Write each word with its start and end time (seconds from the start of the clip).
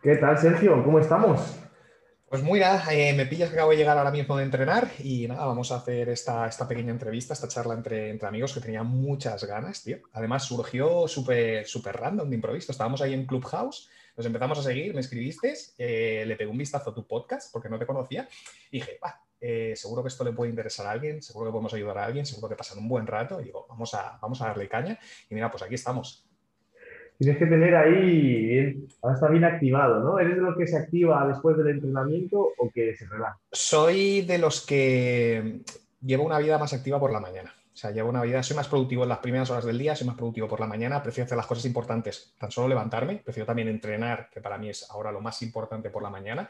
¿Qué 0.00 0.14
tal, 0.14 0.38
Sergio? 0.38 0.80
¿Cómo 0.84 1.00
estamos? 1.00 1.56
Pues 2.28 2.40
mira, 2.44 2.84
eh, 2.92 3.12
me 3.14 3.26
pillas 3.26 3.48
que 3.48 3.56
acabo 3.56 3.72
de 3.72 3.78
llegar 3.78 3.98
ahora 3.98 4.12
mismo 4.12 4.36
de 4.36 4.44
entrenar 4.44 4.88
y 5.00 5.26
nada, 5.26 5.44
vamos 5.44 5.72
a 5.72 5.76
hacer 5.78 6.08
esta, 6.08 6.46
esta 6.46 6.68
pequeña 6.68 6.92
entrevista, 6.92 7.34
esta 7.34 7.48
charla 7.48 7.74
entre, 7.74 8.10
entre, 8.10 8.28
amigos 8.28 8.54
que 8.54 8.60
tenía 8.60 8.84
muchas 8.84 9.42
ganas, 9.42 9.82
tío. 9.82 9.98
Además 10.12 10.44
surgió 10.44 11.08
súper 11.08 11.66
súper 11.66 11.96
random 11.96 12.28
de 12.28 12.36
improviso. 12.36 12.70
Estábamos 12.70 13.02
ahí 13.02 13.12
en 13.12 13.26
Clubhouse, 13.26 13.90
nos 14.16 14.24
empezamos 14.24 14.60
a 14.60 14.62
seguir, 14.62 14.94
me 14.94 15.00
escribiste, 15.00 15.54
eh, 15.78 16.22
le 16.24 16.36
pegué 16.36 16.48
un 16.48 16.58
vistazo 16.58 16.90
a 16.90 16.94
tu 16.94 17.04
podcast 17.04 17.52
porque 17.52 17.68
no 17.68 17.76
te 17.76 17.86
conocía 17.86 18.28
y 18.70 18.78
dije, 18.78 19.00
va, 19.04 19.20
eh, 19.40 19.74
seguro 19.74 20.04
que 20.04 20.08
esto 20.10 20.22
le 20.22 20.32
puede 20.32 20.50
interesar 20.50 20.86
a 20.86 20.92
alguien, 20.92 21.20
seguro 21.22 21.46
que 21.46 21.52
podemos 21.52 21.74
ayudar 21.74 21.98
a 21.98 22.04
alguien, 22.04 22.24
seguro 22.24 22.48
que 22.48 22.54
pasan 22.54 22.78
un 22.78 22.88
buen 22.88 23.08
rato 23.08 23.40
y 23.40 23.46
digo, 23.46 23.66
vamos 23.68 23.92
a, 23.94 24.16
vamos 24.22 24.40
a 24.42 24.46
darle 24.46 24.68
caña 24.68 24.96
y 25.28 25.34
mira, 25.34 25.50
pues 25.50 25.64
aquí 25.64 25.74
estamos. 25.74 26.27
Tienes 27.18 27.38
que 27.38 27.46
tener 27.46 27.74
ahí, 27.74 28.88
ahora 29.02 29.16
está 29.16 29.28
bien 29.28 29.44
activado, 29.44 30.04
¿no? 30.04 30.20
¿Eres 30.20 30.36
de 30.36 30.42
los 30.42 30.56
que 30.56 30.68
se 30.68 30.76
activa 30.76 31.26
después 31.26 31.56
del 31.56 31.68
entrenamiento 31.68 32.52
o 32.56 32.70
que 32.70 32.94
se 32.94 33.06
relaja? 33.06 33.36
Soy 33.50 34.22
de 34.22 34.38
los 34.38 34.64
que 34.64 35.62
llevo 36.00 36.24
una 36.24 36.38
vida 36.38 36.58
más 36.58 36.72
activa 36.72 37.00
por 37.00 37.12
la 37.12 37.18
mañana. 37.18 37.52
O 37.72 37.76
sea, 37.76 37.90
llevo 37.90 38.08
una 38.08 38.22
vida, 38.22 38.42
soy 38.42 38.56
más 38.56 38.68
productivo 38.68 39.02
en 39.02 39.08
las 39.08 39.18
primeras 39.18 39.50
horas 39.50 39.64
del 39.64 39.78
día, 39.78 39.96
soy 39.96 40.06
más 40.06 40.16
productivo 40.16 40.48
por 40.48 40.60
la 40.60 40.66
mañana, 40.66 41.02
prefiero 41.02 41.26
hacer 41.26 41.36
las 41.36 41.46
cosas 41.46 41.64
importantes, 41.64 42.34
tan 42.38 42.50
solo 42.50 42.68
levantarme, 42.68 43.20
prefiero 43.24 43.46
también 43.46 43.68
entrenar, 43.68 44.28
que 44.32 44.40
para 44.40 44.58
mí 44.58 44.68
es 44.68 44.88
ahora 44.90 45.12
lo 45.12 45.20
más 45.20 45.42
importante 45.42 45.90
por 45.90 46.02
la 46.02 46.10
mañana 46.10 46.48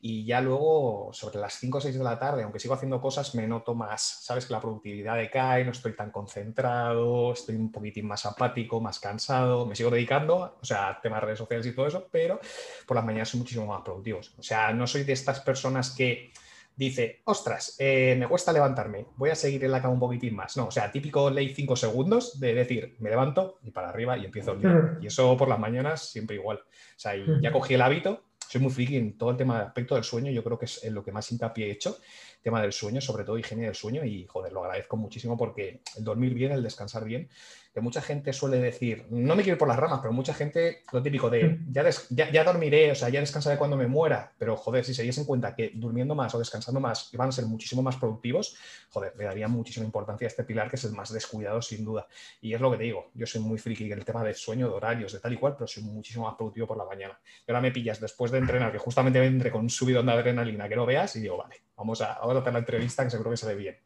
y 0.00 0.24
ya 0.24 0.40
luego 0.40 1.10
sobre 1.12 1.38
las 1.38 1.54
5 1.58 1.78
o 1.78 1.80
6 1.80 1.96
de 1.96 2.04
la 2.04 2.18
tarde, 2.18 2.42
aunque 2.42 2.58
sigo 2.58 2.74
haciendo 2.74 3.00
cosas, 3.00 3.34
me 3.34 3.46
noto 3.46 3.74
más, 3.74 4.02
sabes 4.22 4.46
que 4.46 4.52
la 4.52 4.60
productividad 4.60 5.16
decae, 5.16 5.64
no 5.64 5.72
estoy 5.72 5.94
tan 5.94 6.10
concentrado, 6.10 7.32
estoy 7.32 7.56
un 7.56 7.72
poquitín 7.72 8.06
más 8.06 8.26
apático, 8.26 8.80
más 8.80 8.98
cansado, 8.98 9.66
me 9.66 9.74
sigo 9.74 9.90
dedicando, 9.90 10.58
o 10.60 10.64
sea, 10.64 10.88
a 10.88 11.00
temas 11.00 11.20
de 11.20 11.26
redes 11.26 11.38
sociales 11.38 11.66
y 11.66 11.72
todo 11.72 11.86
eso, 11.86 12.08
pero 12.10 12.40
por 12.86 12.96
las 12.96 13.04
mañanas 13.04 13.28
soy 13.28 13.40
muchísimo 13.40 13.66
más 13.66 13.82
productivos. 13.82 14.34
O 14.38 14.42
sea, 14.42 14.72
no 14.72 14.86
soy 14.86 15.04
de 15.04 15.12
estas 15.14 15.40
personas 15.40 15.90
que 15.90 16.32
dice, 16.76 17.20
ostras, 17.24 17.76
eh, 17.78 18.16
me 18.18 18.26
cuesta 18.26 18.52
levantarme, 18.52 19.06
voy 19.16 19.30
a 19.30 19.34
seguir 19.34 19.64
en 19.64 19.72
la 19.72 19.80
cama 19.80 19.94
un 19.94 20.00
poquitín 20.00 20.34
más. 20.34 20.56
No, 20.56 20.66
o 20.66 20.70
sea, 20.70 20.90
típico 20.90 21.30
ley 21.30 21.54
5 21.54 21.76
segundos 21.76 22.40
de 22.40 22.54
decir, 22.54 22.96
me 22.98 23.10
levanto 23.10 23.58
y 23.62 23.70
para 23.70 23.88
arriba 23.88 24.18
y 24.18 24.24
empiezo 24.24 24.52
el 24.52 24.60
día. 24.60 24.98
Y 25.00 25.06
eso 25.06 25.36
por 25.36 25.48
las 25.48 25.58
mañanas 25.58 26.08
siempre 26.08 26.36
igual. 26.36 26.58
O 26.58 26.98
sea, 26.98 27.16
y 27.16 27.24
ya 27.40 27.52
cogí 27.52 27.74
el 27.74 27.82
hábito 27.82 28.22
soy 28.54 28.60
muy 28.60 28.70
friki 28.70 28.96
en 28.96 29.18
todo 29.18 29.30
el 29.30 29.36
tema 29.36 29.58
del 29.58 29.66
aspecto 29.66 29.96
del 29.96 30.04
sueño, 30.04 30.30
yo 30.30 30.44
creo 30.44 30.56
que 30.56 30.66
es 30.66 30.84
en 30.84 30.94
lo 30.94 31.02
que 31.02 31.10
más 31.10 31.28
hincapié 31.32 31.66
he 31.66 31.72
hecho, 31.72 31.98
tema 32.40 32.62
del 32.62 32.72
sueño, 32.72 33.00
sobre 33.00 33.24
todo 33.24 33.36
higiene 33.36 33.64
del 33.64 33.74
sueño, 33.74 34.04
y 34.04 34.26
joder, 34.26 34.52
lo 34.52 34.62
agradezco 34.62 34.96
muchísimo 34.96 35.36
porque 35.36 35.80
el 35.96 36.04
dormir 36.04 36.34
bien, 36.34 36.52
el 36.52 36.62
descansar 36.62 37.04
bien, 37.04 37.28
que 37.74 37.80
mucha 37.80 38.00
gente 38.00 38.32
suele 38.32 38.58
decir, 38.60 39.04
no 39.10 39.34
me 39.34 39.42
quiero 39.42 39.56
ir 39.56 39.58
por 39.58 39.66
las 39.66 39.76
ramas, 39.76 39.98
pero 40.00 40.12
mucha 40.12 40.32
gente, 40.32 40.82
lo 40.92 41.02
típico 41.02 41.28
de, 41.28 41.58
ya, 41.72 41.84
ya, 42.30 42.44
dormiré, 42.44 42.92
o 42.92 42.94
sea, 42.94 43.08
ya 43.08 43.18
descansaré 43.18 43.58
cuando 43.58 43.76
me 43.76 43.88
muera, 43.88 44.32
pero 44.38 44.56
joder, 44.56 44.84
si 44.84 44.94
se 44.94 45.02
diese 45.02 45.22
en 45.22 45.26
cuenta 45.26 45.56
que 45.56 45.72
durmiendo 45.74 46.14
más 46.14 46.32
o 46.36 46.38
descansando 46.38 46.78
más 46.78 47.10
van 47.14 47.30
a 47.30 47.32
ser 47.32 47.46
muchísimo 47.46 47.82
más 47.82 47.96
productivos, 47.96 48.56
joder, 48.90 49.12
le 49.18 49.24
daría 49.24 49.48
muchísima 49.48 49.84
importancia 49.84 50.24
a 50.24 50.28
este 50.28 50.44
pilar 50.44 50.70
que 50.70 50.76
es 50.76 50.84
el 50.84 50.92
más 50.92 51.12
descuidado 51.12 51.60
sin 51.60 51.84
duda. 51.84 52.06
Y 52.40 52.54
es 52.54 52.60
lo 52.60 52.70
que 52.70 52.76
te 52.76 52.84
digo, 52.84 53.10
yo 53.12 53.26
soy 53.26 53.40
muy 53.40 53.58
friki 53.58 53.90
en 53.90 53.98
el 53.98 54.04
tema 54.04 54.22
del 54.22 54.36
sueño, 54.36 54.68
de 54.68 54.74
horarios, 54.74 55.12
de 55.12 55.18
tal 55.18 55.32
y 55.32 55.36
cual, 55.36 55.54
pero 55.58 55.66
soy 55.66 55.82
muchísimo 55.82 56.26
más 56.26 56.36
productivo 56.36 56.68
por 56.68 56.76
la 56.76 56.84
mañana. 56.84 57.18
Y 57.44 57.50
ahora 57.50 57.60
me 57.60 57.72
pillas 57.72 58.00
después 58.00 58.30
de 58.30 58.38
entrenar, 58.38 58.70
que 58.70 58.78
justamente 58.78 59.18
vendré 59.18 59.50
con 59.50 59.62
un 59.62 59.70
subidón 59.70 60.06
de 60.06 60.12
adrenalina 60.12 60.68
que 60.68 60.76
no 60.76 60.86
veas, 60.86 61.16
y 61.16 61.20
digo, 61.22 61.38
vale, 61.38 61.56
vamos 61.76 62.00
a, 62.02 62.20
vamos 62.20 62.36
a 62.36 62.38
hacer 62.38 62.52
la 62.52 62.60
entrevista 62.60 63.02
que 63.02 63.10
seguro 63.10 63.32
que 63.32 63.36
se 63.36 63.46
ve 63.48 63.56
bien. 63.56 63.76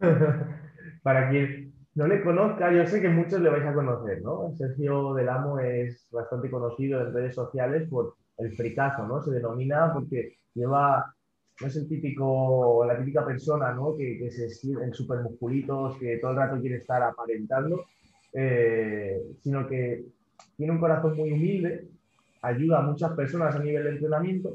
Para 1.02 1.30
quien 1.30 1.77
no 1.98 2.06
le 2.06 2.22
conozca, 2.22 2.72
yo 2.72 2.86
sé 2.86 3.00
que 3.02 3.08
muchos 3.08 3.40
le 3.40 3.50
vais 3.50 3.66
a 3.66 3.74
conocer, 3.74 4.22
¿no? 4.22 4.54
Sergio 4.56 5.14
Del 5.14 5.28
Amo 5.28 5.58
es 5.58 6.06
bastante 6.12 6.48
conocido 6.48 7.00
en 7.00 7.12
redes 7.12 7.34
sociales 7.34 7.88
por 7.88 8.14
el 8.36 8.54
fricazo, 8.54 9.04
¿no? 9.04 9.20
Se 9.20 9.32
denomina 9.32 9.92
porque 9.92 10.34
lleva, 10.54 11.12
no 11.60 11.66
es 11.66 11.74
el 11.74 11.88
típico, 11.88 12.84
la 12.86 12.96
típica 12.96 13.26
persona, 13.26 13.72
¿no? 13.72 13.96
Que, 13.96 14.16
que 14.16 14.30
se 14.30 14.46
en 14.80 14.94
super 14.94 15.22
musculitos, 15.22 15.98
que 15.98 16.18
todo 16.18 16.30
el 16.30 16.36
rato 16.36 16.60
quiere 16.60 16.76
estar 16.76 17.02
aparentando, 17.02 17.84
eh, 18.32 19.20
sino 19.42 19.66
que 19.66 20.04
tiene 20.56 20.72
un 20.74 20.78
corazón 20.78 21.16
muy 21.16 21.32
humilde, 21.32 21.88
ayuda 22.42 22.78
a 22.78 22.82
muchas 22.82 23.10
personas 23.14 23.56
a 23.56 23.58
nivel 23.58 23.82
de 23.82 23.90
entrenamiento, 23.90 24.54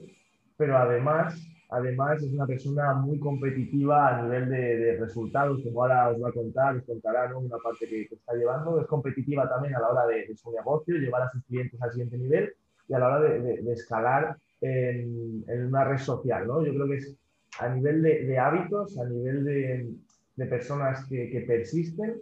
pero 0.55 0.77
además 0.77 1.35
Además, 1.73 2.21
es 2.21 2.31
una 2.31 2.45
persona 2.45 2.93
muy 2.93 3.17
competitiva 3.17 4.07
a 4.07 4.21
nivel 4.21 4.47
de, 4.47 4.95
resultados, 4.99 5.59
como 5.63 5.81
ahora 5.81 6.09
os 6.09 6.21
va 6.21 6.29
a 6.29 6.31
contar, 6.31 6.75
os 6.75 6.83
contará 6.83 7.35
una 7.35 7.57
parte 7.57 7.87
que, 7.87 8.03
está 8.03 8.35
llevando. 8.35 8.79
Es 8.79 8.85
competitiva 8.85 9.49
también 9.49 9.73
a 9.75 9.79
la 9.79 9.89
hora 9.89 10.05
de, 10.05 10.35
su 10.35 10.51
negocio, 10.51 10.95
llevar 10.97 11.23
a 11.23 11.31
sus 11.31 11.43
clientes 11.45 11.81
al 11.81 11.89
siguiente 11.89 12.19
nivel 12.19 12.53
y 12.87 12.93
a 12.93 12.99
la 12.99 13.07
hora 13.07 13.21
de, 13.21 13.71
escalar 13.71 14.37
en, 14.61 15.43
una 15.65 15.83
red 15.83 15.97
social. 15.97 16.45
¿no? 16.45 16.63
Yo 16.63 16.75
creo 16.75 16.87
que 16.87 16.97
es 16.97 17.17
a 17.59 17.69
nivel 17.69 18.03
de, 18.03 18.37
hábitos, 18.37 18.99
a 18.99 19.05
nivel 19.05 19.43
de, 19.43 20.45
personas 20.45 21.03
que, 21.07 21.43
persisten. 21.47 22.21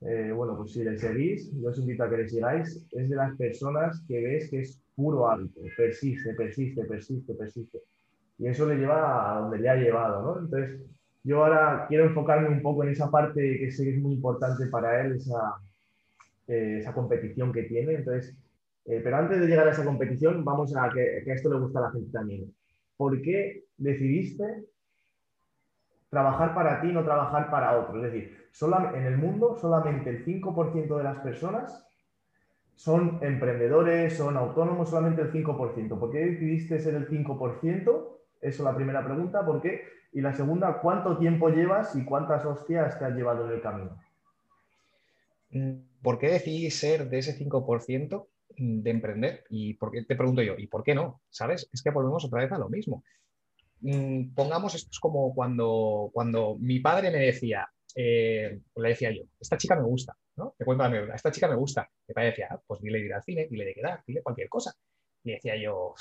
Eh, 0.00 0.32
bueno, 0.34 0.56
pues 0.56 0.72
si 0.72 0.82
le 0.82 0.98
seguís, 0.98 1.52
yo 1.52 1.68
os 1.68 1.78
invito 1.78 2.02
a 2.02 2.10
que 2.10 2.16
le 2.16 2.28
sigáis. 2.28 2.84
Es 2.90 3.08
de 3.08 3.14
las 3.14 3.36
personas 3.36 4.04
que 4.08 4.20
ves 4.20 4.50
que 4.50 4.62
es 4.62 4.82
puro 4.96 5.30
hábito, 5.30 5.60
persiste, 5.76 6.34
persiste, 6.34 6.82
persiste, 6.84 7.34
persiste 7.34 7.78
y 8.38 8.46
eso 8.46 8.66
le 8.66 8.76
lleva 8.76 9.36
a 9.36 9.40
donde 9.40 9.58
le 9.58 9.68
ha 9.68 9.76
llevado, 9.76 10.22
¿no? 10.22 10.40
Entonces, 10.40 10.80
yo 11.24 11.44
ahora 11.44 11.86
quiero 11.88 12.04
enfocarme 12.04 12.48
un 12.48 12.62
poco 12.62 12.84
en 12.84 12.90
esa 12.90 13.10
parte 13.10 13.58
que 13.58 13.70
sé 13.70 13.84
que 13.84 13.96
es 13.96 14.00
muy 14.00 14.14
importante 14.14 14.66
para 14.66 15.00
él, 15.00 15.16
esa, 15.16 15.56
eh, 16.46 16.78
esa 16.78 16.94
competición 16.94 17.52
que 17.52 17.64
tiene. 17.64 17.94
Entonces, 17.94 18.36
eh, 18.84 19.00
pero 19.02 19.16
antes 19.16 19.40
de 19.40 19.46
llegar 19.46 19.66
a 19.66 19.72
esa 19.72 19.84
competición, 19.84 20.44
vamos 20.44 20.74
a 20.76 20.88
que, 20.90 21.22
que, 21.24 21.32
esto 21.32 21.52
le 21.52 21.58
gusta 21.58 21.80
a 21.80 21.82
la 21.82 21.90
gente 21.90 22.10
también. 22.12 22.54
¿Por 22.96 23.20
qué 23.20 23.64
decidiste 23.76 24.64
trabajar 26.08 26.54
para 26.54 26.80
ti, 26.80 26.88
no 26.92 27.04
trabajar 27.04 27.50
para 27.50 27.78
otro? 27.78 28.04
Es 28.04 28.12
decir, 28.12 28.38
en 28.94 29.04
el 29.04 29.18
mundo 29.18 29.56
solamente 29.56 30.10
el 30.10 30.24
5% 30.24 30.96
de 30.96 31.04
las 31.04 31.18
personas 31.18 31.84
son 32.74 33.18
emprendedores, 33.22 34.16
son 34.16 34.36
autónomos, 34.36 34.90
solamente 34.90 35.22
el 35.22 35.32
5%. 35.32 35.98
¿Por 35.98 36.10
qué 36.10 36.18
decidiste 36.18 36.78
ser 36.78 36.94
el 36.94 37.08
5%? 37.08 38.17
Eso 38.40 38.62
la 38.62 38.74
primera 38.74 39.04
pregunta, 39.04 39.44
¿por 39.44 39.60
qué? 39.60 39.82
Y 40.12 40.20
la 40.20 40.32
segunda, 40.32 40.80
¿cuánto 40.80 41.18
tiempo 41.18 41.48
llevas 41.48 41.94
y 41.96 42.04
cuántas 42.04 42.44
hostias 42.44 42.98
te 42.98 43.04
has 43.04 43.14
llevado 43.14 43.46
en 43.46 43.52
el 43.52 43.60
camino? 43.60 43.98
Mm, 45.50 45.72
¿Por 46.02 46.18
qué 46.18 46.28
decidí 46.28 46.70
ser 46.70 47.08
de 47.08 47.18
ese 47.18 47.36
5% 47.36 48.26
de 48.56 48.90
emprender? 48.90 49.44
Y 49.50 49.74
por 49.74 49.90
te 49.90 50.16
pregunto 50.16 50.42
yo, 50.42 50.54
¿y 50.56 50.66
por 50.66 50.82
qué 50.82 50.94
no? 50.94 51.20
¿Sabes? 51.30 51.68
Es 51.72 51.82
que 51.82 51.90
volvemos 51.90 52.24
otra 52.24 52.42
vez 52.42 52.52
a 52.52 52.58
lo 52.58 52.68
mismo. 52.68 53.02
Mm, 53.80 54.34
pongamos 54.34 54.74
esto 54.74 54.90
es 54.90 54.98
como 54.98 55.34
cuando, 55.34 56.10
cuando 56.12 56.56
mi 56.58 56.80
padre 56.80 57.10
me 57.10 57.18
decía, 57.18 57.68
eh, 57.94 58.60
le 58.76 58.88
decía 58.88 59.10
yo, 59.10 59.22
esta 59.40 59.56
chica 59.56 59.76
me 59.76 59.82
gusta, 59.82 60.16
¿no? 60.36 60.54
Te 60.56 60.64
cuento 60.64 60.88
la 60.88 61.14
esta 61.14 61.30
chica 61.30 61.48
me 61.48 61.56
gusta. 61.56 61.88
Mi 62.06 62.14
padre 62.14 62.30
decía, 62.30 62.48
ah, 62.50 62.60
pues 62.66 62.80
dile 62.80 63.00
ir 63.00 63.12
al 63.12 63.22
cine, 63.22 63.46
dile 63.50 63.64
de 63.64 63.74
quedar, 63.74 64.02
dile 64.06 64.22
cualquier 64.22 64.48
cosa. 64.48 64.74
Y 65.24 65.32
decía 65.32 65.56
yo, 65.56 65.94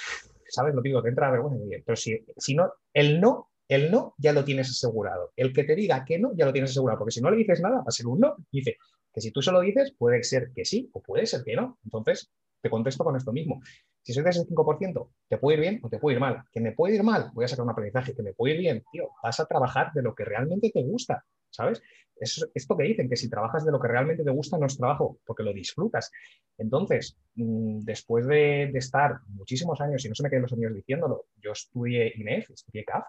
¿sabes? 0.50 0.74
Lo 0.74 0.81
digo, 0.81 1.02
te 1.02 1.09
entra 1.09 1.31
vergüenza. 1.31 1.63
Pero 1.85 1.96
si, 1.96 2.25
si 2.38 2.56
no, 2.56 2.72
el 2.94 3.19
no, 3.19 3.50
el 3.68 3.91
no 3.91 4.16
ya 4.18 4.34
lo 4.34 4.44
tienes 4.44 4.69
asegurado. 4.69 5.31
El 5.35 5.53
que 5.53 5.63
te 5.63 5.75
diga 5.75 6.06
que 6.06 6.19
no, 6.19 6.31
ya 6.35 6.46
lo 6.46 6.53
tienes 6.53 6.72
asegurado. 6.72 7.00
Porque 7.00 7.12
si 7.12 7.22
no 7.22 7.30
le 7.30 7.38
dices 7.38 7.62
nada, 7.62 7.78
va 7.78 7.85
a 7.88 7.91
ser 7.91 8.08
un 8.08 8.19
no. 8.19 8.35
Dice 8.52 8.78
que 9.13 9.22
si 9.22 9.31
tú 9.31 9.41
se 9.41 9.52
lo 9.52 9.62
dices, 9.62 9.94
puede 9.97 10.24
ser 10.24 10.52
que 10.56 10.66
sí 10.66 10.90
o 10.94 11.02
puede 11.02 11.25
ser 11.25 11.44
que 11.44 11.56
no. 11.56 11.78
Entonces, 11.84 12.31
te 12.62 12.69
contesto 12.69 13.03
con 13.03 13.16
esto 13.16 13.31
mismo. 13.31 13.62
Si 14.02 14.13
soy 14.13 14.24
de 14.24 14.30
ese 14.30 14.46
5%, 14.46 15.09
te 15.28 15.38
puede 15.38 15.57
ir 15.57 15.62
bien 15.62 15.80
o 15.84 15.90
te 15.90 16.00
puede 16.00 16.16
ir 16.16 16.22
mal. 16.22 16.44
Que 16.52 16.62
me 16.62 16.72
puede 16.72 16.96
ir 16.96 17.03
mal, 17.03 17.31
voy 17.34 17.46
a 17.46 17.47
sacar 17.47 17.66
un 17.66 17.72
aprendizaje. 17.72 18.13
Que 18.16 18.24
me 18.24 18.34
puede 18.34 18.56
ir 18.56 18.59
bien, 18.59 18.84
tío, 18.91 19.09
vas 19.22 19.40
a 19.40 19.46
trabajar 19.46 19.91
de 19.94 20.02
lo 20.02 20.16
que 20.16 20.24
realmente 20.24 20.72
te 20.72 20.81
gusta. 20.84 21.25
¿Sabes? 21.57 21.81
Es 22.19 22.50
esto 22.53 22.78
que 22.78 22.84
dicen, 22.84 23.09
que 23.09 23.16
si 23.16 23.29
trabajas 23.29 23.66
de 23.66 23.72
lo 23.72 23.79
que 23.79 23.88
realmente 23.88 24.23
te 24.23 24.31
gusta, 24.31 24.57
no 24.57 24.66
es 24.66 24.78
trabajo, 24.78 25.19
porque 25.25 25.44
lo 25.44 25.53
disfrutas. 25.53 26.12
Entonces, 26.57 27.18
mm, 27.36 27.80
después 27.80 28.25
de, 28.27 28.71
estar 28.74 29.19
muchísimos 29.27 29.81
años, 29.81 30.04
y 30.06 30.09
no 30.09 30.15
se 30.15 30.24
me 30.24 30.30
queden 30.30 30.44
los 30.44 30.54
años 30.54 30.74
diciéndolo, 30.74 31.25
yo 31.38 31.51
estudié 31.51 32.13
INEF, 32.15 32.50
estudié 32.51 32.86
CAF, 32.86 33.06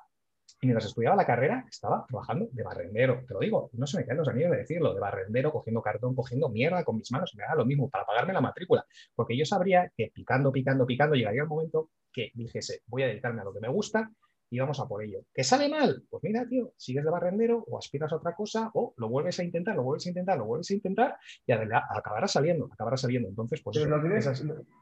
y 0.60 0.66
mientras 0.66 0.86
estudiaba 0.86 1.14
la 1.14 1.26
carrera 1.26 1.64
estaba 1.70 2.04
trabajando 2.08 2.48
de 2.50 2.62
barrendero, 2.62 3.24
te 3.26 3.34
lo 3.34 3.40
digo, 3.40 3.70
no 3.74 3.86
se 3.86 3.98
me 3.98 4.04
quedan 4.04 4.18
los 4.18 4.28
años 4.28 4.50
de 4.50 4.56
decirlo, 4.56 4.92
de 4.92 5.00
barrendero, 5.00 5.52
cogiendo 5.52 5.82
cartón, 5.82 6.14
cogiendo 6.14 6.48
mierda 6.48 6.84
con 6.84 6.96
mis 6.96 7.12
manos, 7.12 7.32
me 7.36 7.44
da 7.44 7.54
lo 7.54 7.64
mismo 7.64 7.88
para 7.88 8.04
pagarme 8.04 8.32
la 8.32 8.40
matrícula, 8.40 8.84
porque 9.14 9.36
yo 9.36 9.44
sabría 9.44 9.92
que 9.96 10.10
picando, 10.12 10.50
picando, 10.50 10.84
picando, 10.84 11.14
llegaría 11.14 11.42
el 11.42 11.48
momento 11.48 11.90
que 12.12 12.32
dijese, 12.34 12.80
voy 12.86 13.04
a 13.04 13.06
dedicarme 13.06 13.42
a 13.42 13.44
lo 13.44 13.52
que 13.52 13.60
me 13.60 13.68
gusta 13.68 14.10
y 14.50 14.58
vamos 14.58 14.80
a 14.80 14.86
por 14.86 15.02
ello. 15.02 15.20
¿Que 15.34 15.44
sale 15.44 15.68
mal? 15.68 16.04
Pues 16.08 16.22
mira, 16.22 16.46
tío, 16.46 16.72
sigues 16.76 17.04
de 17.04 17.10
barrendero 17.10 17.64
o 17.66 17.78
aspiras 17.78 18.12
a 18.12 18.16
otra 18.16 18.34
cosa 18.34 18.70
o 18.74 18.94
lo 18.96 19.08
vuelves 19.08 19.38
a 19.40 19.44
intentar, 19.44 19.76
lo 19.76 19.82
vuelves 19.82 20.06
a 20.06 20.10
intentar, 20.10 20.38
lo 20.38 20.46
vuelves 20.46 20.70
a 20.70 20.74
intentar 20.74 21.16
y 21.46 21.52
acabará 21.52 22.26
saliendo, 22.26 22.68
acabará 22.72 22.96
saliendo. 22.96 23.28
Entonces, 23.28 23.60
pues... 23.62 23.78
Pero 23.78 24.00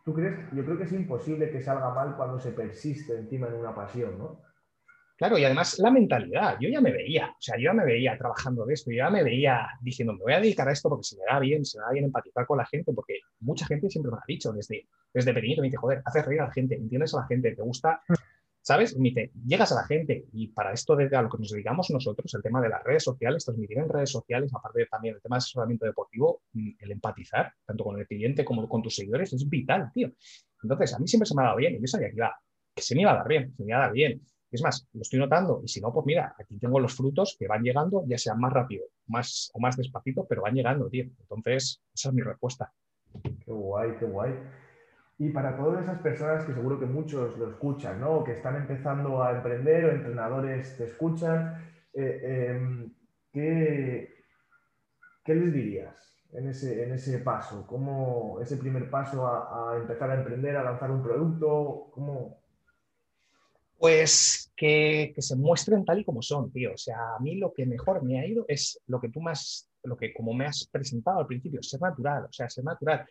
¿tú 0.04 0.14
crees? 0.14 0.34
Yo 0.52 0.64
creo 0.64 0.78
que 0.78 0.84
es 0.84 0.92
imposible 0.92 1.50
que 1.50 1.62
salga 1.62 1.92
mal 1.92 2.16
cuando 2.16 2.38
se 2.38 2.52
persiste 2.52 3.16
encima 3.16 3.48
en 3.48 3.54
una 3.54 3.74
pasión, 3.74 4.18
¿no? 4.18 4.40
Claro, 5.16 5.38
y 5.38 5.44
además 5.44 5.78
la 5.78 5.90
mentalidad, 5.90 6.58
yo 6.60 6.69
ya 6.69 6.82
me 6.82 6.92
veía, 6.92 7.30
o 7.30 7.40
sea, 7.40 7.56
yo 7.56 7.64
ya 7.64 7.72
me 7.72 7.86
veía 7.86 8.19
trabajando 8.19 8.66
de 8.66 8.74
esto, 8.74 8.90
yo 8.90 8.98
ya 8.98 9.08
me 9.08 9.24
veía 9.24 9.66
diciendo, 9.80 10.12
me 10.12 10.22
voy 10.22 10.34
a 10.34 10.40
dedicar 10.40 10.69
a 10.69 10.72
esto 10.72 10.90
porque 10.90 11.04
se 11.04 11.16
me 11.16 11.22
da 11.26 11.38
bien, 11.38 11.64
se 11.64 11.78
me 11.78 11.86
da 11.86 11.92
bien 11.92 12.04
empatizar 12.04 12.44
con 12.44 12.58
la 12.58 12.66
gente, 12.66 12.92
porque 12.92 13.20
mucha 13.40 13.64
gente 13.64 13.88
siempre 13.88 14.12
me 14.12 14.19
ha 14.19 14.24
dicho 14.28 14.52
desde, 14.52 14.86
desde 15.14 15.32
pequeñito 15.32 15.62
me 15.62 15.69
dice, 15.69 15.78
joder, 15.78 16.02
haces 16.04 16.26
reír 16.26 16.42
a 16.42 16.48
la 16.48 16.52
gente, 16.52 16.74
entiendes 16.74 17.14
a 17.14 17.20
la 17.20 17.26
gente, 17.28 17.54
te 17.54 17.62
gusta, 17.62 18.02
¿sabes? 18.66 18.96
Llegas 19.46 19.70
a 19.70 19.76
la 19.76 19.84
gente 19.84 20.26
y 20.32 20.48
para 20.48 20.72
esto 20.72 20.96
de 20.96 21.16
a 21.16 21.22
lo 21.22 21.28
que 21.28 21.38
nos 21.38 21.52
dedicamos 21.52 21.88
nosotros, 21.90 22.34
el 22.34 22.42
tema 22.42 22.60
de 22.60 22.68
las 22.68 22.82
redes 22.82 23.04
sociales, 23.04 23.44
transmitir 23.44 23.78
en 23.78 23.88
redes 23.88 24.10
sociales, 24.10 24.52
aparte 24.52 24.86
también 24.86 25.14
el 25.14 25.22
tema 25.22 25.36
de 25.36 25.38
asesoramiento 25.38 25.86
deportivo, 25.86 26.42
mm, 26.52 26.70
el 26.80 26.90
empatizar, 26.90 27.52
tanto 27.64 27.84
con 27.84 27.96
el 27.96 28.08
cliente 28.08 28.44
como 28.44 28.68
con 28.68 28.82
tus 28.82 28.96
seguidores, 28.96 29.32
es 29.32 29.48
vital, 29.48 29.92
tío. 29.94 30.10
Entonces, 30.64 30.94
a 30.94 30.98
mí 30.98 31.06
siempre 31.06 31.26
se 31.26 31.36
me 31.36 31.42
ha 31.42 31.44
dado 31.44 31.58
bien 31.58 31.76
y 31.76 31.80
yo 31.80 31.86
sabía 31.86 32.08
que, 32.08 32.16
iba, 32.16 32.36
se 32.76 32.96
me 32.96 33.02
iba 33.02 33.12
a 33.12 33.16
dar 33.18 33.28
bien, 33.28 33.54
se 33.56 33.62
me 33.62 33.70
iba 33.70 33.78
a 33.78 33.82
dar 33.82 33.92
bien. 33.92 34.20
Es 34.50 34.62
más, 34.62 34.88
lo 34.94 35.02
estoy 35.02 35.20
notando 35.20 35.60
y 35.62 35.69
si 35.69 35.80
no, 35.80 35.92
pues 35.92 36.04
mira, 36.04 36.34
aquí 36.36 36.58
tengo 36.58 36.80
los 36.80 36.92
frutos 36.92 37.36
que 37.38 37.46
van 37.46 37.62
llegando, 37.62 38.02
ya 38.08 38.19
sea 38.19 38.34
más 38.34 38.52
rápido 38.52 38.86
más, 39.06 39.48
o 39.54 39.60
más 39.60 39.76
despacito, 39.76 40.26
pero 40.28 40.42
van 40.42 40.54
llegando, 40.54 40.88
tío. 40.88 41.04
Entonces, 41.04 41.80
esa 41.94 42.08
es 42.08 42.14
mi 42.16 42.22
respuesta. 42.22 42.72
Qué 43.22 43.52
guay, 43.52 43.92
qué 44.00 44.06
guay. 44.06 44.32
Y 45.18 45.30
para 45.30 45.56
todas 45.56 45.82
esas 45.84 46.00
personas 46.00 46.44
que 46.44 46.52
seguro 46.52 46.78
que 46.78 46.86
muchos 46.86 47.38
lo 47.38 47.50
escuchan, 47.50 48.00
¿no? 48.00 48.22
Que 48.22 48.32
están 48.32 48.56
empezando 48.56 49.22
a 49.22 49.32
emprender 49.32 49.86
o 49.86 49.90
entrenadores 49.92 50.76
te 50.76 50.84
escuchan, 50.84 51.64
eh, 51.94 52.50
em, 52.50 52.92
¿qué, 53.32 54.14
les 55.26 55.52
dirías 55.52 56.22
en 56.32 56.48
ese, 56.48 56.84
en 56.84 56.92
ese 56.92 57.18
paso? 57.20 57.66
¿Cómo 57.66 58.38
ese 58.42 58.58
primer 58.58 58.90
paso 58.90 59.26
a, 59.26 59.76
empezar 59.76 60.10
a 60.10 60.16
emprender, 60.16 60.56
a 60.56 60.64
lanzar 60.64 60.90
un 60.90 61.02
producto? 61.02 61.90
¿Cómo, 61.92 62.42
pues 63.78 64.52
que, 64.56 65.14
se 65.19 65.36
muestren 65.36 65.84
tal 65.84 66.00
y 66.00 66.04
como 66.04 66.22
son, 66.22 66.50
tío. 66.50 66.72
O 66.72 66.78
sea, 66.78 67.16
a 67.16 67.20
mí 67.20 67.36
lo 67.36 67.52
que 67.52 67.66
mejor 67.66 68.02
me 68.02 68.20
ha 68.20 68.26
ido 68.26 68.44
es 68.48 68.80
lo 68.86 69.00
que 69.00 69.10
tú 69.10 69.20
más, 69.20 69.69
lo 69.82 69.96
que 69.96 70.12
como 70.12 70.32
me 70.32 70.46
has 70.46 70.66
presentado 70.66 71.20
al 71.20 71.26
principio, 71.26 71.62
ser 71.62 71.80
natural, 71.80 72.24
o 72.24 72.32
sea, 72.32 72.48
ser 72.48 72.64
natural. 72.64 73.06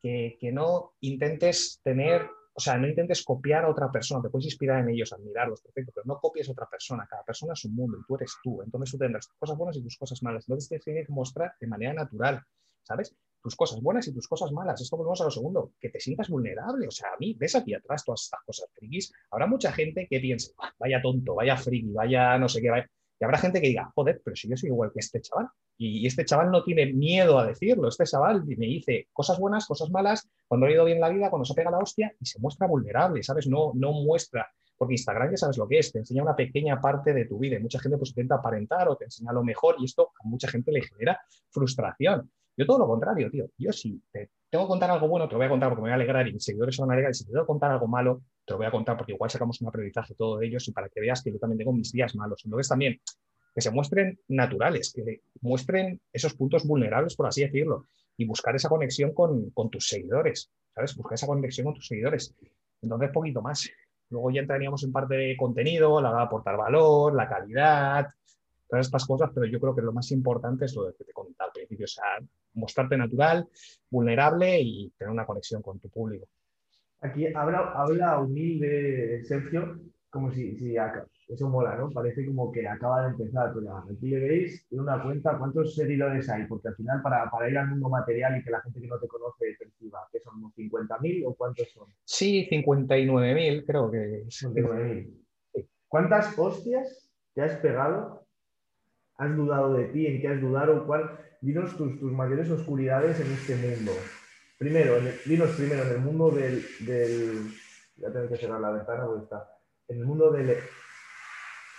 Que, 0.00 0.38
no 0.52 0.92
intentes 1.00 1.80
tener, 1.82 2.26
o 2.54 2.60
sea, 2.60 2.76
no 2.78 2.88
intentes 2.88 3.22
copiar 3.24 3.64
a 3.64 3.70
otra 3.70 3.90
persona, 3.90 4.22
te 4.22 4.30
puedes 4.30 4.46
inspirar 4.46 4.80
en 4.80 4.90
ellos, 4.90 5.12
admirarlos, 5.12 5.60
perfecto, 5.60 5.92
pero 5.94 6.06
no 6.06 6.18
copies 6.18 6.48
a 6.48 6.52
otra 6.52 6.66
persona, 6.66 7.06
cada 7.08 7.24
persona 7.24 7.52
es 7.52 7.64
un 7.64 7.74
mundo 7.74 7.98
y 7.98 8.06
tú 8.06 8.16
eres 8.16 8.34
tú, 8.42 8.62
entonces 8.62 8.92
tú 8.92 8.98
tendrás 8.98 9.26
tus 9.26 9.36
cosas 9.36 9.56
buenas 9.56 9.76
y 9.76 9.82
tus 9.82 9.96
cosas 9.96 10.22
malas, 10.22 10.44
entonces 10.48 10.82
tienes 10.82 11.06
que 11.06 11.12
mostrar 11.12 11.52
de 11.60 11.66
manera 11.66 11.92
natural, 11.92 12.42
¿sabes? 12.82 13.14
tus 13.42 13.56
cosas 13.56 13.80
buenas 13.80 14.06
y 14.08 14.12
tus 14.12 14.28
cosas 14.28 14.52
malas. 14.52 14.80
Esto 14.80 14.96
volvemos 14.96 15.20
a 15.20 15.24
lo 15.24 15.30
segundo, 15.30 15.72
que 15.80 15.88
te 15.90 16.00
sientas 16.00 16.28
vulnerable. 16.28 16.86
O 16.86 16.90
sea, 16.90 17.10
a 17.14 17.16
mí, 17.18 17.34
ves 17.34 17.54
aquí 17.54 17.74
atrás 17.74 18.04
todas 18.04 18.22
estas 18.24 18.40
cosas 18.44 18.70
frikis. 18.74 19.12
Habrá 19.30 19.46
mucha 19.46 19.72
gente 19.72 20.06
que 20.08 20.20
piense, 20.20 20.52
vaya 20.78 21.00
tonto, 21.00 21.34
vaya 21.34 21.56
friki, 21.56 21.92
vaya 21.92 22.38
no 22.38 22.48
sé 22.48 22.60
qué, 22.60 22.70
vaya... 22.70 22.90
Y 23.20 23.24
habrá 23.24 23.38
gente 23.38 23.60
que 23.60 23.68
diga, 23.68 23.90
joder, 23.94 24.20
pero 24.24 24.36
si 24.36 24.48
yo 24.48 24.56
soy 24.56 24.68
igual 24.68 24.92
que 24.92 25.00
este 25.00 25.20
chaval. 25.20 25.48
Y, 25.76 26.06
este 26.06 26.24
chaval 26.24 26.50
no 26.50 26.62
tiene 26.62 26.92
miedo 26.92 27.38
a 27.38 27.46
decirlo. 27.46 27.88
Este 27.88 28.04
chaval 28.04 28.44
me 28.44 28.66
dice 28.66 29.08
cosas 29.12 29.38
buenas, 29.38 29.66
cosas 29.66 29.90
malas, 29.90 30.28
cuando 30.46 30.66
ha 30.66 30.70
ido 30.70 30.84
bien 30.84 31.00
la 31.00 31.08
vida, 31.08 31.30
cuando 31.30 31.44
se 31.44 31.54
pega 31.54 31.70
la 31.70 31.78
hostia 31.78 32.12
y 32.20 32.26
se 32.26 32.38
muestra 32.40 32.66
vulnerable, 32.66 33.22
¿sabes? 33.22 33.46
No, 33.46 33.72
no 33.74 33.92
muestra 33.92 34.48
porque 34.78 34.94
Instagram 34.94 35.32
ya 35.32 35.36
sabes 35.36 35.58
lo 35.58 35.66
que 35.66 35.80
es, 35.80 35.90
te 35.90 35.98
enseña 35.98 36.22
una 36.22 36.36
pequeña 36.36 36.80
parte 36.80 37.12
de 37.12 37.24
tu 37.24 37.38
vida 37.38 37.56
y 37.56 37.60
mucha 37.60 37.80
gente 37.80 37.98
pues 37.98 38.10
intenta 38.10 38.36
aparentar 38.36 38.88
o 38.88 38.96
te 38.96 39.06
enseña 39.06 39.32
lo 39.32 39.42
mejor 39.42 39.74
y 39.78 39.84
esto 39.84 40.12
a 40.24 40.28
mucha 40.28 40.48
gente 40.48 40.70
le 40.70 40.82
genera 40.82 41.20
frustración. 41.50 42.30
Yo 42.58 42.66
todo 42.66 42.80
lo 42.80 42.88
contrario, 42.88 43.30
tío. 43.30 43.48
Yo 43.56 43.72
si 43.72 44.02
te 44.10 44.30
tengo 44.50 44.64
que 44.64 44.68
contar 44.68 44.90
algo 44.90 45.06
bueno, 45.06 45.28
te 45.28 45.34
lo 45.34 45.38
voy 45.38 45.46
a 45.46 45.50
contar 45.50 45.68
porque 45.68 45.82
me 45.82 45.88
voy 45.88 45.92
a 45.92 45.94
alegrar 45.94 46.26
y 46.26 46.32
mis 46.32 46.42
seguidores 46.42 46.74
se 46.74 46.82
van 46.82 46.90
a 46.90 46.94
alegrar. 46.94 47.12
Y 47.12 47.14
si 47.14 47.24
te 47.24 47.30
tengo 47.30 47.44
que 47.44 47.46
contar 47.46 47.70
algo 47.70 47.86
malo, 47.86 48.22
te 48.44 48.52
lo 48.52 48.58
voy 48.58 48.66
a 48.66 48.70
contar 48.72 48.96
porque 48.96 49.12
igual 49.12 49.30
sacamos 49.30 49.60
un 49.60 49.68
aprendizaje 49.68 50.14
todo 50.16 50.38
de 50.38 50.48
ellos 50.48 50.66
y 50.66 50.72
para 50.72 50.88
que 50.88 51.00
veas 51.00 51.22
que 51.22 51.30
yo 51.30 51.38
también 51.38 51.58
tengo 51.58 51.72
mis 51.72 51.92
días 51.92 52.16
malos. 52.16 52.42
Entonces 52.44 52.68
también 52.68 53.00
que 53.54 53.60
se 53.60 53.70
muestren 53.70 54.18
naturales, 54.26 54.92
que 54.92 55.20
muestren 55.40 56.00
esos 56.12 56.34
puntos 56.34 56.66
vulnerables, 56.66 57.14
por 57.14 57.28
así 57.28 57.42
decirlo, 57.42 57.86
y 58.16 58.24
buscar 58.24 58.56
esa 58.56 58.68
conexión 58.68 59.14
con, 59.14 59.50
con 59.50 59.70
tus 59.70 59.86
seguidores, 59.86 60.50
¿sabes? 60.74 60.96
Buscar 60.96 61.14
esa 61.14 61.28
conexión 61.28 61.66
con 61.66 61.74
tus 61.74 61.86
seguidores. 61.86 62.34
Entonces, 62.82 63.10
poquito 63.12 63.40
más. 63.40 63.70
Luego 64.10 64.30
ya 64.32 64.40
entraríamos 64.40 64.82
en 64.82 64.90
parte 64.90 65.14
de 65.14 65.36
contenido, 65.36 66.00
la 66.00 66.12
de 66.12 66.22
aportar 66.22 66.56
valor, 66.56 67.14
la 67.14 67.28
calidad, 67.28 68.08
todas 68.68 68.86
estas 68.86 69.06
cosas, 69.06 69.30
pero 69.34 69.46
yo 69.46 69.60
creo 69.60 69.74
que 69.74 69.82
lo 69.82 69.92
más 69.92 70.10
importante 70.12 70.66
es 70.66 70.74
lo 70.74 70.92
que 70.92 71.04
te 71.04 71.12
contaba 71.12 71.48
al 71.48 71.52
principio, 71.52 71.84
o 71.84 71.88
sea, 71.88 72.04
mostrarte 72.54 72.96
natural, 72.96 73.46
vulnerable 73.90 74.60
y 74.60 74.90
tener 74.98 75.12
una 75.12 75.26
conexión 75.26 75.62
con 75.62 75.78
tu 75.78 75.88
público. 75.88 76.26
Aquí 77.00 77.26
habla, 77.32 77.72
habla 77.74 78.18
humilde 78.20 79.22
Sergio, 79.24 79.80
como 80.10 80.32
si, 80.32 80.56
si 80.56 80.74
eso 81.28 81.48
mola, 81.48 81.76
¿no? 81.76 81.90
Parece 81.90 82.24
como 82.24 82.50
que 82.50 82.66
acaba 82.66 83.02
de 83.02 83.10
empezar, 83.10 83.52
pero 83.54 83.76
aquí 83.76 84.08
le 84.08 84.18
veis 84.18 84.66
en 84.70 84.80
una 84.80 85.02
cuenta 85.02 85.36
cuántos 85.38 85.74
seguidores 85.74 86.28
hay, 86.30 86.46
porque 86.46 86.68
al 86.68 86.76
final 86.76 87.02
para, 87.02 87.30
para, 87.30 87.50
ir 87.50 87.58
al 87.58 87.68
mundo 87.68 87.90
material 87.90 88.38
y 88.38 88.42
que 88.42 88.50
la 88.50 88.62
gente 88.62 88.80
que 88.80 88.86
no 88.86 88.98
te 88.98 89.06
conoce 89.06 89.54
perciba, 89.58 90.08
que 90.10 90.20
son 90.20 90.40
50.000 90.52 91.24
o 91.26 91.34
cuántos 91.34 91.70
son? 91.70 91.88
Sí, 92.04 92.48
59.000 92.50 93.64
creo 93.66 93.90
que. 93.90 94.24
59.000. 94.26 95.68
¿Cuántas 95.86 96.38
hostias 96.38 97.10
te 97.34 97.42
has 97.42 97.56
pegado 97.56 98.26
has 99.18 99.36
dudado 99.36 99.74
de 99.74 99.84
ti, 99.86 100.06
en 100.06 100.20
qué 100.20 100.28
has 100.28 100.40
dudado, 100.40 100.86
cuál. 100.86 101.18
Dinos 101.40 101.76
tus, 101.76 102.00
mayores 102.02 102.50
oscuridades 102.50 103.20
en 103.20 103.30
este 103.30 103.54
mundo. 103.54 103.92
Primero, 104.58 104.98
dinos 105.24 105.50
primero 105.50 105.84
en 105.84 105.90
el 105.90 105.98
mundo 105.98 106.30
del, 106.30 106.64
del. 106.80 107.52
Ya 107.96 108.12
tengo 108.12 108.28
que 108.28 108.36
cerrar 108.36 108.60
la 108.60 108.70
ventana 108.70 109.06
porque 109.06 109.24
está. 109.24 109.48
En 109.86 109.98
el 109.98 110.04
mundo 110.04 110.32
de 110.32 110.60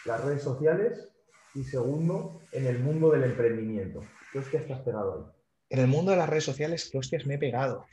las 0.06 0.24
redes 0.24 0.42
sociales 0.42 1.10
y 1.56 1.64
segundo, 1.64 2.42
en 2.54 2.68
el 2.68 2.80
mundo 2.80 3.12
del 3.12 3.24
emprendimiento. 3.24 4.02
¿Qué 4.32 4.40
hostias 4.40 4.66
te 4.66 4.74
has 4.74 4.82
pegado 4.82 5.14
ahí? 5.14 5.40
En 5.72 5.80
el 5.80 5.88
mundo 5.88 6.12
de 6.12 6.18
las 6.18 6.30
redes 6.30 6.46
sociales, 6.46 6.90
¿qué 6.90 6.98
hostias 6.98 7.26
me 7.26 7.36
he 7.36 7.40
pegado? 7.40 7.86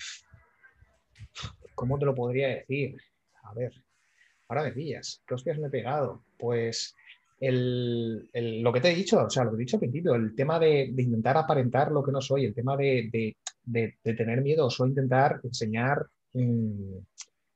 ¿Cómo 1.75 1.99
te 1.99 2.07
lo 2.07 2.15
podría 2.15 2.49
decir? 2.49 2.97
A 3.43 3.55
ver, 3.55 3.73
ahora 4.49 4.63
me 4.63 4.73
pillas. 4.73 5.23
¿Qué 5.27 5.35
hostias 5.35 5.59
me 5.59 5.67
he 5.67 5.71
pegado? 5.71 6.25
Pues 6.39 6.95
lo 7.41 8.73
que 8.73 8.81
te 8.81 8.91
he 8.91 8.95
dicho, 8.95 9.25
o 9.25 9.31
sea, 9.31 9.45
lo 9.45 9.51
que 9.51 9.57
he 9.57 9.61
dicho 9.61 9.77
al 9.77 9.81
principio, 9.81 10.15
el 10.15 10.35
tema 10.35 10.59
de, 10.59 10.85
intentar 10.85 11.37
aparentar 11.37 11.93
lo 11.93 12.03
que 12.03 12.13
no 12.13 12.21
soy, 12.21 12.47
el 12.47 12.55
tema 12.55 12.77
de, 12.77 13.37
tener 14.03 14.43
miedo, 14.43 14.69
o 14.69 14.87
intentar 14.87 15.41
enseñar, 15.43 16.07
mm, 16.33 16.99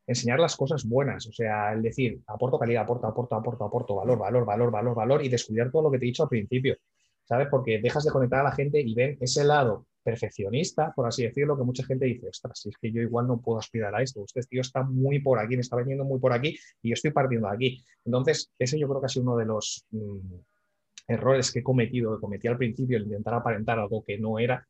enseñar 0.06 0.40
las 0.40 0.56
cosas 0.56 0.84
buenas, 0.86 1.26
o 1.26 1.32
sea, 1.32 1.72
el 1.72 1.82
decir, 1.82 2.20
aporto 2.26 2.58
calidad, 2.58 2.82
aporto, 2.82 3.06
aporto, 3.06 3.34
aporto, 3.36 3.64
aporto, 3.64 3.94
valor, 3.96 4.18
valor, 4.18 4.44
valor, 4.44 4.70
valor, 4.70 4.94
valor, 4.94 5.24
y 5.24 5.28
descuidar 5.28 5.70
todo 5.70 5.82
lo 5.82 5.90
que 5.90 5.98
te 5.98 6.04
he 6.04 6.08
dicho 6.08 6.24
al 6.24 6.28
principio, 6.28 6.76
¿sabes? 7.24 7.48
Porque 7.50 7.80
dejas 7.80 8.04
de 8.04 8.10
conectar 8.10 8.40
a 8.40 8.44
la 8.44 8.52
gente 8.52 8.80
y 8.80 8.94
ven 8.94 9.16
ese 9.20 9.44
lado 9.44 9.86
perfeccionista, 10.02 10.92
por 10.94 11.06
así 11.06 11.24
decirlo, 11.24 11.56
que 11.56 11.64
mucha 11.64 11.84
gente 11.84 12.06
dice, 12.06 12.28
ostras, 12.28 12.58
si 12.58 12.70
es 12.70 12.76
que 12.78 12.90
yo 12.90 13.02
igual 13.02 13.26
no 13.26 13.40
puedo 13.40 13.58
aspirar 13.58 13.94
a 13.94 14.02
esto, 14.02 14.22
usted 14.22 14.42
tío 14.48 14.60
está 14.60 14.82
muy 14.82 15.20
por 15.20 15.38
aquí, 15.38 15.56
me 15.56 15.60
está 15.60 15.76
vendiendo 15.76 16.04
muy 16.04 16.18
por 16.18 16.32
aquí 16.32 16.58
y 16.82 16.88
yo 16.88 16.94
estoy 16.94 17.10
partiendo 17.10 17.48
de 17.48 17.54
aquí. 17.54 17.84
Entonces, 18.04 18.50
ese 18.58 18.78
yo 18.78 18.88
creo 18.88 19.00
que 19.00 19.06
ha 19.06 19.08
sido 19.08 19.24
uno 19.24 19.36
de 19.36 19.46
los 19.46 19.86
mm, 19.90 20.34
errores 21.08 21.52
que 21.52 21.60
he 21.60 21.62
cometido, 21.62 22.14
que 22.14 22.20
cometí 22.20 22.48
al 22.48 22.58
principio, 22.58 22.96
el 22.96 23.04
intentar 23.04 23.34
aparentar 23.34 23.78
algo 23.78 24.04
que 24.04 24.18
no 24.18 24.38
era. 24.38 24.66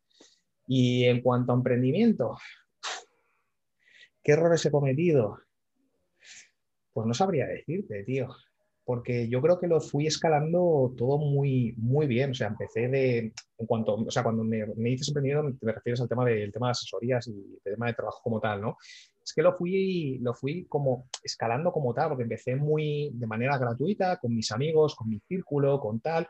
Y 0.67 1.05
en 1.05 1.21
cuanto 1.21 1.53
a 1.53 1.57
emprendimiento, 1.57 2.39
¿qué 4.23 4.33
errores 4.33 4.65
he 4.67 4.71
cometido? 4.71 5.39
Pues 6.93 7.07
no 7.07 7.15
sabría 7.15 7.47
decirte, 7.47 8.03
tío 8.05 8.29
porque 8.91 9.29
yo 9.29 9.41
creo 9.41 9.61
que 9.61 9.69
lo 9.69 9.81
fui 9.81 10.09
escalando 10.09 10.93
todo 10.99 11.17
muy, 11.17 11.73
muy 11.77 12.09
bien. 12.09 12.33
O 12.33 12.35
sea, 12.35 12.49
empecé 12.49 12.89
de, 12.89 13.19
en 13.57 13.67
cuanto, 13.69 13.95
o 13.95 14.11
sea, 14.11 14.25
cuando 14.25 14.43
me, 14.43 14.67
me 14.67 14.89
dices 14.89 15.07
emprendimiento, 15.07 15.57
te 15.65 15.73
refieres 15.73 16.01
al 16.01 16.09
tema 16.09 16.25
del 16.25 16.51
tema 16.51 16.67
de 16.67 16.71
asesorías 16.73 17.29
y 17.29 17.61
el 17.65 17.75
tema 17.75 17.87
de 17.87 17.95
trabajo 17.95 18.19
como 18.21 18.41
tal, 18.41 18.61
¿no? 18.61 18.77
Es 19.23 19.33
que 19.33 19.43
lo 19.43 19.57
fui, 19.57 20.19
lo 20.19 20.35
fui 20.35 20.67
como 20.67 21.09
escalando 21.23 21.71
como 21.71 21.95
tal, 21.95 22.09
porque 22.09 22.25
empecé 22.25 22.57
muy 22.57 23.13
de 23.15 23.29
manera 23.29 23.57
gratuita, 23.59 24.17
con 24.17 24.35
mis 24.35 24.51
amigos, 24.51 24.97
con 24.97 25.09
mi 25.09 25.21
círculo, 25.21 25.79
con 25.79 26.01
tal. 26.01 26.27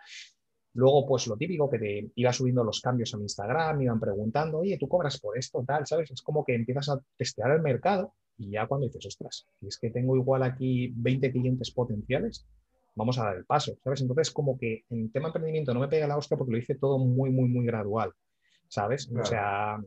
Luego, 0.75 1.07
pues 1.07 1.29
lo 1.29 1.39
típico 1.39 1.71
que 1.71 1.79
te 1.79 2.11
iba 2.15 2.31
subiendo 2.31 2.63
los 2.63 2.83
cambios 2.83 3.15
en 3.15 3.23
Instagram, 3.23 3.79
me 3.79 3.85
iban 3.85 3.99
preguntando, 3.99 4.59
oye, 4.59 4.77
¿tú 4.77 4.87
cobras 4.87 5.19
por 5.19 5.39
esto? 5.39 5.65
Tal, 5.67 5.87
¿sabes? 5.87 6.11
Es 6.11 6.21
como 6.21 6.45
que 6.45 6.55
empiezas 6.55 6.91
a 6.91 7.01
testear 7.17 7.53
el 7.53 7.63
mercado 7.63 8.13
y 8.41 8.51
ya 8.53 8.67
cuando 8.67 8.87
dices, 8.87 9.05
ostras, 9.05 9.47
es 9.61 9.79
que 9.79 9.91
tengo 9.91 10.17
igual 10.17 10.43
aquí 10.43 10.93
20 10.97 11.31
clientes 11.31 11.71
potenciales, 11.71 12.47
vamos 12.95 13.19
a 13.19 13.25
dar 13.25 13.37
el 13.37 13.45
paso, 13.45 13.77
¿sabes? 13.85 14.01
Entonces, 14.01 14.31
como 14.31 14.59
que 14.59 14.85
en 14.89 15.13
tema 15.13 15.29
emprendimiento 15.29 15.75
no 15.75 15.81
me 15.81 15.89
pega 15.89 16.07
la 16.07 16.17
hostia 16.17 16.39
porque 16.39 16.53
lo 16.53 16.59
hice 16.59 16.75
todo 16.75 16.99
muy, 16.99 17.31
muy, 17.31 17.51
muy 17.51 17.67
gradual, 17.67 18.13
¿sabes? 18.67 19.11
O 19.15 19.25
sea, 19.25 19.79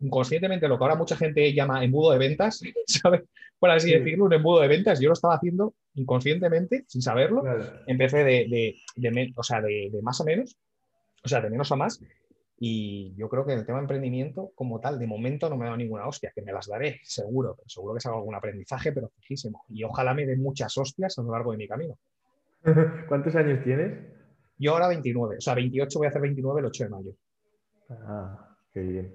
inconscientemente 0.00 0.68
lo 0.68 0.76
que 0.76 0.84
ahora 0.84 0.94
mucha 0.94 1.16
gente 1.16 1.54
llama 1.54 1.82
embudo 1.82 2.12
de 2.12 2.18
ventas, 2.18 2.60
¿sabes? 2.86 3.22
Por 3.58 3.70
así 3.70 3.90
decirlo, 3.90 4.26
un 4.26 4.32
embudo 4.34 4.60
de 4.60 4.68
ventas, 4.68 5.00
yo 5.00 5.08
lo 5.08 5.14
estaba 5.14 5.36
haciendo 5.36 5.74
inconscientemente, 5.94 6.84
sin 6.88 7.00
saberlo. 7.00 7.42
Empecé 7.86 8.24
de, 8.24 8.76
de, 8.96 9.32
o 9.36 9.42
sea, 9.42 9.62
de, 9.62 9.90
más 10.02 10.20
a 10.20 10.24
menos, 10.24 10.58
o 11.24 11.28
sea, 11.28 11.40
de 11.40 11.48
menos 11.48 11.72
a 11.72 11.76
más, 11.76 11.98
y 12.64 13.12
yo 13.16 13.28
creo 13.28 13.44
que 13.44 13.54
en 13.54 13.58
el 13.58 13.66
tema 13.66 13.78
de 13.78 13.86
emprendimiento, 13.86 14.52
como 14.54 14.78
tal, 14.78 14.96
de 14.96 15.08
momento 15.08 15.50
no 15.50 15.56
me 15.56 15.64
ha 15.64 15.70
dado 15.70 15.78
ninguna 15.78 16.06
hostia, 16.06 16.30
que 16.32 16.42
me 16.42 16.52
las 16.52 16.68
daré, 16.68 17.00
seguro, 17.02 17.56
pero 17.56 17.68
seguro 17.68 17.94
que 17.94 18.00
salga 18.00 18.18
algún 18.18 18.36
aprendizaje, 18.36 18.92
pero 18.92 19.08
fijísimo. 19.08 19.64
Y 19.68 19.82
ojalá 19.82 20.14
me 20.14 20.24
dé 20.24 20.36
muchas 20.36 20.78
hostias 20.78 21.18
a 21.18 21.22
lo 21.22 21.32
largo 21.32 21.50
de 21.50 21.58
mi 21.58 21.66
camino. 21.66 21.98
¿Cuántos 23.08 23.34
años 23.34 23.64
tienes? 23.64 23.98
Yo 24.58 24.74
ahora 24.74 24.86
29, 24.86 25.38
o 25.38 25.40
sea, 25.40 25.56
28 25.56 25.98
voy 25.98 26.06
a 26.06 26.10
hacer 26.10 26.22
29 26.22 26.60
el 26.60 26.66
8 26.66 26.84
de 26.84 26.90
mayo. 26.90 27.12
Ah, 27.90 28.56
qué 28.72 28.80
bien. 28.80 29.14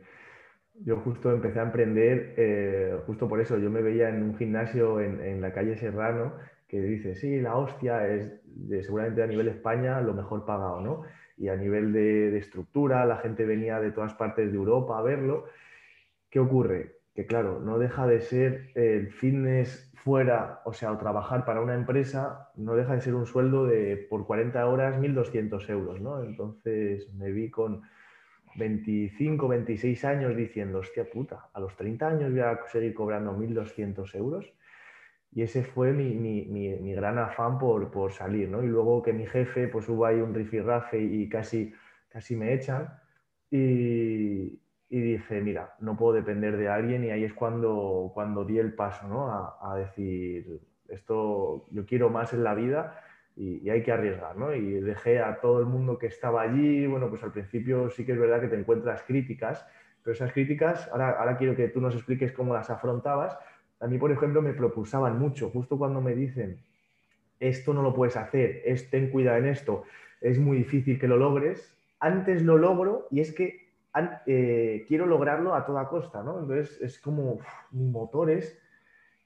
Yo 0.82 0.98
justo 0.98 1.32
empecé 1.32 1.62
a 1.62 1.64
emprender, 1.64 2.34
eh, 2.36 3.00
justo 3.06 3.30
por 3.30 3.40
eso, 3.40 3.58
yo 3.58 3.70
me 3.70 3.82
veía 3.82 4.10
en 4.10 4.24
un 4.24 4.38
gimnasio 4.38 5.00
en, 5.00 5.22
en 5.22 5.40
la 5.40 5.54
calle 5.54 5.78
Serrano 5.78 6.34
que 6.68 6.82
dice, 6.82 7.16
sí, 7.16 7.40
la 7.40 7.56
hostia 7.56 8.10
es 8.10 8.30
de, 8.44 8.84
seguramente 8.84 9.24
a 9.24 9.28
nivel 9.28 9.48
España 9.48 10.02
lo 10.02 10.14
mejor 10.14 10.46
pagado, 10.46 10.82
¿no? 10.82 11.04
Y 11.38 11.50
a 11.50 11.56
nivel 11.56 11.94
de, 11.94 12.38
estructura, 12.38 13.06
la 13.06 13.18
gente 13.18 13.46
venía 13.46 13.80
de 13.80 13.92
todas 13.92 14.14
partes 14.16 14.52
de 14.52 14.58
Europa 14.58 14.98
a 14.98 15.04
verlo. 15.04 15.46
¿Qué 16.30 16.40
ocurre? 16.40 16.98
Que 17.14 17.26
claro, 17.26 17.60
no 17.60 17.78
deja 17.78 18.08
de 18.08 18.22
ser 18.22 18.72
el 18.76 19.12
fitness 19.12 19.92
fuera, 19.96 20.62
o 20.66 20.74
sea, 20.74 20.92
o 20.92 20.98
trabajar 20.98 21.46
para 21.46 21.62
una 21.62 21.76
empresa, 21.76 22.52
no 22.56 22.76
deja 22.76 22.94
de 22.94 23.02
ser 23.02 23.14
un 23.14 23.26
sueldo 23.26 23.66
de 23.66 24.08
por 24.10 24.26
40 24.26 24.66
horas 24.66 24.98
1.200 25.00 25.70
euros, 25.70 26.00
¿no? 26.02 26.24
Entonces 26.24 27.14
me 27.14 27.32
vi 27.32 27.50
con 27.50 27.82
25, 28.56 29.48
26 29.48 30.06
años 30.06 30.36
diciendo, 30.36 30.80
hostia 30.80 31.10
puta, 31.10 31.50
a 31.54 31.60
los 31.60 31.76
30 31.76 32.08
años 32.08 32.32
voy 32.32 32.40
a 32.40 32.60
seguir 32.72 32.94
cobrando 32.94 33.34
1.200 33.34 34.16
euros. 34.16 34.52
Y 35.38 35.44
ese 35.44 35.64
fue 35.64 35.94
mi, 35.94 36.16
mi, 36.16 36.46
mi, 36.48 36.94
gran 36.96 37.20
afán 37.20 37.60
por, 37.60 37.92
por, 37.92 38.12
salir, 38.12 38.50
¿no? 38.50 38.64
Y 38.64 38.66
luego 38.66 39.04
que 39.04 39.14
mi 39.14 39.28
jefe, 39.28 39.68
pues 39.68 39.88
hubo 39.88 40.04
ahí 40.08 40.20
un 40.20 40.34
rifirrafe 40.34 41.00
y 41.00 41.30
casi, 41.30 41.72
casi 42.10 42.36
me 42.36 42.56
echan. 42.56 42.90
Y, 43.52 44.60
y, 44.90 45.00
dije, 45.00 45.40
mira, 45.42 45.76
no 45.80 45.96
puedo 45.96 46.14
depender 46.14 46.58
de 46.58 46.70
alguien. 46.70 47.04
Y 47.04 47.12
ahí 47.12 47.24
es 47.24 47.36
cuando, 47.36 48.10
cuando 48.16 48.46
di 48.46 48.58
el 48.58 48.74
paso, 48.74 49.08
¿no? 49.08 49.30
A, 49.62 49.78
decir, 49.78 50.60
esto, 50.88 51.68
yo 51.70 51.86
quiero 51.86 52.10
más 52.10 52.34
en 52.34 52.44
la 52.44 52.56
vida 52.56 53.00
y, 53.36 53.70
hay 53.70 53.84
que 53.84 53.92
arriesgar, 53.92 54.36
¿no? 54.38 54.56
Y 54.56 54.80
dejé 54.82 55.20
a 55.20 55.40
todo 55.40 55.60
el 55.60 55.68
mundo 55.68 56.00
que 56.00 56.08
estaba 56.08 56.42
allí, 56.42 56.88
bueno, 56.88 57.12
pues 57.12 57.22
al 57.22 57.32
principio 57.32 57.92
sí 57.92 58.08
que 58.08 58.14
es 58.14 58.20
verdad 58.20 58.42
que 58.42 58.48
te 58.48 58.60
encuentras 58.60 59.04
críticas, 59.04 59.68
pero 60.02 60.16
esas 60.16 60.34
críticas, 60.34 60.90
ahora, 60.92 61.12
ahora 61.12 61.38
quiero 61.38 61.56
que 61.56 61.68
tú 61.68 61.80
nos 61.80 61.94
expliques 61.94 62.32
cómo 62.32 62.56
las 62.56 62.72
afrontabas. 62.72 63.38
A 63.80 63.88
mí, 63.88 63.98
por 63.98 64.12
ejemplo, 64.12 64.42
me 64.42 64.54
propulsaban 64.54 65.20
mucho, 65.20 65.50
justo 65.50 65.78
cuando 65.78 66.02
me 66.02 66.16
dicen, 66.16 66.58
esto 67.40 67.74
no 67.74 67.82
lo 67.82 67.94
puedes 67.94 68.18
hacer, 68.18 68.62
es, 68.66 68.90
ten 68.90 69.10
cuidado 69.10 69.38
en 69.38 69.48
esto, 69.48 69.84
es 70.22 70.40
muy 70.40 70.58
difícil 70.58 71.00
que 71.00 71.08
lo 71.08 71.18
logres, 71.18 71.74
antes 72.00 72.42
lo 72.44 72.58
logro 72.58 73.08
y 73.12 73.22
es 73.22 73.32
que 73.34 73.68
eh, 74.26 74.86
quiero 74.88 75.06
lograrlo 75.06 75.56
a 75.56 75.66
toda 75.66 75.90
costa, 75.90 76.24
¿no? 76.24 76.40
Entonces 76.40 76.80
es 76.82 77.00
como, 77.00 77.40
mi 77.72 77.86
motor 77.86 78.30
es 78.30 78.58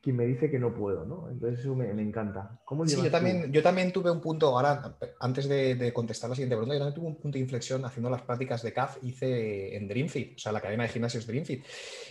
quien 0.02 0.16
me 0.16 0.26
dice 0.26 0.50
que 0.50 0.58
no 0.58 0.74
puedo, 0.74 1.06
¿no? 1.06 1.30
Entonces 1.30 1.60
eso 1.60 1.76
me, 1.76 1.94
me 1.94 2.02
encanta. 2.02 2.60
¿Cómo 2.66 2.88
sí, 2.88 3.02
yo 3.02 3.12
también, 3.12 3.52
yo 3.52 3.62
también 3.62 3.92
tuve 3.92 4.10
un 4.10 4.20
punto, 4.20 4.48
ahora, 4.48 4.98
antes 5.20 5.48
de, 5.48 5.76
de, 5.76 5.94
contestar 5.94 6.30
la 6.30 6.36
siguiente 6.36 6.56
pregunta, 6.56 6.74
yo 6.74 6.80
también 6.80 6.96
tuve 6.96 7.08
un 7.08 7.18
punto 7.18 7.38
de 7.38 7.44
inflexión 7.44 7.86
haciendo 7.86 8.10
las 8.10 8.24
prácticas 8.24 8.64
de 8.64 8.74
CAF, 8.74 8.98
hice 9.04 9.76
en 9.76 9.88
DreamFit, 9.88 10.38
o 10.38 10.40
sea, 10.40 10.52
la 10.52 10.62
cadena 10.62 10.84
de 10.84 10.90
gimnasios 10.90 11.28
DreamFit. 11.28 11.64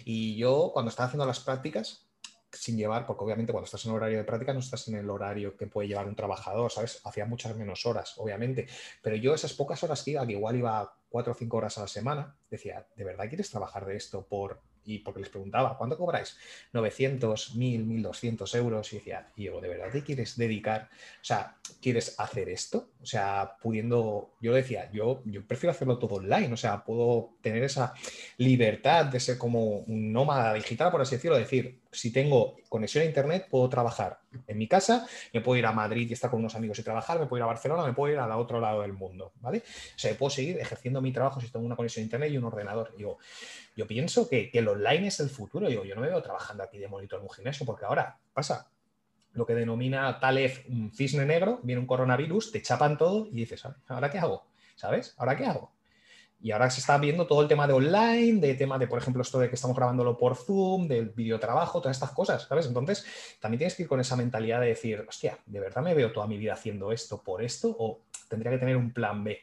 Y 0.05 0.37
yo, 0.37 0.71
cuando 0.73 0.91
estaba 0.91 1.09
haciendo 1.09 1.27
las 1.27 1.41
prácticas, 1.41 2.10
sin 2.53 2.77
llevar, 2.77 3.07
porque 3.07 3.25
obviamente 3.25 3.53
cuando 3.53 3.67
estás 3.67 3.85
en 3.87 3.93
horario 3.93 4.19
de 4.19 4.25
práctica 4.25 4.53
no 4.53 4.61
estás 4.61 4.89
en 4.89 4.97
el 4.97 5.09
horario 5.09 5.57
que 5.57 5.67
puede 5.67 5.89
llevar 5.89 6.07
un 6.07 6.17
trabajador, 6.17 6.71
¿sabes? 6.71 7.01
Hacía 7.05 7.27
muchas 7.27 7.57
menos 7.57 7.87
horas, 7.87 8.15
obviamente. 8.19 8.67
Pero 9.03 9.17
yo 9.17 9.35
esas 9.35 9.53
pocas 9.53 9.83
horas 9.85 10.03
que 10.03 10.13
iba, 10.13 10.27
que 10.27 10.33
igual 10.33 10.57
iba 10.57 10.95
cuatro 11.09 11.33
o 11.33 11.37
cinco 11.37 11.59
horas 11.59 11.79
a 11.79 11.83
la 11.83 11.89
semana, 11.89 12.37
decía, 12.51 12.87
¿de 12.97 13.05
verdad 13.05 13.29
quieres 13.29 13.51
trabajar 13.51 13.87
de 13.87 13.97
esto 13.97 14.25
por 14.25 14.61
y 14.85 14.99
porque 14.99 15.21
les 15.21 15.29
preguntaba, 15.29 15.77
¿cuánto 15.77 15.97
cobráis? 15.97 16.37
900, 16.73 17.55
1000, 17.55 17.85
1200 17.85 18.55
euros. 18.55 18.93
Y 18.93 18.97
decía, 18.97 19.29
Diego, 19.37 19.61
¿de 19.61 19.69
verdad 19.69 19.91
te 19.91 20.03
quieres 20.03 20.37
dedicar? 20.37 20.89
O 21.21 21.25
sea, 21.25 21.57
¿quieres 21.81 22.19
hacer 22.19 22.49
esto? 22.49 22.91
O 23.01 23.07
sea, 23.07 23.57
pudiendo, 23.61 24.33
yo 24.41 24.55
decía, 24.55 24.91
yo, 24.93 25.23
yo 25.25 25.47
prefiero 25.47 25.73
hacerlo 25.73 25.99
todo 25.99 26.17
online, 26.17 26.53
o 26.53 26.57
sea, 26.57 26.85
puedo 26.85 27.35
tener 27.41 27.63
esa 27.63 27.95
libertad 28.39 29.07
de 29.07 29.21
ser 29.21 29.39
como 29.39 29.81
un 29.81 30.13
nómada 30.13 30.55
digital, 30.55 30.91
por 30.91 31.03
así 31.03 31.17
decirlo, 31.17 31.37
decir, 31.39 31.81
si 31.93 32.13
tengo 32.13 32.57
conexión 32.69 33.03
a 33.03 33.07
internet, 33.07 33.49
puedo 33.51 33.69
trabajar 33.69 34.21
en 34.47 34.59
mi 34.59 34.69
casa, 34.69 35.07
me 35.33 35.41
puedo 35.41 35.59
ir 35.59 35.67
a 35.67 35.73
Madrid 35.73 36.09
y 36.09 36.13
estar 36.13 36.31
con 36.31 36.41
unos 36.41 36.55
amigos 36.55 36.79
y 36.79 36.83
trabajar, 36.83 37.19
me 37.19 37.27
puedo 37.27 37.41
ir 37.41 37.45
a 37.45 37.47
Barcelona, 37.47 37.85
me 37.85 37.93
puedo 37.93 38.13
ir 38.13 38.19
al 38.19 38.31
otro 38.33 38.61
lado 38.61 38.83
del 38.83 38.93
mundo, 38.93 39.33
¿vale? 39.41 39.59
O 39.59 39.99
sea, 39.99 40.15
puedo 40.15 40.31
seguir 40.31 40.59
ejerciendo 40.59 41.01
mi 41.01 41.13
trabajo 41.13 41.41
si 41.41 41.49
tengo 41.49 41.67
una 41.67 41.77
conexión 41.77 42.03
a 42.03 42.05
internet 42.05 42.33
y 42.33 42.39
un 42.39 42.45
ordenador. 42.45 42.95
Digo, 42.97 43.19
yo 43.77 43.87
pienso 43.87 44.29
que, 44.29 44.51
que 44.51 44.61
el 44.61 44.69
online 44.69 45.09
es 45.09 45.21
el 45.21 45.31
futuro. 45.31 45.69
Digo, 45.69 45.85
yo 45.85 45.95
no 45.95 46.01
me 46.01 46.09
veo 46.09 46.23
trabajando 46.23 46.63
aquí 46.63 46.79
de 46.79 46.89
monitor 46.89 47.19
en 47.19 47.25
un 47.25 47.31
gimnasio, 47.31 47.67
porque 47.67 47.85
ahora 47.85 48.19
pasa 48.33 48.71
lo 49.33 49.47
que 49.47 49.55
denomina 49.55 50.19
Talef 50.19 50.69
un 50.69 50.93
cisne 50.93 51.25
negro, 51.25 51.61
viene 51.63 51.81
un 51.81 51.87
coronavirus, 51.87 52.53
te 52.53 52.63
chapan 52.63 52.99
todo 52.99 53.27
y 53.27 53.37
dices, 53.37 53.63
¿ahora 53.89 54.11
qué 54.11 54.19
hago? 54.19 54.47
¿Sabes? 54.75 55.15
¿Ahora 55.19 55.37
qué 55.37 55.45
hago? 55.45 55.73
Y 56.43 56.53
ahora 56.53 56.71
se 56.71 56.81
está 56.81 56.97
viendo 56.97 57.27
todo 57.27 57.43
el 57.43 57.49
tema 57.49 57.67
de 57.67 57.75
online, 57.75 58.41
de 58.41 58.55
tema 58.55 58.79
de, 58.79 58.87
por 58.87 58.99
ejemplo, 58.99 59.23
esto 59.23 59.39
de 59.39 59.49
que 59.49 59.57
estamos 59.57 59.77
grabándolo 59.77 60.17
por 60.17 60.37
Zoom, 60.37 60.89
del 60.89 61.11
videotrabajo, 61.11 61.81
todas 61.81 61.97
estas 61.97 62.13
cosas, 62.13 62.47
¿sabes? 62.49 62.67
Entonces, 62.67 63.05
también 63.41 63.59
tienes 63.59 63.75
que 63.75 63.83
ir 63.83 63.89
con 63.89 64.01
esa 64.01 64.17
mentalidad 64.17 64.61
de 64.61 64.69
decir, 64.69 65.05
hostia, 65.07 65.39
¿de 65.45 65.61
verdad 65.61 65.83
me 65.83 65.95
veo 65.95 66.13
toda 66.13 66.27
mi 66.27 66.39
vida 66.39 66.55
haciendo 66.55 66.93
esto 66.93 67.23
por 67.23 67.43
esto? 67.43 67.75
¿O 67.79 68.01
tendría 68.29 68.53
que 68.53 68.59
tener 68.59 68.77
un 68.77 68.93
plan 68.93 69.23
B? 69.23 69.41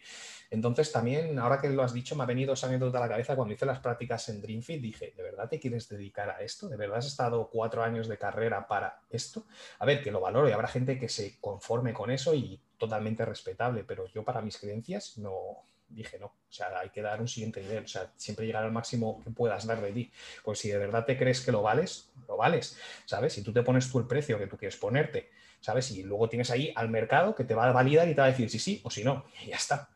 Entonces, 0.50 0.92
también, 0.92 1.38
ahora 1.39 1.60
que 1.60 1.70
lo 1.70 1.84
has 1.84 1.94
dicho, 1.94 2.16
me 2.16 2.24
ha 2.24 2.25
venido 2.25 2.54
esa 2.54 2.68
anécdota 2.68 2.98
a 2.98 3.01
la 3.01 3.10
cabeza 3.10 3.36
cuando 3.36 3.54
hice 3.54 3.66
las 3.66 3.80
prácticas 3.80 4.30
en 4.30 4.42
Dreamfit. 4.42 4.82
Dije, 4.82 5.13
¿de 5.16 5.24
verdad 5.24 5.50
te 5.50 5.60
quieres 5.60 5.89
dedicar 5.89 6.30
a 6.30 6.42
esto? 6.42 6.70
¿De 6.70 6.77
verdad 6.77 7.00
has 7.00 7.08
estado 7.08 7.50
cuatro 7.51 7.84
años 7.84 8.08
de 8.08 8.18
carrera 8.18 8.66
para 8.66 9.01
esto? 9.10 9.46
A 9.80 9.86
ver, 9.86 10.01
que 10.01 10.12
lo 10.12 10.22
valoro 10.22 10.48
y 10.48 10.54
habrá 10.54 10.68
gente 10.68 10.98
que 10.98 11.10
se 11.10 11.38
conforme 11.39 11.94
con 11.94 12.12
eso 12.12 12.34
y 12.34 12.60
totalmente 12.77 13.25
respetable, 13.25 13.84
pero 13.84 14.08
yo 14.08 14.24
para 14.24 14.42
mis 14.42 14.58
creencias 14.58 15.18
no, 15.18 15.66
dije 15.89 16.20
no, 16.20 16.27
o 16.27 16.51
sea, 16.51 16.79
hay 16.79 16.89
que 16.89 17.01
dar 17.01 17.22
un 17.22 17.27
siguiente 17.27 17.62
nivel, 17.62 17.84
o 17.84 17.88
sea, 17.88 18.12
siempre 18.15 18.46
llegar 18.46 18.63
al 18.63 18.72
máximo 18.72 19.22
que 19.24 19.32
puedas 19.32 19.65
dar 19.65 19.82
de 19.82 19.91
ti. 19.91 20.12
Pues 20.44 20.60
si 20.60 20.70
de 20.70 20.77
verdad 20.77 21.06
te 21.06 21.17
crees 21.17 21.41
que 21.41 21.51
lo 21.51 21.62
vales, 21.62 22.12
lo 22.27 22.38
vales, 22.38 22.77
¿sabes? 23.06 23.34
Si 23.34 23.44
tú 23.44 23.53
te 23.53 23.63
pones 23.63 23.91
tú 23.91 24.00
el 24.00 24.08
precio 24.08 24.38
que 24.38 24.48
tú 24.48 24.58
quieres 24.58 24.77
ponerte, 24.77 25.29
¿sabes? 25.60 25.91
Y 25.91 26.03
luego 26.03 26.29
tienes 26.29 26.51
ahí 26.51 26.72
al 26.75 26.89
mercado 26.89 27.36
que 27.36 27.44
te 27.44 27.56
va 27.56 27.70
a 27.70 27.72
validar 27.72 28.08
y 28.08 28.15
te 28.15 28.22
va 28.22 28.27
a 28.27 28.32
decir 28.32 28.50
si 28.50 28.60
sí 28.60 28.82
o 28.84 28.89
si 28.89 29.03
no, 29.03 29.25
y 29.44 29.50
ya 29.50 29.56
está. 29.56 29.89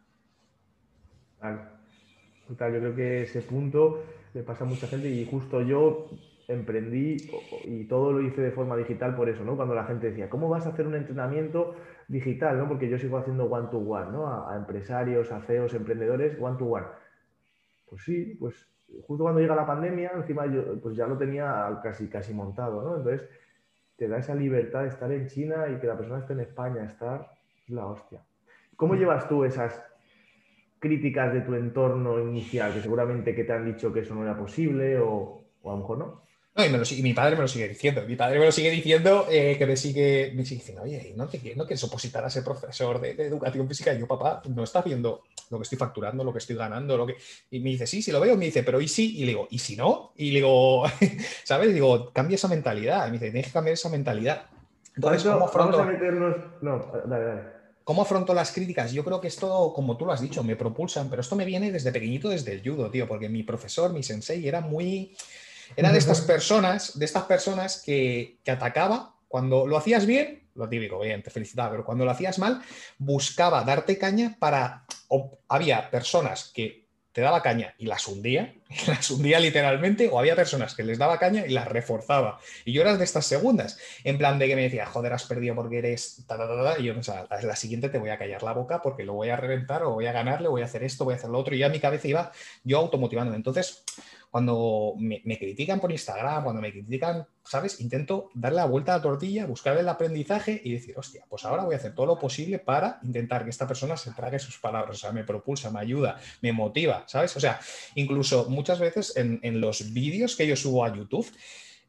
Yo 2.50 2.56
creo 2.58 2.96
que 2.96 3.24
ese 3.24 3.42
punto 3.42 4.04
le 4.34 4.44
pasa 4.44 4.64
a 4.64 4.68
mucha 4.68 4.88
gente 4.88 5.10
y 5.10 5.26
justo 5.26 5.62
yo 5.62 6.10
emprendí 6.48 7.18
y 7.66 7.86
todo 7.86 8.14
lo 8.14 8.22
hice 8.22 8.42
de 8.42 8.52
forma 8.52 8.76
digital 8.76 9.16
por 9.16 9.30
eso, 9.30 9.44
¿no? 9.44 9.56
Cuando 9.56 9.76
la 9.76 9.86
gente 9.86 10.10
decía, 10.10 10.30
¿cómo 10.30 10.50
vas 10.50 10.66
a 10.66 10.70
hacer 10.70 10.88
un 10.88 10.96
entrenamiento 10.96 11.76
digital, 12.08 12.58
¿no? 12.58 12.68
Porque 12.68 12.90
yo 12.90 12.98
sigo 12.98 13.18
haciendo 13.18 13.46
one-to-one, 13.46 14.12
¿no? 14.12 14.28
A, 14.28 14.56
empresarios, 14.56 15.32
a 15.32 15.42
CEOs, 15.42 15.74
emprendedores, 15.74 16.38
one-to-one. 16.40 16.88
Pues 17.90 18.04
sí, 18.04 18.38
pues 18.40 18.68
justo 19.08 19.24
cuando 19.24 19.40
llega 19.40 19.56
la 19.56 19.66
pandemia, 19.66 20.12
encima 20.16 20.46
yo 20.46 20.80
pues 20.82 20.96
ya 20.96 21.08
lo 21.08 21.18
tenía 21.18 21.80
casi, 21.82 22.08
casi 22.08 22.34
montado, 22.34 22.82
¿no? 22.82 22.98
Entonces 22.98 23.28
te 23.96 24.08
da 24.08 24.18
esa 24.18 24.36
libertad 24.36 24.82
de 24.82 24.90
estar 24.90 25.12
en 25.12 25.28
China 25.28 25.68
y 25.70 25.80
que 25.80 25.88
la 25.88 25.98
persona 25.98 26.20
esté 26.20 26.34
en 26.34 26.42
España, 26.42 26.84
estar 26.84 27.32
es 27.64 27.70
la 27.70 27.86
hostia. 27.86 28.22
¿Cómo 28.76 28.96
llevas 28.96 29.28
tú 29.30 29.44
esas 29.44 29.82
críticas 30.80 31.32
de 31.34 31.42
tu 31.42 31.54
entorno 31.54 32.20
inicial, 32.20 32.74
que 32.74 32.82
seguramente 32.82 33.36
que 33.36 33.44
te 33.44 33.54
han 33.54 33.66
dicho 33.66 33.94
que 33.94 34.00
eso 34.00 34.16
no 34.16 34.24
era 34.24 34.36
posible 34.36 34.98
o, 34.98 35.44
o 35.62 35.70
a 35.70 35.74
lo 35.74 35.80
mejor 35.82 35.98
no? 36.00 36.31
No, 36.54 36.66
y, 36.66 37.02
mi 37.02 37.14
padre 37.14 37.38
me 37.38 37.44
lo 37.44 37.48
sigue 37.48 37.70
diciendo. 37.70 38.04
Mi 38.06 38.18
padre 38.18 38.38
me 38.38 38.46
lo 38.46 38.52
sigue 38.52 38.70
diciendo 38.70 39.26
eh, 39.30 39.56
que 39.58 39.66
me 39.66 39.78
sigue, 39.78 40.34
me 40.36 40.44
sigue 40.44 40.60
diciendo, 40.60 40.84
oye, 40.84 41.14
¿no, 41.16 41.28
te, 41.28 41.38
no 41.56 41.66
quieres 41.66 41.84
opositar 41.86 42.26
a 42.26 42.30
ser 42.30 42.44
profesor 42.44 43.00
de, 43.00 43.12
educación 43.12 43.68
física? 43.70 43.94
Y 43.94 44.00
yo, 44.00 44.08
papá, 44.08 44.42
no 44.50 44.64
está 44.64 44.82
viendo 44.82 45.24
lo 45.50 45.58
que 45.58 45.64
estoy 45.64 45.78
facturando, 45.78 46.26
lo 46.26 46.34
que 46.34 46.40
estoy 46.40 46.58
ganando, 46.58 46.98
lo 46.98 47.08
que. 47.08 47.16
Y 47.52 47.62
me 47.62 47.70
dice, 47.70 47.88
sí, 47.88 48.02
sí 48.02 48.12
lo 48.12 48.20
veo. 48.20 48.36
me 48.36 48.46
dice, 48.46 48.64
pero 48.64 48.82
¿y 48.82 48.90
sí? 48.90 49.18
Y 49.20 49.22
le 49.22 49.28
digo, 49.28 49.48
¿y 49.50 49.60
si 49.60 49.78
no? 49.78 50.12
Y 50.18 50.32
le 50.32 50.40
digo, 50.40 50.84
¿sabes? 51.46 51.74
digo, 51.74 52.12
cambia 52.12 52.36
esa 52.36 52.50
mentalidad. 52.50 53.08
Y 53.08 53.12
me 53.12 53.14
dice, 53.14 53.32
tienes 53.32 53.48
que 53.48 53.54
cambiar 53.54 53.74
esa 53.74 53.90
mentalidad. 53.90 54.44
Entonces, 54.94 55.24
¿cómo 55.24 55.46
afronto... 55.46 55.78
Vamos 55.78 55.90
a 55.90 55.98
meternos... 55.98 56.36
No, 56.62 56.92
dale, 57.06 57.26
dale. 57.26 57.42
¿Cómo 57.86 58.02
afronto 58.02 58.34
las 58.34 58.52
críticas? 58.52 58.92
Yo 58.92 59.04
creo 59.06 59.22
que 59.22 59.28
esto, 59.28 59.72
como 59.74 59.98
tú 59.98 60.06
lo 60.06 60.12
has 60.12 60.22
dicho, 60.22 60.44
me 60.44 60.56
propulsan, 60.56 61.10
pero 61.10 61.22
esto 61.22 61.36
me 61.36 61.46
viene 61.46 61.72
desde 61.72 61.92
pequeñito, 61.92 62.30
desde 62.30 62.54
el 62.54 62.62
judo, 62.62 62.92
tío, 62.92 63.08
porque 63.08 63.28
mi 63.28 63.44
profesor, 63.44 63.92
mi 63.92 64.04
sensei, 64.04 64.48
era 64.48 64.62
muy 64.62 65.16
era 65.76 65.92
de 65.92 66.00
estas 66.00 66.22
personas, 66.22 66.98
de 66.98 67.06
estas 67.06 67.24
personas 67.24 67.82
que, 67.86 68.40
que 68.44 68.52
atacaba 68.52 69.16
cuando 69.28 69.66
lo 69.66 69.78
hacías 69.78 70.06
bien, 70.06 70.42
lo 70.56 70.68
típico, 70.68 71.00
bien, 71.00 71.24
te 71.24 71.30
felicitaba, 71.30 71.72
pero 71.72 71.86
cuando 71.86 72.06
lo 72.06 72.12
hacías 72.12 72.38
mal, 72.38 72.62
buscaba 72.98 73.64
darte 73.64 73.98
caña 73.98 74.36
para... 74.40 74.86
había 75.48 75.90
personas 75.90 76.52
que 76.54 76.82
te 77.14 77.22
daba 77.22 77.42
caña 77.42 77.76
y 77.78 77.86
las 77.88 78.08
hundía, 78.08 78.56
las 78.88 79.10
hundía 79.12 79.40
literalmente, 79.40 80.10
o 80.10 80.20
había 80.20 80.36
personas 80.36 80.76
que 80.76 80.84
les 80.84 80.98
daba 80.98 81.20
caña 81.20 81.46
y 81.46 81.50
las 81.52 81.68
reforzaba. 81.68 82.40
Y 82.66 82.74
yo 82.74 82.82
era 82.82 82.96
de 82.96 83.04
estas 83.04 83.26
segundas, 83.26 83.78
en 84.04 84.18
plan 84.18 84.40
de 84.40 84.48
que 84.48 84.56
me 84.56 84.64
decía, 84.64 84.86
joder, 84.86 85.14
has 85.14 85.26
perdido 85.26 85.56
porque 85.56 85.80
eres... 85.80 86.26
y 86.80 86.84
yo 86.84 86.94
pensaba, 86.94 87.28
la 87.42 87.56
siguiente 87.56 87.90
te 87.90 87.98
voy 87.98 88.10
a 88.10 88.18
callar 88.18 88.44
la 88.44 88.54
boca 88.54 88.82
porque 88.82 89.04
lo 89.04 89.14
voy 89.14 89.30
a 89.30 89.36
reventar 89.36 89.84
o 89.84 89.92
voy 89.92 90.06
a 90.08 90.12
ganarle, 90.12 90.48
voy 90.48 90.62
a 90.62 90.66
hacer 90.66 90.84
esto, 90.84 91.06
voy 91.06 91.14
a 91.14 91.18
hacer 91.18 91.30
lo 91.30 91.40
otro. 91.40 91.56
Y 91.56 91.60
ya 91.60 91.70
mi 91.70 91.80
cabeza 91.80 92.08
iba 92.08 92.32
yo 92.64 92.80
automotivándome. 92.80 93.38
Entonces, 93.38 93.84
cuando 94.32 94.94
me, 94.98 95.22
critican 95.38 95.82
por 95.82 95.92
Instagram, 95.92 96.46
cuando 96.46 96.62
me 96.62 96.72
critican, 96.72 97.28
¿sabes? 97.44 97.82
Intento 97.82 98.30
darle 98.34 98.58
la 98.58 98.66
vuelta 98.66 98.94
a 98.94 98.98
la 98.98 99.04
tortilla, 99.04 99.46
buscar 99.46 99.78
el 99.78 99.90
aprendizaje 99.90 100.62
y 100.64 100.72
decir, 100.72 100.98
hostia, 100.98 101.26
pues 101.30 101.44
ahora 101.44 101.66
voy 101.66 101.76
a 101.76 101.78
hacer 101.78 101.94
todo 101.94 102.06
lo 102.06 102.18
posible 102.18 102.58
para 102.58 103.00
intentar 103.04 103.44
que 103.44 103.50
esta 103.50 103.68
persona 103.68 103.98
se 103.98 104.12
trague 104.12 104.40
sus 104.40 104.58
palabras, 104.58 104.96
o 104.96 105.00
sea, 105.00 105.12
me 105.12 105.26
propulsa, 105.26 105.70
me 105.70 105.82
ayuda, 105.82 106.18
me 106.42 106.54
motiva, 106.54 107.04
¿sabes? 107.08 107.36
O 107.36 107.42
sea, 107.42 107.60
incluso 107.96 108.50
muchas 108.50 108.80
veces 108.80 109.18
en, 109.18 109.42
los 109.60 109.92
vídeos 109.92 110.38
que 110.38 110.48
yo 110.48 110.56
subo 110.56 110.86
a 110.86 110.96
YouTube, 110.96 111.30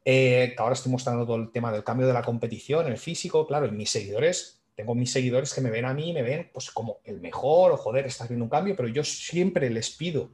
eh, 0.03 0.53
ahora 0.57 0.73
estoy 0.73 0.91
mostrando 0.91 1.25
todo 1.25 1.37
el 1.37 1.49
tema 1.49 1.71
del 1.71 1.85
cambio 1.85 2.07
de 2.07 2.13
la 2.13 2.23
competición, 2.23 2.87
el 2.87 2.97
físico, 2.97 3.47
claro, 3.47 3.67
en 3.67 3.77
mis 3.77 3.89
seguidores 3.89 4.59
tengo 4.75 4.95
mis 4.95 5.11
seguidores 5.11 5.53
que 5.53 5.61
me 5.61 5.69
ven 5.69 5.85
a 5.85 5.93
mí 5.93 6.13
me 6.13 6.23
ven 6.23 6.49
pues 6.51 6.71
como 6.71 6.97
el 7.05 7.21
mejor 7.21 7.71
o 7.71 7.77
joder, 7.77 8.05
estás 8.05 8.27
viendo 8.27 8.43
un 8.43 8.49
cambio, 8.49 8.75
pero 8.75 8.89
yo 8.89 9.03
siempre 9.03 9.69
les 9.69 9.91
pido, 9.91 10.31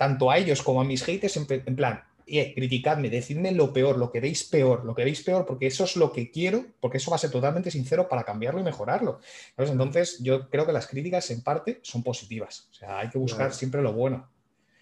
tanto 0.00 0.30
a 0.30 0.38
ellos 0.38 0.62
como 0.62 0.80
a 0.80 0.84
mis 0.84 1.04
haters, 1.04 1.36
en, 1.36 1.76
plan, 1.76 2.02
eh, 2.26 2.54
criticadme, 2.54 3.10
decidme 3.10 3.52
lo 3.52 3.70
peor, 3.70 3.98
lo 3.98 4.10
que 4.10 4.18
veis 4.18 4.44
peor, 4.44 4.82
lo 4.86 4.94
que 4.94 5.04
veis 5.04 5.22
peor, 5.22 5.44
porque 5.44 5.66
eso 5.66 5.84
es 5.84 5.94
lo 5.94 6.10
que 6.10 6.30
quiero, 6.30 6.64
porque 6.80 6.96
eso 6.96 7.10
va 7.10 7.16
a 7.16 7.18
ser 7.18 7.30
totalmente 7.30 7.70
sincero 7.70 8.08
para 8.08 8.24
cambiarlo 8.24 8.60
y 8.60 8.64
mejorarlo. 8.64 9.20
Entonces, 9.58 10.18
yo 10.22 10.48
creo 10.48 10.64
que 10.64 10.72
las 10.72 10.86
críticas 10.86 11.30
en 11.30 11.42
parte 11.42 11.80
son 11.82 12.02
positivas. 12.02 12.70
O 12.70 12.72
sea, 12.72 13.00
hay 13.00 13.10
que 13.10 13.18
buscar 13.18 13.52
siempre 13.52 13.82
lo 13.82 13.92
bueno. 13.92 14.26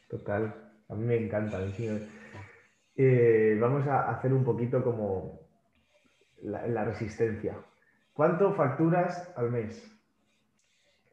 Total, 0.08 0.54
a 0.88 0.94
mí 0.94 1.04
me 1.04 1.16
encanta. 1.16 1.58
Eh, 2.94 3.58
vamos 3.60 3.88
a 3.88 4.12
hacer 4.12 4.32
un 4.32 4.44
poquito 4.44 4.84
como 4.84 5.40
la 6.42 6.84
resistencia. 6.84 7.58
¿Cuánto 8.12 8.54
facturas 8.54 9.32
al 9.34 9.50
mes? 9.50 9.82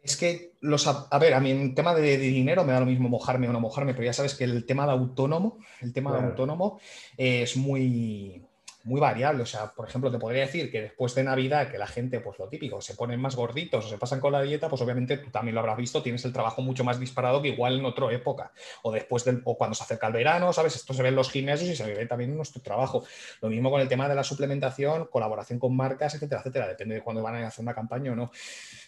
Es 0.05 0.15
que 0.17 0.53
los, 0.65 0.87
a 0.87 1.19
ver, 1.19 1.33
a 1.33 1.39
mí 1.39 1.51
en 1.51 1.75
tema 1.75 1.93
de, 1.93 2.17
dinero 2.17 2.63
me 2.63 2.73
da 2.73 2.79
lo 2.79 2.85
mismo 2.85 3.09
mojarme 3.09 3.47
o 3.47 3.53
no 3.53 3.59
mojarme, 3.59 3.93
pero 3.93 4.05
ya 4.05 4.13
sabes 4.13 4.35
que 4.35 4.43
el 4.43 4.65
tema 4.65 4.85
de 4.85 4.91
autónomo, 4.91 5.59
el 5.81 5.93
tema 5.93 6.11
de 6.11 6.25
autónomo 6.25 6.79
es 7.17 7.55
muy, 7.55 8.45
muy 8.85 9.01
variable. 9.01 9.43
O 9.43 9.45
sea, 9.45 9.73
por 9.73 9.87
ejemplo, 9.87 10.11
te 10.11 10.19
podría 10.19 10.41
decir 10.41 10.71
que 10.71 10.81
después 10.81 11.13
de 11.15 11.23
Navidad, 11.23 11.69
que 11.69 11.77
la 11.77 11.87
gente, 11.87 12.19
pues 12.19 12.39
lo 12.39 12.47
típico, 12.47 12.79
se 12.81 12.93
ponen 12.93 13.19
más 13.19 13.35
gorditos 13.35 13.85
o 13.85 13.89
se 13.89 13.97
pasan 13.97 14.19
con 14.19 14.31
la 14.31 14.41
dieta, 14.41 14.69
pues 14.69 14.81
obviamente 14.81 15.17
tú 15.17 15.31
también 15.31 15.55
lo 15.55 15.61
habrás 15.61 15.77
visto, 15.77 16.01
tienes 16.01 16.23
el 16.25 16.31
trabajo 16.31 16.61
mucho 16.61 16.83
más 16.83 16.99
disparado 16.99 17.41
que 17.41 17.49
igual 17.49 17.79
en 17.79 17.85
otra 17.85 18.11
época. 18.13 18.53
O 18.83 18.91
después 18.91 19.25
del, 19.25 19.41
o 19.43 19.57
cuando 19.57 19.75
se 19.75 19.83
acerca 19.83 20.07
el 20.07 20.13
verano, 20.13 20.53
¿sabes? 20.53 20.75
Esto 20.75 20.93
se 20.93 21.01
ve 21.01 21.09
en 21.09 21.15
los 21.15 21.31
gimnasios 21.31 21.69
y 21.69 21.75
se 21.75 21.83
ve 21.83 22.05
también 22.05 22.29
en 22.29 22.37
nuestro 22.37 22.61
trabajo. 22.61 23.03
Lo 23.41 23.49
mismo 23.49 23.71
con 23.71 23.81
el 23.81 23.87
tema 23.87 24.07
de 24.07 24.15
la 24.15 24.23
suplementación, 24.23 25.07
colaboración 25.11 25.59
con 25.59 25.75
marcas, 25.75 26.13
etcétera, 26.13 26.41
etcétera. 26.41 26.67
Depende 26.67 26.95
de 26.95 27.01
cuándo 27.01 27.23
van 27.23 27.35
a 27.35 27.47
hacer 27.47 27.63
una 27.63 27.73
campaña 27.73 28.11
o 28.11 28.15
no. 28.15 28.31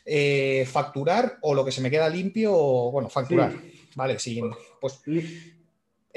Eh, 0.06 0.68
facturar 0.72 1.38
o 1.42 1.54
lo 1.54 1.66
que 1.66 1.72
se 1.72 1.82
me 1.82 1.90
queda 1.90 2.08
limpio, 2.08 2.54
o, 2.54 2.92
bueno, 2.92 3.10
facturar. 3.10 3.52
Vale, 3.96 4.20
sí. 4.20 4.42
Pues 4.80 5.02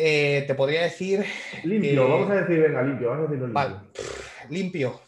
eh, 0.03 0.45
te 0.47 0.55
podría 0.55 0.83
decir. 0.83 1.25
Limpio, 1.65 2.09
vamos 2.09 2.31
a 2.31 2.37
decir, 2.37 2.61
venga, 2.61 2.83
limpio, 2.83 3.11
vamos 3.11 3.29
a 3.29 3.33
decirlo 3.33 3.47
limpio. 3.49 3.91
limpio. 4.49 5.01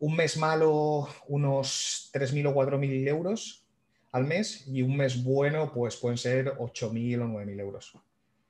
Un 0.00 0.16
mes 0.16 0.36
malo, 0.36 1.08
unos 1.26 2.10
3.000 2.14 2.46
o 2.46 2.54
4.000 2.54 3.08
euros 3.08 3.66
al 4.12 4.24
mes, 4.24 4.66
y 4.66 4.82
un 4.82 4.96
mes 4.96 5.22
bueno, 5.22 5.70
pues 5.72 5.96
pueden 5.96 6.16
ser 6.16 6.54
8.000 6.56 7.22
o 7.22 7.26
9.000 7.26 7.60
euros. 7.60 7.98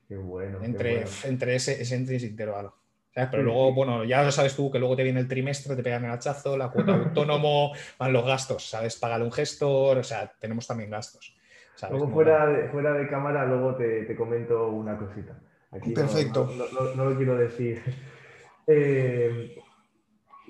Qué 0.06 0.16
bueno. 0.16 0.62
Entre, 0.62 1.04
entre 1.24 1.56
ese, 1.56 1.82
ese, 1.82 1.96
intervalo. 1.96 2.74
Pero 3.12 3.42
luego, 3.42 3.74
bueno, 3.74 4.04
ya 4.04 4.22
lo 4.22 4.30
sabes 4.30 4.54
tú 4.54 4.70
que 4.70 4.78
luego 4.78 4.94
te 4.94 5.02
viene 5.02 5.18
el 5.18 5.26
trimestre, 5.26 5.74
te 5.74 5.82
pegan 5.82 6.04
el 6.04 6.12
hachazo, 6.12 6.56
la 6.56 6.70
cuota 6.70 6.94
autónomo, 6.94 7.72
van 7.98 8.12
los 8.12 8.24
gastos, 8.24 8.68
¿sabes? 8.68 8.94
Págale 8.96 9.24
un 9.24 9.32
gestor, 9.32 9.98
o 9.98 10.04
sea, 10.04 10.32
tenemos 10.38 10.68
también 10.68 10.90
gastos. 10.90 11.34
Luego 11.90 12.08
fuera 12.08 12.46
de, 12.46 12.68
fuera 12.68 12.92
de 12.92 13.08
cámara, 13.08 13.44
luego 13.46 13.74
te, 13.74 14.04
te 14.04 14.14
comento 14.14 14.68
una 14.68 14.96
cosita. 14.96 15.36
Perfecto. 15.70 16.48
No, 16.96 17.04
lo 17.04 17.16
quiero 17.16 17.37
decir. 17.37 17.82
Eh, 18.70 19.58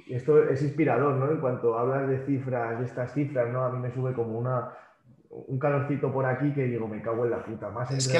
esto 0.08 0.42
es 0.48 0.60
inspirador, 0.62 1.14
¿no? 1.14 1.30
En 1.30 1.38
cuanto 1.38 1.78
hablas 1.78 2.08
de 2.08 2.26
cifras, 2.26 2.80
de 2.80 2.84
estas 2.84 3.14
cifras, 3.14 3.48
¿no? 3.52 3.62
A 3.62 3.70
mí 3.70 3.78
me 3.78 3.94
sube 3.94 4.12
como 4.12 4.36
una, 4.36 4.76
un 5.30 5.58
calorcito 5.58 6.12
por 6.12 6.26
aquí 6.26 6.52
que 6.52 6.64
digo, 6.64 6.88
me 6.88 7.00
cago 7.00 7.24
en 7.24 7.30
la 7.30 7.44
puta. 7.44 7.68
Más 7.70 7.90
es 7.92 8.08
que 8.08 8.18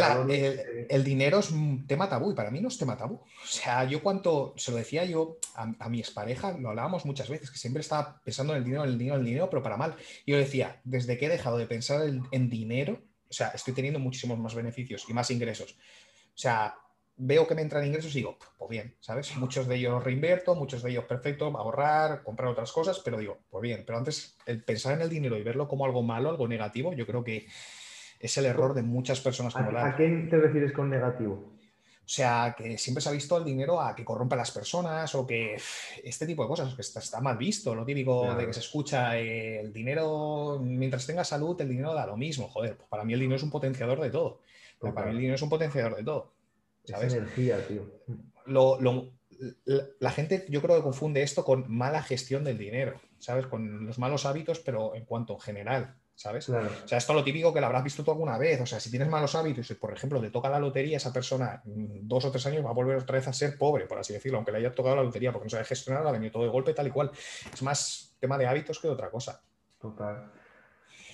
el, 0.89 1.03
dinero 1.03 1.39
es 1.39 1.51
un 1.51 1.85
tema 1.87 2.09
tabú 2.09 2.31
y 2.31 2.35
para 2.35 2.53
mí 2.53 2.61
no 2.61 2.69
es 2.69 2.79
tema 2.79 2.97
tabú. 2.97 3.15
O 3.15 3.47
sea, 3.47 3.85
yo 3.85 4.03
cuanto, 4.03 4.55
se 4.57 4.71
lo 4.71 4.77
decía 4.77 5.05
yo 5.05 5.39
a, 5.55 5.89
mi 5.89 5.99
expareja, 5.99 6.57
lo 6.57 6.69
hablábamos 6.69 7.05
muchas 7.07 7.29
veces, 7.29 7.51
que 7.51 7.59
siempre 7.59 7.81
estaba 7.81 8.21
pensando 8.23 8.53
en 8.53 8.59
el 8.59 8.65
dinero, 8.65 8.85
en 8.85 8.91
el 8.91 8.99
dinero, 8.99 9.17
en 9.17 9.21
el 9.21 9.27
dinero, 9.27 9.51
pero 9.51 9.63
para 9.63 9.77
mal. 9.77 9.97
Yo 10.27 10.37
decía, 10.37 10.81
desde 10.85 11.19
que 11.19 11.27
he 11.27 11.31
dejado 11.31 11.59
de 11.59 11.67
pensar 11.67 12.03
en 12.31 12.51
dinero, 12.51 13.01
o 13.29 13.33
sea, 13.33 13.49
estoy 13.49 13.75
teniendo 13.75 13.99
muchísimos 13.99 14.39
más 14.39 14.55
beneficios 14.55 15.05
y 15.09 15.13
más 15.13 15.31
ingresos. 15.31 15.73
O 15.73 16.41
sea, 16.41 16.77
veo 17.19 17.47
que 17.47 17.55
me 17.55 17.63
entran 17.63 17.85
ingresos 17.85 18.15
y 18.15 18.19
digo, 18.19 18.39
pues 18.57 18.71
bien, 18.71 18.95
¿sabes? 19.01 19.37
Muchos 19.37 19.67
de 19.67 19.77
ellos 19.77 20.03
reinvierto, 20.03 20.55
muchos 20.55 20.83
de 20.83 20.91
ellos 20.91 21.05
perfecto, 21.05 21.47
ahorrar, 21.47 22.23
comprar 22.23 22.49
otras 22.49 22.73
cosas, 22.73 23.01
pero 23.05 23.19
digo, 23.19 23.39
pues 23.51 23.63
bien, 23.63 23.83
pero 23.85 23.99
antes 23.99 24.37
el 24.47 24.63
pensar 24.63 24.95
en 24.95 25.03
el 25.03 25.11
dinero 25.11 25.37
y 25.37 25.43
verlo 25.43 25.69
como 25.69 25.85
algo 25.85 26.03
malo, 26.03 26.31
algo 26.31 26.49
negativo, 26.49 26.93
yo 26.93 27.07
creo 27.07 27.25
que 27.25 27.47
es 28.21 28.39
el 28.39 28.47
error 28.47 28.75
de 28.75 28.83
muchas 28.83 29.21
personas 29.21 29.53
como 29.53 29.77
¿A, 29.77 29.89
¿A 29.89 29.97
qué 29.97 30.27
te 30.31 30.37
refieres 30.37 30.73
con 30.73 30.91
negativo? 30.91 31.59
O 32.09 32.11
sea, 32.11 32.55
que 32.57 32.79
siempre 32.79 33.03
se 33.03 33.11
ha 33.11 33.13
visto 33.13 33.37
el 33.37 33.45
dinero 33.45 33.83
a 33.83 33.95
que 33.95 34.03
corrompe 34.03 34.35
a 34.35 34.39
las 34.39 34.51
personas 34.51 35.15
o 35.15 35.27
que 35.27 35.59
este 36.03 36.27
tipo 36.27 36.43
de 36.43 36.49
cosas, 36.49 36.75
que 36.75 36.81
está, 36.81 37.21
mal 37.21 37.37
visto, 37.37 37.75
lo 37.75 37.85
típico 37.85 38.35
de 38.35 38.47
que 38.47 38.55
se 38.55 38.61
escucha 38.61 39.19
eh, 39.19 39.61
el 39.61 39.75
dinero, 39.75 40.59
mientras 40.59 41.07
tenga 41.07 41.23
salud, 41.23 41.61
el 41.61 41.69
dinero 41.69 41.93
da 41.93 42.07
lo 42.07 42.17
mismo. 42.17 42.49
Joder, 42.49 42.79
pues 42.79 42.89
para 42.89 43.05
mí 43.05 43.13
el 43.13 43.21
dinero 43.21 43.37
es 43.37 43.43
un 43.43 43.51
potenciador 43.51 44.01
de 44.01 44.09
todo. 44.09 44.41
Para 44.81 45.05
mí 45.05 45.11
el 45.11 45.19
dinero 45.19 45.35
es 45.35 45.43
un 45.43 45.51
potenciador 45.51 45.97
de 45.97 46.03
todo. 46.03 46.33
¿Sabes? 46.89 47.15
energía, 47.15 47.59
tío. 47.67 47.87
la 49.99 50.11
gente 50.11 50.47
yo 50.49 50.63
creo 50.63 50.77
que 50.77 50.83
confunde 50.83 51.23
esto 51.23 51.45
con 51.45 51.65
mala 51.69 52.03
gestión 52.03 52.45
del 52.45 52.59
dinero, 52.59 53.01
¿sabes? 53.19 53.47
Con 53.47 53.87
los 53.87 53.99
malos 53.99 54.27
hábitos, 54.27 54.61
pero 54.61 54.95
en 54.95 55.05
cuanto 55.05 55.39
general, 55.39 55.95
¿sabes? 56.15 56.49
O 56.49 56.89
sea, 56.89 56.99
esto 56.99 57.13
es 57.13 57.17
lo 57.17 57.25
típico 57.25 57.53
que 57.53 57.61
lo 57.61 57.67
habrás 57.67 57.85
visto 57.85 58.03
tú 58.03 58.11
alguna 58.11 58.39
vez. 58.39 58.61
O 58.61 58.67
sea, 58.67 58.81
si 58.81 58.91
tienes 58.91 59.09
malos 59.09 59.35
hábitos 59.35 59.71
y, 59.71 59.75
por 59.75 59.93
ejemplo, 59.93 60.21
te 60.21 60.31
toca 60.31 60.49
la 60.49 60.59
lotería, 60.59 60.97
esa 60.97 61.13
persona 61.13 61.63
dos 61.65 62.25
o 62.25 62.31
tres 62.31 62.47
años 62.47 62.65
va 62.65 62.71
a 62.71 62.75
volver 62.75 62.97
otra 62.97 63.17
vez 63.17 63.29
a 63.29 63.33
ser 63.33 63.57
pobre, 63.59 63.87
por 63.87 63.99
así 63.99 64.13
decirlo, 64.13 64.39
aunque 64.39 64.53
le 64.53 64.59
haya 64.59 64.75
tocado 64.75 64.97
la 64.97 65.03
lotería 65.03 65.33
porque 65.33 65.47
no 65.47 65.51
sabe 65.51 65.65
gestionar, 65.65 66.07
ha 66.07 66.13
venido 66.13 66.33
todo 66.33 66.45
de 66.45 66.49
golpe, 66.49 66.73
tal 66.73 66.87
y 66.87 66.91
cual. 66.91 67.11
Es 67.53 67.63
más 67.63 68.17
tema 68.19 68.39
de 68.39 68.47
hábitos 68.47 68.81
que 68.81 68.89
de 68.89 68.95
otra 68.95 69.11
cosa. 69.11 69.41
Total, 69.81 70.33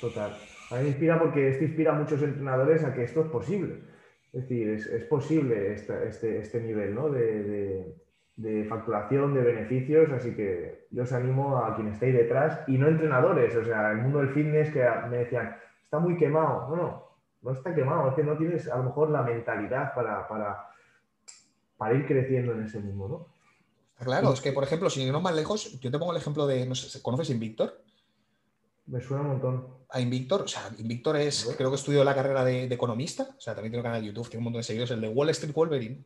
total. 0.01 0.39
A 0.71 0.77
mí 0.77 0.83
me 0.83 0.89
inspira 0.89 1.19
porque 1.19 1.51
esto 1.51 1.65
inspira 1.65 1.93
a 1.93 1.95
muchos 1.95 2.23
entrenadores 2.23 2.83
a 2.85 2.95
que 2.95 3.05
esto 3.05 3.21
es 3.21 3.27
posible 3.31 3.93
es 4.35 4.49
decir, 4.49 4.68
es, 4.68 5.05
posible 5.05 5.75
este, 5.75 6.40
este, 6.40 6.61
nivel 6.61 6.97
de, 8.37 8.64
facturación, 8.68 9.33
de 9.33 9.42
beneficios, 9.42 10.11
así 10.11 10.35
que 10.35 10.88
yo 10.90 11.05
os 11.05 11.12
animo 11.12 11.59
a 11.59 11.77
quien 11.77 11.88
estéis 11.88 12.14
detrás 12.14 12.61
y 12.66 12.77
no 12.77 12.88
entrenadores, 12.88 13.55
o 13.55 13.64
sea, 13.64 13.92
el 13.92 13.99
mundo 13.99 14.18
del 14.18 14.31
fitness 14.31 14.73
que 14.73 14.85
me 15.09 15.18
decían, 15.18 15.57
está 15.85 16.01
muy 16.01 16.16
quemado. 16.16 16.68
No, 16.68 16.77
no, 16.77 17.05
no 17.42 17.53
está 17.53 17.73
quemado, 17.73 18.09
es 18.09 18.14
que 18.16 18.25
no 18.25 18.37
tienes 18.37 18.68
a 18.68 18.77
lo 18.79 18.85
mejor 18.85 19.11
la 19.11 19.23
mentalidad 19.23 19.94
para, 19.94 20.27
para, 20.27 21.94
ir 21.94 22.05
creciendo 22.07 22.53
en 22.53 22.64
ese 22.64 22.81
mundo, 22.81 23.09
¿no? 23.09 23.35
Claro, 24.05 24.33
es 24.33 24.40
que, 24.40 24.51
por 24.51 24.64
ejemplo, 24.64 24.90
si 24.90 25.09
no 25.09 25.20
más 25.20 25.37
lejos, 25.37 25.79
yo 25.81 25.90
te 25.90 25.99
pongo 25.99 26.11
el 26.11 26.18
ejemplo 26.18 26.49
de, 26.49 26.66
no 26.66 26.75
sé, 26.75 27.01
¿conoces 27.01 27.31
Invictor? 27.31 27.84
Me 28.87 29.01
suena 29.01 29.23
un 29.23 29.29
montón. 29.29 29.66
A 29.88 30.01
Invictor, 30.01 30.42
o 30.42 30.49
sea, 30.49 30.70
Invictor 30.79 31.16
es, 31.16 31.55
creo 31.57 31.70
que 31.70 31.77
estudió 31.77 32.05
la 32.05 32.14
carrera 32.14 32.44
de, 32.44 32.64
economista, 32.64 33.35
o 33.37 33.40
sea, 33.40 33.55
también 33.55 33.73
tiene 33.73 33.81
un 33.81 33.85
canal 33.85 34.01
de 34.03 34.09
YouTube, 34.09 34.29
tiene 34.29 34.38
un 34.38 34.44
montón 34.44 34.61
de 34.61 34.64
seguidores, 34.64 34.90
el 34.90 35.01
de 35.01 35.09
Wall 35.09 35.31
Street 35.31 35.55
Wolverine. 35.55 36.05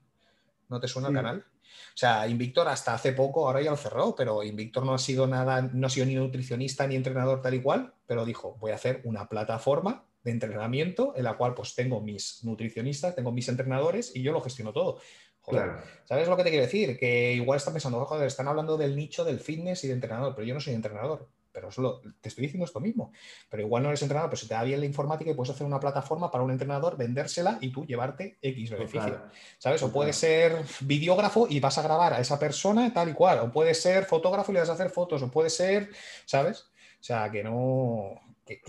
¿No 0.69 0.79
te 0.79 0.87
suena 0.87 1.09
el 1.09 1.15
canal? 1.15 1.39
O 1.39 1.97
sea, 1.97 2.29
Invictor 2.29 2.69
hasta 2.69 2.95
hace 2.95 3.13
poco, 3.13 3.47
ahora 3.47 3.63
ya 3.63 3.71
lo 3.71 3.77
cerró, 3.77 4.15
pero 4.15 4.43
Invictor 4.43 4.85
no 4.85 4.95
ha 4.95 4.99
sido 4.99 5.27
nada, 5.27 5.63
no 5.63 5.87
ha 5.87 5.91
sido 5.91 6.07
ni 6.07 6.15
nutricionista 6.15 6.87
ni 6.87 6.95
entrenador 6.95 7.41
tal 7.41 7.55
y 7.55 7.63
cual, 7.63 7.95
pero 8.07 8.25
dijo, 8.25 8.57
voy 8.61 8.73
a 8.73 8.75
hacer 8.75 9.01
una 9.05 9.29
plataforma 9.29 10.05
de 10.23 10.31
entrenamiento 10.31 11.15
en 11.17 11.25
la 11.25 11.37
cual 11.37 11.55
pues 11.55 11.75
tengo 11.75 12.01
mis 12.01 12.45
nutricionistas, 12.45 13.15
tengo 13.15 13.33
mis 13.33 13.49
entrenadores 13.49 14.15
y 14.15 14.23
yo 14.23 14.33
lo 14.33 14.43
gestiono 14.43 14.73
todo. 14.73 15.01
Joder, 15.41 15.71
¿sabes 16.05 16.29
lo 16.29 16.37
que 16.37 16.45
te 16.45 16.51
quiero 16.51 16.67
decir? 16.67 16.99
Que 16.99 17.33
igual 17.33 17.57
están 17.57 17.73
pensando, 17.73 18.05
joder, 18.05 18.27
están 18.27 18.49
hablando 18.49 18.77
del 18.77 18.95
nicho 18.95 19.25
del 19.25 19.41
fitness 19.41 19.83
y 19.85 19.89
de 19.89 19.95
entrenador, 19.95 20.35
pero 20.35 20.47
yo 20.47 20.53
no 20.53 20.61
soy 20.61 20.75
entrenador 20.75 21.27
pero 21.59 21.73
solo 21.73 22.01
te 22.21 22.29
estoy 22.29 22.43
diciendo 22.43 22.65
esto 22.65 22.79
mismo. 22.79 23.11
Pero 23.51 23.65
igual 23.65 23.83
no 23.83 23.89
eres 23.89 24.01
entrenador, 24.03 24.31
pero 24.31 24.41
si 24.41 24.47
te 24.47 24.55
da 24.55 24.63
bien 24.63 24.79
la 24.79 24.87
informática 24.87 25.29
y 25.29 25.35
puedes 25.35 25.53
hacer 25.53 25.67
una 25.67 25.81
plataforma 25.81 26.31
para 26.31 26.45
un 26.45 26.53
entrenador, 26.53 26.97
vendérsela 26.97 27.59
y 27.61 27.73
tú 27.73 27.85
llevarte 27.85 28.39
X 28.41 28.71
beneficio. 28.71 29.23
¿Sabes? 29.59 29.83
O 29.83 29.93
puede 29.93 30.13
ser 30.13 30.57
videógrafo 30.83 31.49
y 31.51 31.59
vas 31.59 31.77
a 31.79 31.83
grabar 31.83 32.13
a 32.13 32.21
esa 32.21 32.39
persona 32.39 32.93
tal 32.95 33.09
y 33.09 33.13
cual. 33.13 33.41
O 33.41 33.51
puede 33.51 33.75
ser 33.75 34.05
fotógrafo 34.05 34.53
y 34.53 34.55
le 34.55 34.61
vas 34.61 34.69
a 34.71 34.75
hacer 34.75 34.91
fotos. 34.91 35.21
O 35.21 35.31
puede 35.33 35.51
ser, 35.51 35.91
¿sabes? 36.27 36.71
O 37.01 37.03
sea, 37.03 37.29
que 37.29 37.43
no. 37.43 38.15
que, 38.47 38.61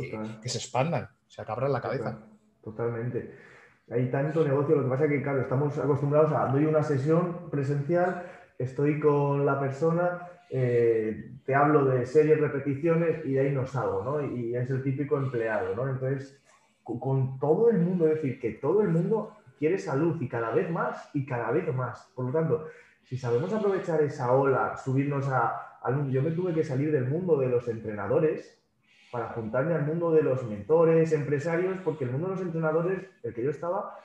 se 0.46 0.58
expandan, 0.58 1.04
o 1.04 1.30
sea, 1.30 1.46
que 1.46 1.52
abran 1.52 1.72
la 1.72 1.82
cabeza. 1.82 2.18
Totalmente. 2.64 3.36
Hay 3.92 4.10
tanto 4.10 4.44
negocio, 4.44 4.78
lo 4.78 4.84
que 4.84 4.90
pasa 4.90 5.06
es 5.06 5.12
que, 5.12 5.22
claro, 5.22 5.42
estamos 5.42 5.78
acostumbrados 5.78 6.32
a 6.32 6.48
doy 6.48 6.66
una 6.66 6.82
sesión 6.82 7.52
presencial, 7.52 8.24
estoy 8.58 9.00
con 9.00 9.46
la 9.46 9.60
persona 9.60 10.28
eh, 10.50 11.32
te 11.50 11.56
hablo 11.56 11.84
de 11.84 12.06
series, 12.06 12.40
repeticiones 12.40 13.26
y 13.26 13.34
de 13.34 13.40
ahí 13.40 13.52
no 13.52 13.66
salgo, 13.66 14.04
¿no? 14.04 14.24
Y 14.24 14.56
es 14.56 14.70
el 14.70 14.84
típico 14.84 15.18
empleado, 15.18 15.76
¿no? 15.76 15.90
Entonces, 15.90 16.40
con, 16.84 17.40
todo 17.40 17.72
el 17.72 17.80
mundo, 17.80 18.08
es 18.08 18.18
decir, 18.18 18.40
que 18.40 18.52
todo 18.52 18.84
el 18.84 18.90
mundo 18.90 19.36
quiere 19.58 19.80
salud 19.80 20.22
y 20.22 20.30
cada 20.30 20.54
vez 20.54 20.70
más 20.70 21.10
y 21.16 21.26
cada 21.26 21.50
vez 21.50 21.68
más. 21.74 22.08
Por 22.14 22.26
lo 22.26 22.32
tanto, 22.32 22.68
si 23.02 23.18
sabemos 23.18 23.52
aprovechar 23.52 24.00
esa 24.04 24.32
ola, 24.32 24.78
subirnos 24.78 25.28
a, 25.28 25.80
a 25.82 26.08
yo 26.12 26.22
me 26.22 26.30
tuve 26.30 26.54
que 26.54 26.64
salir 26.64 26.92
del 26.92 27.08
mundo 27.08 27.40
de 27.40 27.48
los 27.48 27.68
entrenadores 27.68 28.62
para 29.12 29.30
juntarme 29.30 29.74
al 29.74 29.88
mundo 29.88 30.12
de 30.12 30.22
los 30.22 30.48
mentores, 30.48 31.12
empresarios, 31.14 31.80
porque 31.84 32.04
el 32.04 32.12
mundo 32.12 32.28
de 32.28 32.36
los 32.36 32.44
entrenadores, 32.44 33.10
el 33.24 33.34
que 33.34 33.44
yo 33.44 33.50
estaba, 33.50 33.98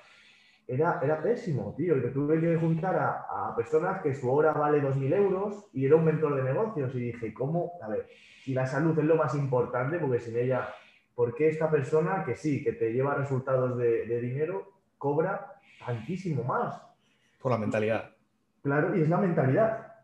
era, 0.67 1.01
era 1.03 1.23
pésimo, 1.23 1.75
tío. 1.77 1.97
Y 1.97 2.01
me 2.01 2.09
tuve 2.09 2.41
que 2.41 2.57
juntar 2.57 2.97
a, 2.97 3.49
a, 3.49 3.57
personas 3.57 4.03
que 4.03 4.15
su 4.15 4.31
hora 4.31 4.53
vale 4.53 4.83
2.000 4.83 5.15
euros 5.15 5.69
y 5.73 5.87
era 5.87 5.97
un 5.97 6.05
mentor 6.05 6.37
de 6.37 6.43
negocios. 6.43 6.95
Y 6.95 7.01
dije, 7.01 7.35
¿cómo? 7.35 7.73
A 7.83 7.89
ver, 7.89 8.07
si 8.43 8.55
la 8.55 8.67
salud 8.67 8.99
es 8.99 9.05
lo 9.05 9.17
más 9.17 9.35
importante, 9.35 9.99
porque 9.99 10.21
sin 10.21 10.37
ella, 10.37 10.69
¿por 11.15 11.35
qué 11.35 11.49
esta 11.49 11.71
persona 11.71 12.25
que 12.25 12.37
sí, 12.37 12.63
que 12.63 12.73
te 12.73 12.93
lleva 12.93 13.15
resultados 13.15 13.77
de, 13.79 14.07
de 14.07 14.21
dinero, 14.21 14.73
cobra 14.99 15.55
tantísimo 15.85 16.45
más? 16.45 16.81
Por 17.41 17.53
la 17.53 17.59
mentalidad. 17.59 18.11
Claro, 18.63 18.97
y 18.97 19.03
es 19.03 19.09
la 19.09 19.19
mentalidad. 19.19 19.95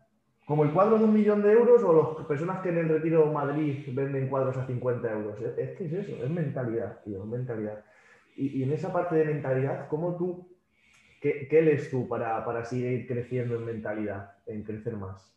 Como 0.45 0.63
el 0.63 0.71
cuadro 0.71 0.97
de 0.97 1.05
un 1.05 1.13
millón 1.13 1.41
de 1.41 1.53
euros 1.53 1.81
o 1.83 2.17
las 2.17 2.27
personas 2.27 2.61
que 2.61 2.69
en 2.69 2.77
el 2.77 2.89
Retiro 2.89 3.31
Madrid 3.31 3.85
venden 3.93 4.27
cuadros 4.27 4.57
a 4.57 4.65
50 4.67 5.11
euros. 5.11 5.39
Es, 5.57 5.77
que 5.77 5.85
es 5.85 5.93
eso, 5.93 6.23
es 6.23 6.29
mentalidad, 6.29 6.99
tío, 7.03 7.23
es 7.23 7.29
mentalidad. 7.29 7.83
Y, 8.35 8.59
y, 8.59 8.63
en 8.63 8.71
esa 8.73 8.91
parte 8.91 9.15
de 9.15 9.25
mentalidad, 9.25 9.87
¿cómo 9.87 10.17
tú, 10.17 10.50
qué, 11.21 11.47
qué 11.49 11.61
lees 11.61 11.89
tú 11.89 12.07
para, 12.07 12.43
para 12.43 12.65
seguir 12.65 13.07
creciendo 13.07 13.55
en 13.55 13.65
mentalidad, 13.65 14.31
en 14.45 14.63
crecer 14.63 14.97
más? 14.97 15.31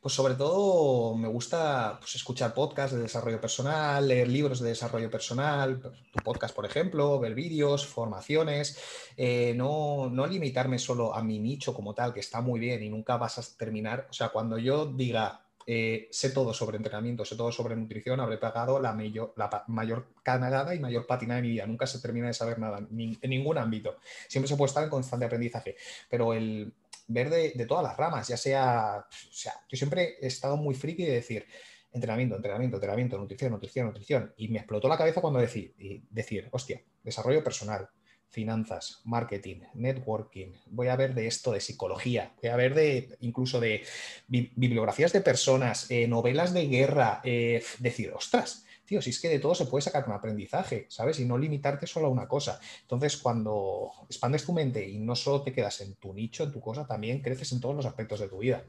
Pues 0.00 0.14
sobre 0.14 0.34
todo 0.34 1.16
me 1.16 1.26
gusta 1.26 1.96
pues, 1.98 2.14
escuchar 2.14 2.54
podcasts 2.54 2.94
de 2.94 3.02
desarrollo 3.02 3.40
personal, 3.40 4.06
leer 4.06 4.28
libros 4.28 4.60
de 4.60 4.68
desarrollo 4.68 5.10
personal, 5.10 5.80
tu 5.80 6.22
podcast, 6.22 6.54
por 6.54 6.64
ejemplo, 6.64 7.18
ver 7.18 7.34
vídeos, 7.34 7.86
formaciones, 7.86 8.78
eh, 9.16 9.54
no, 9.56 10.08
no 10.10 10.26
limitarme 10.26 10.78
solo 10.78 11.14
a 11.14 11.24
mi 11.24 11.40
nicho 11.40 11.74
como 11.74 11.94
tal, 11.94 12.12
que 12.12 12.20
está 12.20 12.40
muy 12.40 12.60
bien 12.60 12.82
y 12.82 12.88
nunca 12.88 13.16
vas 13.16 13.38
a 13.38 13.56
terminar. 13.56 14.06
O 14.08 14.12
sea, 14.12 14.28
cuando 14.28 14.58
yo 14.58 14.86
diga, 14.86 15.45
eh, 15.66 16.08
sé 16.12 16.30
todo 16.30 16.54
sobre 16.54 16.76
entrenamiento, 16.76 17.24
sé 17.24 17.36
todo 17.36 17.50
sobre 17.50 17.74
nutrición, 17.74 18.20
habré 18.20 18.38
pagado 18.38 18.80
la, 18.80 18.92
mayor, 18.92 19.34
la 19.36 19.64
mayor 19.66 20.06
canagada 20.22 20.74
y 20.74 20.78
mayor 20.78 21.06
patina 21.06 21.36
de 21.36 21.42
mi 21.42 21.48
vida. 21.50 21.66
Nunca 21.66 21.86
se 21.86 22.00
termina 22.00 22.28
de 22.28 22.34
saber 22.34 22.58
nada 22.58 22.78
en 22.78 23.18
ningún 23.22 23.58
ámbito. 23.58 23.96
Siempre 24.28 24.48
se 24.48 24.56
puede 24.56 24.68
estar 24.68 24.84
en 24.84 24.90
constante 24.90 25.24
aprendizaje, 25.26 25.76
pero 26.08 26.32
el, 26.32 26.72
ver 27.08 27.30
de, 27.30 27.66
todas 27.66 27.84
las 27.84 27.96
ramas, 27.96 28.28
ya 28.28 28.36
sea, 28.36 29.06
o 29.08 29.32
sea, 29.32 29.54
yo 29.68 29.76
siempre 29.76 30.16
he 30.20 30.26
estado 30.26 30.56
muy 30.56 30.74
friki 30.74 31.04
de 31.04 31.12
decir 31.12 31.46
entrenamiento, 31.92 32.36
entrenamiento, 32.36 32.76
entrenamiento, 32.76 33.18
nutrición, 33.18 33.52
nutrición, 33.52 33.86
nutrición, 33.86 34.34
y 34.36 34.48
me 34.48 34.58
explotó 34.58 34.88
la 34.88 34.98
cabeza 34.98 35.20
cuando 35.20 35.38
decir, 35.38 35.74
decir, 36.10 36.48
hostia, 36.52 36.82
desarrollo 37.02 37.42
personal, 37.42 37.88
finanzas, 38.36 39.00
marketing, 39.04 39.60
networking, 39.72 40.52
voy 40.66 40.88
a 40.88 40.96
ver 40.96 41.14
de 41.14 41.26
esto 41.26 41.52
de 41.52 41.60
psicología, 41.62 42.34
voy 42.42 42.50
a 42.50 42.56
ver 42.56 42.74
de 42.74 43.16
incluso 43.20 43.60
de 43.60 43.82
bibliografías 44.28 45.14
de 45.14 45.22
personas, 45.22 45.90
eh, 45.90 46.06
novelas 46.06 46.52
de 46.52 46.66
guerra, 46.66 47.22
eh, 47.24 47.64
decir, 47.78 48.12
ostras, 48.12 48.66
tío, 48.84 49.00
si 49.00 49.08
es 49.08 49.20
que 49.20 49.30
de 49.30 49.38
todo 49.38 49.54
se 49.54 49.64
puede 49.64 49.80
sacar 49.80 50.04
un 50.06 50.12
aprendizaje, 50.12 50.84
¿sabes? 50.90 51.18
Y 51.18 51.24
no 51.24 51.38
limitarte 51.38 51.86
solo 51.86 52.08
a 52.08 52.10
una 52.10 52.28
cosa. 52.28 52.60
Entonces, 52.82 53.16
cuando 53.16 53.90
expandes 54.04 54.44
tu 54.44 54.52
mente 54.52 54.86
y 54.86 54.98
no 54.98 55.16
solo 55.16 55.40
te 55.40 55.54
quedas 55.54 55.80
en 55.80 55.94
tu 55.94 56.12
nicho, 56.12 56.44
en 56.44 56.52
tu 56.52 56.60
cosa, 56.60 56.86
también 56.86 57.22
creces 57.22 57.52
en 57.52 57.60
todos 57.62 57.74
los 57.74 57.86
aspectos 57.86 58.20
de 58.20 58.28
tu 58.28 58.36
vida, 58.40 58.64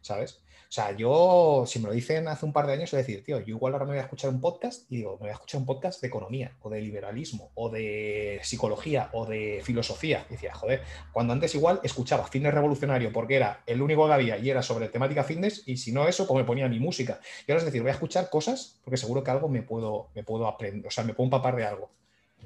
¿sabes? 0.00 0.42
O 0.70 0.72
sea, 0.72 0.92
yo, 0.92 1.64
si 1.66 1.80
me 1.80 1.88
lo 1.88 1.92
dicen 1.92 2.28
hace 2.28 2.46
un 2.46 2.52
par 2.52 2.64
de 2.68 2.74
años, 2.74 2.94
a 2.94 2.96
decir, 2.96 3.24
tío, 3.24 3.40
yo 3.40 3.56
igual 3.56 3.72
ahora 3.72 3.86
me 3.86 3.90
voy 3.90 3.98
a 3.98 4.02
escuchar 4.02 4.30
un 4.30 4.40
podcast 4.40 4.88
y 4.88 4.98
digo, 4.98 5.14
me 5.14 5.22
voy 5.22 5.30
a 5.30 5.32
escuchar 5.32 5.60
un 5.60 5.66
podcast 5.66 6.00
de 6.00 6.06
economía, 6.06 6.52
o 6.60 6.70
de 6.70 6.80
liberalismo, 6.80 7.50
o 7.56 7.70
de 7.70 8.38
psicología, 8.44 9.08
o 9.12 9.26
de 9.26 9.62
filosofía. 9.64 10.24
Y 10.28 10.34
decía, 10.34 10.54
joder, 10.54 10.82
cuando 11.10 11.32
antes 11.32 11.56
igual 11.56 11.80
escuchaba 11.82 12.28
fitness 12.28 12.54
revolucionario 12.54 13.12
porque 13.12 13.34
era 13.34 13.64
el 13.66 13.82
único 13.82 14.06
que 14.06 14.12
había 14.12 14.38
y 14.38 14.48
era 14.48 14.62
sobre 14.62 14.88
temática 14.88 15.24
fitness, 15.24 15.66
y 15.66 15.76
si 15.76 15.90
no 15.90 16.06
eso, 16.06 16.28
pues 16.28 16.38
me 16.38 16.44
ponía 16.44 16.68
mi 16.68 16.78
música. 16.78 17.18
Y 17.48 17.50
ahora 17.50 17.58
es 17.58 17.64
decir, 17.64 17.82
voy 17.82 17.90
a 17.90 17.94
escuchar 17.94 18.30
cosas 18.30 18.80
porque 18.84 18.96
seguro 18.96 19.24
que 19.24 19.30
algo 19.32 19.48
me 19.48 19.62
puedo, 19.62 20.10
me 20.14 20.22
puedo 20.22 20.46
aprender, 20.46 20.86
o 20.86 20.90
sea, 20.92 21.02
me 21.02 21.14
puedo 21.14 21.26
empapar 21.26 21.56
de 21.56 21.64
algo. 21.64 21.90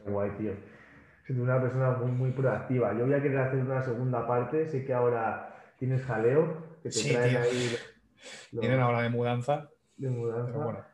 Qué 0.02 0.10
guay, 0.10 0.30
tío. 0.38 0.52
Soy 1.26 1.36
una 1.36 1.60
persona 1.60 1.90
muy, 1.90 2.10
muy 2.10 2.30
proactiva. 2.30 2.96
Yo 2.98 3.04
voy 3.04 3.16
a 3.16 3.20
querer 3.20 3.38
hacer 3.40 3.58
una 3.58 3.82
segunda 3.82 4.26
parte. 4.26 4.66
Sé 4.66 4.86
que 4.86 4.94
ahora 4.94 5.53
tienes 5.78 6.02
jaleo, 6.04 6.78
que 6.82 6.90
te 6.90 7.12
traen 7.12 7.37
ahí 7.37 7.76
tienen 8.60 8.80
ahora 8.80 9.02
de 9.02 9.10
mudanza. 9.10 9.70
De 9.96 10.08
mudanza. 10.08 10.88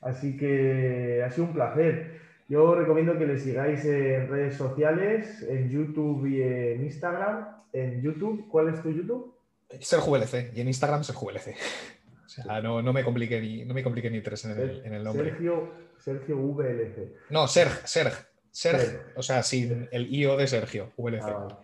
Así 0.00 0.36
que 0.36 1.22
ha 1.24 1.30
sido 1.30 1.46
un 1.46 1.54
placer. 1.54 2.20
Yo 2.48 2.74
recomiendo 2.74 3.18
que 3.18 3.26
le 3.26 3.38
sigáis 3.38 3.84
en 3.84 4.28
redes 4.28 4.56
sociales, 4.56 5.42
en 5.48 5.70
YouTube 5.70 6.26
y 6.26 6.42
en 6.42 6.84
Instagram. 6.84 7.62
En 7.72 8.02
YouTube, 8.02 8.46
¿cuál 8.50 8.68
es 8.68 8.82
tu 8.82 8.90
YouTube? 8.90 9.34
Sergio 9.80 10.12
VLC 10.12 10.52
y 10.54 10.60
en 10.60 10.68
Instagram 10.68 11.02
Sergio 11.04 11.28
VLC. 11.28 11.56
O 12.26 12.42
sea, 12.42 12.60
no, 12.60 12.82
no, 12.82 12.92
me 12.92 13.04
complique 13.04 13.40
ni, 13.40 13.64
no 13.64 13.74
me 13.74 13.84
complique 13.84 14.10
ni 14.10 14.20
tres 14.20 14.44
en 14.44 14.58
el, 14.58 14.82
en 14.84 14.92
el 14.94 15.04
nombre. 15.04 15.30
Sergio, 15.30 15.70
Sergio 15.98 16.36
VLC. 16.36 17.30
No, 17.30 17.46
Serg, 17.46 17.86
Serg. 17.86 18.12
Serg, 18.50 19.12
o 19.14 19.22
sea, 19.22 19.44
sin 19.44 19.88
el 19.92 20.12
IO 20.12 20.36
de 20.36 20.48
Sergio, 20.48 20.90
VLC. 20.96 21.22
Ah, 21.22 21.58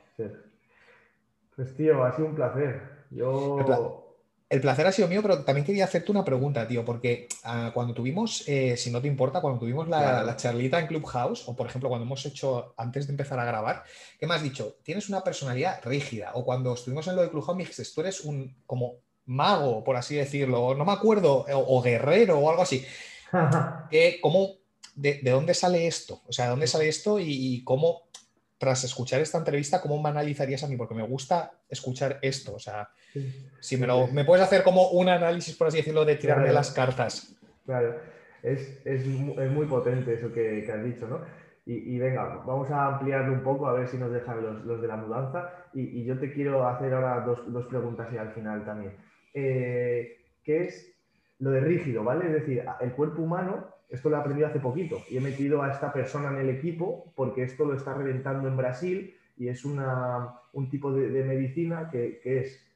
pues 1.60 1.76
tío, 1.76 2.02
ha 2.02 2.16
sido 2.16 2.28
un 2.28 2.34
placer. 2.34 2.80
Yo 3.10 3.58
el 4.48 4.62
placer 4.62 4.86
ha 4.86 4.92
sido 4.92 5.08
mío, 5.08 5.20
pero 5.20 5.44
también 5.44 5.66
quería 5.66 5.84
hacerte 5.84 6.10
una 6.10 6.24
pregunta, 6.24 6.66
tío, 6.66 6.86
porque 6.86 7.28
ah, 7.44 7.70
cuando 7.74 7.92
tuvimos, 7.92 8.48
eh, 8.48 8.78
si 8.78 8.90
no 8.90 9.02
te 9.02 9.08
importa, 9.08 9.42
cuando 9.42 9.60
tuvimos 9.60 9.88
la, 9.88 10.34
charlita 10.36 10.80
en 10.80 10.86
Clubhouse, 10.86 11.46
o 11.46 11.54
por 11.54 11.66
ejemplo 11.66 11.90
cuando 11.90 12.06
hemos 12.06 12.24
hecho 12.24 12.72
antes 12.78 13.06
de 13.06 13.12
empezar 13.12 13.38
a 13.38 13.44
grabar, 13.44 13.84
¿qué 14.18 14.26
me 14.26 14.34
has 14.34 14.42
dicho? 14.42 14.78
Tienes 14.82 15.10
una 15.10 15.22
personalidad 15.22 15.80
rígida, 15.84 16.32
o 16.32 16.46
cuando 16.46 16.72
estuvimos 16.72 17.06
en 17.08 17.16
lo 17.16 17.22
de 17.22 17.30
Clubhouse 17.30 17.56
me 17.56 17.62
dijiste, 17.62 17.84
tú 17.94 18.00
eres 18.00 18.22
un 18.22 18.56
como 18.64 18.94
mago, 19.26 19.84
por 19.84 19.96
así 19.96 20.16
decirlo, 20.16 20.74
no 20.74 20.86
me 20.86 20.92
acuerdo, 20.92 21.44
o, 21.46 21.82
guerrero 21.82 22.38
o 22.38 22.48
algo 22.48 22.62
así. 22.62 22.84
¿cómo, 24.22 24.56
de, 24.94 25.20
dónde 25.22 25.52
sale 25.52 25.86
esto? 25.86 26.22
O 26.26 26.32
sea, 26.32 26.46
¿de 26.46 26.50
dónde 26.52 26.66
sale 26.66 26.88
esto 26.88 27.20
y 27.20 27.62
cómo 27.64 28.09
tras 28.60 28.84
escuchar 28.84 29.22
esta 29.22 29.38
entrevista, 29.38 29.80
¿cómo 29.80 30.02
me 30.02 30.10
analizarías 30.10 30.62
a 30.62 30.68
mí? 30.68 30.76
Porque 30.76 30.94
me 30.94 31.02
gusta 31.02 31.50
escuchar 31.66 32.18
esto. 32.20 32.54
O 32.54 32.58
sea, 32.58 32.90
si 33.58 33.78
me, 33.78 33.86
lo, 33.86 34.06
me 34.08 34.22
puedes 34.26 34.44
hacer 34.44 34.62
como 34.62 34.90
un 34.90 35.08
análisis, 35.08 35.56
por 35.56 35.68
así 35.68 35.78
decirlo, 35.78 36.04
de 36.04 36.16
tirarme 36.16 36.52
las 36.52 36.70
cartas. 36.70 37.34
Claro, 37.64 37.96
es, 38.42 38.82
es, 38.84 39.06
muy 39.06 39.64
potente 39.64 40.12
eso 40.12 40.30
que, 40.30 40.70
has 40.70 40.84
dicho, 40.84 41.08
¿no? 41.08 41.22
Y, 41.64 41.98
venga, 41.98 42.42
vamos 42.44 42.70
a 42.70 42.86
ampliarlo 42.88 43.32
un 43.32 43.42
poco 43.42 43.66
a 43.66 43.72
ver 43.72 43.88
si 43.88 43.96
nos 43.96 44.12
dejan 44.12 44.42
los, 44.42 44.64
los 44.66 44.82
de 44.82 44.88
la 44.88 44.96
mudanza. 44.96 45.50
Y, 45.72 46.04
yo 46.04 46.18
te 46.18 46.30
quiero 46.30 46.68
hacer 46.68 46.92
ahora 46.92 47.20
dos, 47.24 47.50
dos 47.50 47.64
preguntas 47.64 48.08
y 48.12 48.18
al 48.18 48.32
final 48.32 48.66
también. 48.66 48.94
Eh, 49.32 50.18
¿Qué 50.44 50.64
es 50.64 50.94
lo 51.38 51.50
de 51.50 51.60
rígido, 51.60 52.04
¿vale? 52.04 52.26
Es 52.26 52.32
decir, 52.32 52.62
el 52.80 52.92
cuerpo 52.92 53.22
humano 53.22 53.68
esto 53.90 54.08
lo 54.08 54.16
he 54.16 54.20
aprendido 54.20 54.46
hace 54.46 54.60
poquito 54.60 55.02
y 55.10 55.16
he 55.16 55.20
metido 55.20 55.62
a 55.62 55.70
esta 55.70 55.92
persona 55.92 56.30
en 56.30 56.36
el 56.36 56.48
equipo 56.50 57.12
porque 57.14 57.42
esto 57.42 57.64
lo 57.64 57.74
está 57.74 57.94
reventando 57.94 58.48
en 58.48 58.56
Brasil 58.56 59.14
y 59.36 59.48
es 59.48 59.64
un 59.64 60.70
tipo 60.70 60.92
de, 60.92 61.24
medicina 61.24 61.88
que, 61.90 62.20
es 62.24 62.66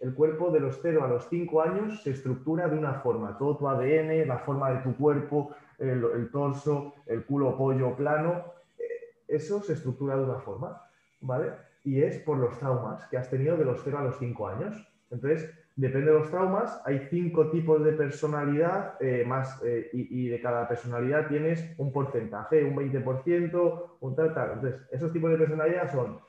el 0.00 0.14
cuerpo 0.14 0.50
de 0.50 0.60
los 0.60 0.78
0 0.80 1.04
a 1.04 1.08
los 1.08 1.28
5 1.28 1.62
años 1.62 2.02
se 2.02 2.10
estructura 2.10 2.68
de 2.68 2.78
una 2.78 2.94
forma, 2.94 3.36
todo 3.38 3.56
tu 3.56 3.68
ADN, 3.68 4.26
la 4.26 4.38
forma 4.38 4.70
de 4.72 4.78
tu 4.82 4.96
cuerpo, 4.96 5.54
el, 5.78 6.30
torso, 6.30 6.94
el 7.06 7.24
culo 7.24 7.56
pollo 7.56 7.94
plano, 7.96 8.44
eh, 8.78 9.14
eso 9.28 9.62
se 9.62 9.74
estructura 9.74 10.16
de 10.16 10.24
una 10.24 10.38
forma, 10.38 10.82
¿vale? 11.20 11.52
Y 11.84 12.02
es 12.02 12.18
por 12.18 12.38
los 12.38 12.58
traumas 12.58 13.06
que 13.08 13.16
has 13.16 13.28
tenido 13.28 13.56
de 13.56 13.64
los 13.64 13.80
0 13.84 13.98
a 13.98 14.04
los 14.04 14.18
5 14.18 14.48
años. 14.48 14.88
Entonces, 15.10 15.50
Depende 15.74 16.12
de 16.12 16.18
los 16.18 16.30
traumas, 16.30 16.82
hay 16.84 17.06
cinco 17.08 17.50
tipos 17.50 17.82
de 17.82 17.92
personalidad 17.92 18.96
eh, 19.00 19.24
más, 19.26 19.62
eh, 19.64 19.88
y, 19.94 20.28
de 20.28 20.38
cada 20.38 20.68
personalidad 20.68 21.28
tienes 21.28 21.74
un 21.78 21.90
porcentaje, 21.90 22.62
un 22.62 22.76
20%, 22.76 23.96
un 24.00 24.14
tal, 24.14 24.34
tal. 24.34 24.52
Entonces, 24.52 24.82
esos 24.90 25.10
tipos 25.14 25.30
de 25.30 25.38
personalidad 25.38 25.90
son 25.90 26.20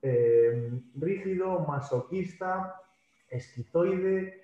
eh, 0.00 0.70
rígido, 0.94 1.66
masoquista, 1.66 2.76
esquizoide, 3.28 4.42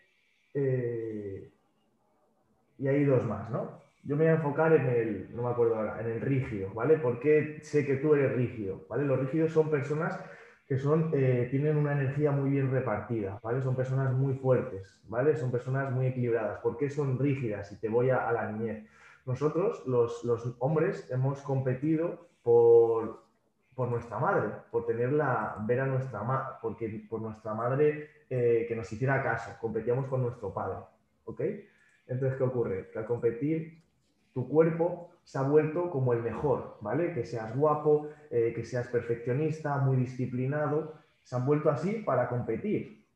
y 2.79 2.87
hay 2.87 3.05
dos 3.05 3.25
más, 3.25 3.51
¿no? 3.51 3.81
Yo 4.05 4.15
me 4.15 4.25
voy 4.25 4.33
a 4.33 4.37
enfocar 4.37 4.73
en 4.75 4.87
el, 4.87 5.35
no 5.35 5.45
me 5.45 5.49
acuerdo 5.49 5.77
ahora, 5.77 6.01
en 6.01 6.07
el 6.07 6.21
rígido, 6.21 6.69
¿vale? 6.75 6.99
Porque 6.99 7.61
sé 7.63 7.87
que 7.87 7.97
tú 7.97 8.15
eres 8.15 8.37
rígido, 8.37 8.85
¿vale? 8.89 9.05
Los 9.05 9.19
rígidos 9.21 9.53
son 9.53 9.71
personas 9.71 10.21
que 10.67 10.79
son, 10.79 11.11
eh, 11.13 11.49
tienen 11.51 11.77
una 11.77 11.93
energía 11.93 12.31
muy 12.31 12.51
bien 12.51 12.71
repartida, 12.71 13.39
¿vale? 13.43 13.61
Son 13.61 13.77
personas 13.77 14.13
muy 14.15 14.35
fuertes, 14.35 15.03
¿vale? 15.09 15.37
Son 15.37 15.51
personas 15.51 15.93
muy 15.93 16.07
equilibradas. 16.07 16.61
¿Por 16.61 16.79
qué 16.79 16.89
son 16.89 17.19
rígidas? 17.19 17.71
Y 17.73 17.77
te 17.77 17.89
voy 17.89 18.11
a, 18.11 18.33
la 18.33 18.51
niñez. 18.51 18.87
Nosotros, 19.27 19.87
los, 19.87 20.25
los 20.25 20.57
hombres, 20.61 21.11
hemos 21.11 21.41
competido 21.43 22.29
por, 22.43 23.25
por, 23.75 23.89
nuestra 23.89 24.19
madre, 24.19 24.49
por 24.71 24.87
tenerla, 24.87 25.57
ver 25.67 25.81
a 25.81 25.87
nuestra 25.87 26.23
madre, 26.23 26.57
porque 26.63 27.07
por 27.11 27.21
nuestra 27.21 27.53
madre 27.53 28.11
eh, 28.31 28.65
que 28.67 28.75
nos 28.75 28.91
hiciera 28.91 29.23
caso, 29.23 29.51
competíamos 29.61 30.07
con 30.07 30.23
nuestro 30.23 30.53
padre, 30.53 30.79
¿ok? 31.25 31.41
Entonces, 32.07 32.39
¿qué 32.39 32.45
ocurre? 32.45 32.91
Que 32.91 32.99
al 32.99 33.07
competir 33.07 33.83
tu 34.33 34.49
cuerpo 34.49 35.14
se 35.25 35.39
ha 35.39 35.43
vuelto 35.43 35.91
como 35.91 36.13
el 36.13 36.23
mejor, 36.23 36.77
¿vale? 36.81 37.13
Que 37.13 37.25
seas 37.25 37.57
guapo, 37.57 38.09
eh, 38.31 38.53
que 38.55 38.65
seas 38.65 38.89
perfeccionista, 38.89 39.79
muy 39.79 39.97
disciplinado, 39.97 40.95
se 41.23 41.35
han 41.35 41.47
vuelto 41.47 41.71
así 41.71 42.03
para 42.05 42.29
competir, 42.29 43.07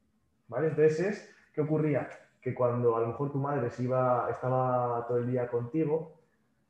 ¿vale? 0.48 0.68
Entonces, 0.68 1.34
¿qué 1.52 1.60
ocurría? 1.60 2.08
Que 2.40 2.54
cuando 2.54 2.96
a 2.96 3.00
lo 3.00 3.08
mejor 3.08 3.30
tu 3.30 3.38
madre 3.38 3.70
se 3.70 3.84
iba, 3.84 4.28
estaba 4.30 5.06
todo 5.06 5.18
el 5.18 5.30
día 5.30 5.48
contigo, 5.48 6.18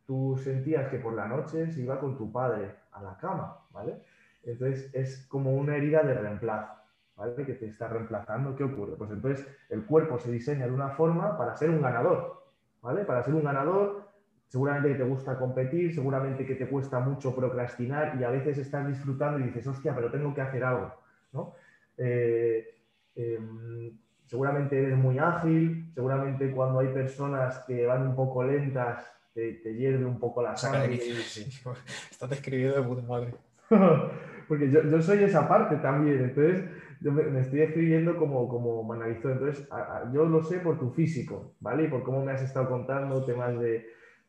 tú 0.07 0.37
sentías 0.43 0.89
que 0.89 0.99
por 0.99 1.13
la 1.13 1.29
noche 1.29 1.71
se 1.71 1.83
iba 1.83 2.01
con 2.01 2.17
tu 2.17 2.33
padre 2.33 2.75
a 2.93 3.03
la 3.03 3.17
cama, 3.19 3.59
¿vale? 3.71 4.03
Entonces 4.43 4.93
es 4.95 5.27
como 5.29 5.55
una 5.55 5.77
herida 5.77 6.03
de 6.03 6.15
reemplazo, 6.15 6.73
¿vale? 7.17 7.45
Que 7.45 7.55
te 7.55 7.67
está 7.67 7.89
reemplazando. 7.89 8.57
¿Qué 8.57 8.65
ocurre? 8.65 8.97
Pues 8.97 9.11
entonces 9.11 9.47
el 9.69 9.85
cuerpo 9.85 10.19
se 10.19 10.33
diseña 10.33 10.67
de 10.67 10.73
una 10.73 10.91
forma 10.91 11.37
para 11.37 11.57
ser 11.57 11.71
un 11.71 11.83
ganador, 11.83 12.43
¿vale? 12.81 13.05
Para 13.05 13.23
ser 13.23 13.35
un 13.35 13.45
ganador, 13.45 14.08
seguramente 14.49 14.89
que 14.89 14.95
te 14.95 15.05
gusta 15.05 15.39
competir, 15.39 15.95
seguramente 15.95 16.47
que 16.47 16.55
te 16.55 16.67
cuesta 16.69 17.01
mucho 17.01 17.35
procrastinar 17.35 18.17
y 18.19 18.25
a 18.25 18.31
veces 18.31 18.59
estás 18.59 18.89
disfrutando 18.89 19.39
y 19.39 19.45
dices, 19.45 19.67
hostia, 19.67 19.95
pero 19.95 20.11
tengo 20.11 20.35
que 20.35 20.41
hacer 20.41 20.65
algo, 20.65 20.93
¿no? 21.33 21.55
Eh, 21.97 22.67
em, 23.15 23.93
seguramente 24.27 24.79
eres 24.79 24.97
muy 24.97 25.19
ágil, 25.19 25.91
seguramente 25.95 26.51
cuando 26.51 26.81
hay 26.81 26.89
personas 26.89 27.65
que 27.67 27.87
van 27.87 28.07
un 28.07 28.17
poco 28.17 28.43
lentas 28.45 29.05
te, 29.35 29.53
te 29.55 29.75
hierve 29.75 30.05
un 30.05 30.19
poco 30.19 30.43
la 30.43 30.57
sangre. 30.57 30.95
Estás 32.11 32.31
describiendo 32.31 32.77
de 32.77 32.89
puta 32.89 33.03
madre. 33.03 33.35
Porque 34.49 34.71
yo, 34.71 34.83
yo, 34.83 35.03
soy 35.03 35.23
esa 35.25 35.47
parte 35.47 35.77
también, 35.77 36.21
entonces 36.23 36.65
yo 37.01 37.13
me, 37.13 37.41
estoy 37.41 37.61
escribiendo 37.61 38.17
como, 38.17 38.49
como. 38.49 38.95
Entonces, 39.05 39.69
yo 40.13 40.25
lo 40.25 40.43
sé 40.43 40.59
por 40.59 40.79
tu 40.79 40.91
físico, 40.91 41.55
¿vale? 41.61 41.85
Y 41.85 41.89
por 41.89 42.03
cómo 42.03 42.25
me 42.25 42.33
has 42.33 42.43
estado 42.43 42.69
contando 42.69 43.25
temas 43.25 43.59
de 43.61 43.87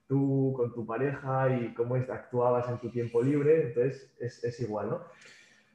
tú 0.09 0.53
con 0.57 0.73
tu 0.73 0.85
pareja 0.85 1.55
y 1.55 1.73
cómo 1.75 1.95
actuabas 1.95 2.67
en 2.67 2.79
tu 2.79 2.89
tiempo 2.89 3.21
libre, 3.21 3.67
entonces 3.67 4.11
es, 4.19 4.43
es 4.43 4.59
igual, 4.59 4.89
¿no? 4.89 5.01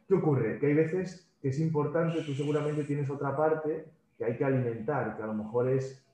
¿Qué 0.08 0.14
ocurre? 0.14 0.58
Que 0.58 0.66
hay 0.66 0.74
veces 0.74 1.32
que 1.40 1.48
es 1.48 1.60
importante, 1.60 2.20
tú 2.22 2.34
seguramente 2.34 2.82
tienes 2.82 3.08
otra 3.08 3.36
parte 3.36 3.86
que 4.18 4.24
hay 4.24 4.36
que 4.36 4.44
alimentar, 4.44 5.16
que 5.16 5.22
a 5.22 5.26
lo 5.26 5.34
mejor 5.34 5.68
es 5.68 6.04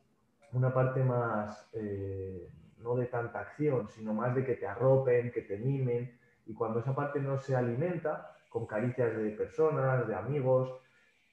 una 0.53 0.73
parte 0.73 1.03
más, 1.03 1.71
eh, 1.73 2.51
no 2.79 2.95
de 2.95 3.07
tanta 3.07 3.41
acción, 3.41 3.89
sino 3.89 4.13
más 4.13 4.35
de 4.35 4.45
que 4.45 4.55
te 4.55 4.67
arropen, 4.67 5.33
que 5.33 5.43
te 5.43 5.57
mimen, 5.57 6.15
y 6.47 6.53
cuando 6.53 6.81
esa 6.81 6.95
parte 6.95 7.21
no 7.21 7.39
se 7.39 7.57
alimenta 7.57 8.37
con 8.51 8.67
caricias 8.67 9.17
de 9.17 9.31
personas, 9.31 10.07
de 10.07 10.15
amigos 10.15 10.75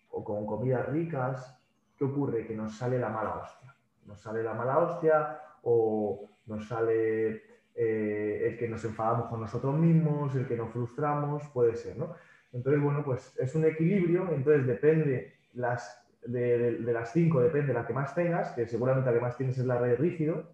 o 0.10 0.24
con 0.24 0.46
comidas 0.46 0.88
ricas, 0.88 1.60
¿qué 1.98 2.06
ocurre? 2.06 2.48
Que 2.48 2.56
nos 2.56 2.78
sale 2.78 2.98
la 2.98 3.10
mala 3.10 3.40
hostia. 3.40 3.76
Nos 4.06 4.22
sale 4.22 4.42
la 4.42 4.54
mala 4.54 4.78
hostia 4.80 5.42
o 5.64 6.27
nos 6.48 6.68
sale 6.68 7.44
eh, 7.76 8.48
el 8.48 8.58
que 8.58 8.68
nos 8.68 8.84
enfadamos 8.86 9.28
con 9.28 9.42
nosotros 9.42 9.78
mismos, 9.78 10.36
el 10.36 10.48
que 10.48 10.58
nos 10.58 10.72
frustramos, 10.72 11.44
puede 11.54 11.76
ser, 11.76 11.98
¿no? 11.98 12.16
Entonces, 12.54 12.82
bueno, 12.82 13.04
pues 13.04 13.38
es 13.38 13.54
un 13.56 13.66
equilibrio, 13.66 14.28
entonces 14.32 14.66
depende 14.66 15.36
las, 15.54 16.06
de, 16.26 16.80
las 16.80 17.12
cinco, 17.12 17.42
depende 17.42 17.74
la 17.74 17.86
que 17.86 17.94
más 17.94 18.16
tengas, 18.16 18.52
que 18.54 18.66
seguramente 18.68 19.10
la 19.10 19.16
que 19.16 19.22
más 19.22 19.38
tienes 19.38 19.58
es 19.58 19.66
la 19.66 19.78
red 19.78 20.00
rígido, 20.00 20.52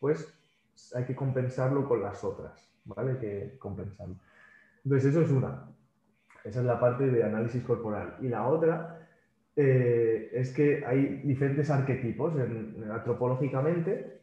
pues 0.00 0.32
hay 0.94 1.04
que 1.04 1.14
compensarlo 1.14 1.86
con 1.88 2.02
las 2.02 2.24
otras. 2.24 2.68
¿vale? 2.88 3.18
Que 3.18 3.56
compensarlo. 3.58 4.16
Entonces, 4.84 5.10
eso 5.10 5.22
es 5.22 5.30
una. 5.30 5.68
Esa 6.44 6.60
es 6.60 6.66
la 6.66 6.80
parte 6.80 7.06
de 7.06 7.22
análisis 7.22 7.62
corporal. 7.62 8.16
Y 8.20 8.28
la 8.28 8.46
otra 8.46 9.06
eh, 9.56 10.30
es 10.32 10.52
que 10.52 10.84
hay 10.84 11.20
diferentes 11.24 11.70
arquetipos 11.70 12.34
antropológicamente 12.90 14.17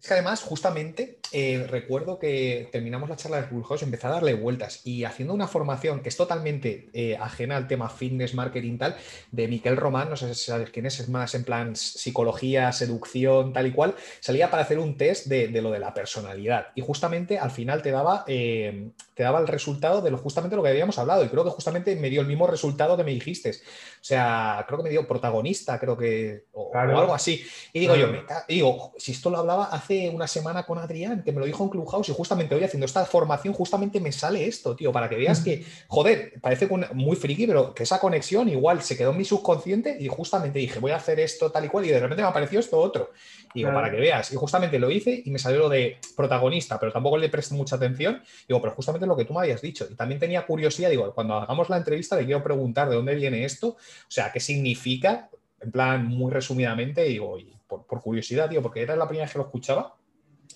es 0.00 0.06
que 0.06 0.14
además, 0.14 0.42
justamente, 0.42 1.18
eh, 1.32 1.66
recuerdo 1.68 2.18
que 2.18 2.68
terminamos 2.72 3.08
la 3.08 3.16
charla 3.16 3.40
de 3.40 3.48
Clubhouse, 3.48 3.82
empecé 3.82 4.06
a 4.06 4.10
darle 4.10 4.34
vueltas 4.34 4.80
y 4.84 5.04
haciendo 5.04 5.34
una 5.34 5.48
formación 5.48 6.00
que 6.00 6.08
es 6.08 6.16
totalmente 6.16 6.88
eh, 6.92 7.16
ajena 7.20 7.56
al 7.56 7.66
tema 7.66 7.88
fitness, 7.88 8.34
marketing, 8.34 8.78
tal, 8.78 8.96
de 9.32 9.48
Miquel 9.48 9.76
Román, 9.76 10.10
no 10.10 10.16
sé 10.16 10.34
si 10.34 10.44
sabes 10.46 10.70
quién 10.70 10.86
es, 10.86 11.00
es 11.00 11.08
más 11.08 11.34
en 11.34 11.44
plan 11.44 11.74
psicología, 11.76 12.72
seducción, 12.72 13.52
tal 13.52 13.66
y 13.66 13.72
cual, 13.72 13.94
salía 14.20 14.50
para 14.50 14.62
hacer 14.62 14.78
un 14.78 14.96
test 14.96 15.26
de, 15.26 15.48
lo 15.60 15.70
de 15.70 15.78
la 15.78 15.94
personalidad 15.94 16.68
y 16.74 16.80
justamente 16.80 17.38
al 17.38 17.50
final 17.50 17.82
te 17.82 17.90
daba, 17.90 18.24
eh, 18.26 18.90
te 19.14 19.22
daba 19.22 19.40
el 19.40 19.48
resultado 19.48 20.02
de 20.02 20.10
lo, 20.10 20.18
justamente 20.18 20.56
lo 20.56 20.62
que 20.62 20.68
habíamos 20.68 20.98
hablado 20.98 21.24
y 21.24 21.28
creo 21.28 21.44
que 21.44 21.50
justamente 21.50 21.96
me 21.96 22.10
dio 22.10 22.20
el 22.20 22.26
mismo 22.26 22.46
resultado 22.46 22.96
que 22.96 23.04
me 23.04 23.12
dijiste. 23.12 23.50
O 23.50 24.04
sea, 24.08 24.64
creo 24.66 24.78
que 24.78 24.84
me 24.84 24.90
dio 24.90 25.08
protagonista, 25.08 25.80
creo 25.80 25.96
que, 25.96 26.44
o, 26.52 26.70
algo 26.74 27.14
así. 27.14 27.44
Y 27.72 27.80
digo 27.80 27.96
yo, 27.96 28.08
me, 28.08 28.22
digo, 28.48 28.92
si 28.98 29.12
esto 29.12 29.30
lo 29.30 29.38
hablaba 29.38 29.66
hace 29.66 30.10
una 30.10 30.26
semana 30.26 30.64
con 30.64 30.78
Adrián, 30.78 31.15
que 31.24 31.32
me 31.32 31.40
lo 31.40 31.46
dijo 31.46 31.64
en 31.64 31.70
Clubhouse, 31.70 32.08
y 32.08 32.12
justamente 32.12 32.54
hoy 32.54 32.64
haciendo 32.64 32.86
esta 32.86 33.04
formación, 33.04 33.54
justamente 33.54 34.00
me 34.00 34.12
sale 34.12 34.46
esto, 34.46 34.74
tío, 34.76 34.92
para 34.92 35.08
que 35.08 35.16
veas 35.16 35.40
que, 35.40 35.64
joder, 35.88 36.34
parece 36.40 36.68
muy 36.94 37.16
friki, 37.16 37.46
pero 37.46 37.74
que 37.74 37.82
esa 37.82 37.98
conexión 37.98 38.48
igual 38.48 38.82
se 38.82 38.96
quedó 38.96 39.10
en 39.10 39.18
mi 39.18 39.24
subconsciente 39.24 39.96
y 39.98 40.08
justamente 40.08 40.58
dije, 40.58 40.78
voy 40.78 40.92
a 40.92 40.96
hacer 40.96 41.20
esto 41.20 41.50
tal 41.50 41.64
y 41.64 41.68
cual, 41.68 41.86
y 41.86 41.88
de 41.88 42.00
repente 42.00 42.22
me 42.22 42.28
apareció 42.28 42.60
esto 42.60 42.78
otro. 42.78 43.10
Digo, 43.54 43.72
para 43.72 43.90
que 43.90 43.96
veas. 43.96 44.32
Y 44.32 44.36
justamente 44.36 44.78
lo 44.78 44.90
hice 44.90 45.22
y 45.24 45.30
me 45.30 45.38
salió 45.38 45.60
lo 45.60 45.68
de 45.70 45.96
protagonista, 46.14 46.78
pero 46.78 46.92
tampoco 46.92 47.16
le 47.16 47.30
presté 47.30 47.54
mucha 47.54 47.76
atención. 47.76 48.22
Digo, 48.46 48.60
pero 48.60 48.74
justamente 48.74 49.06
lo 49.06 49.16
que 49.16 49.24
tú 49.24 49.32
me 49.32 49.40
habías 49.40 49.62
dicho. 49.62 49.86
Y 49.90 49.94
también 49.94 50.20
tenía 50.20 50.44
curiosidad, 50.44 50.90
digo, 50.90 51.14
cuando 51.14 51.34
hagamos 51.34 51.70
la 51.70 51.78
entrevista 51.78 52.16
le 52.16 52.26
quiero 52.26 52.42
preguntar 52.42 52.88
de 52.90 52.96
dónde 52.96 53.14
viene 53.14 53.44
esto, 53.44 53.68
o 53.68 53.76
sea, 54.08 54.30
qué 54.30 54.40
significa, 54.40 55.30
en 55.60 55.70
plan, 55.70 56.06
muy 56.06 56.30
resumidamente, 56.30 57.04
digo, 57.04 57.38
por, 57.66 57.86
curiosidad, 58.02 58.48
tío, 58.48 58.62
porque 58.62 58.82
era 58.82 58.94
la 58.94 59.08
primera 59.08 59.24
vez 59.24 59.32
que 59.32 59.38
lo 59.38 59.44
escuchaba 59.44 59.96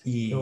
y 0.03 0.33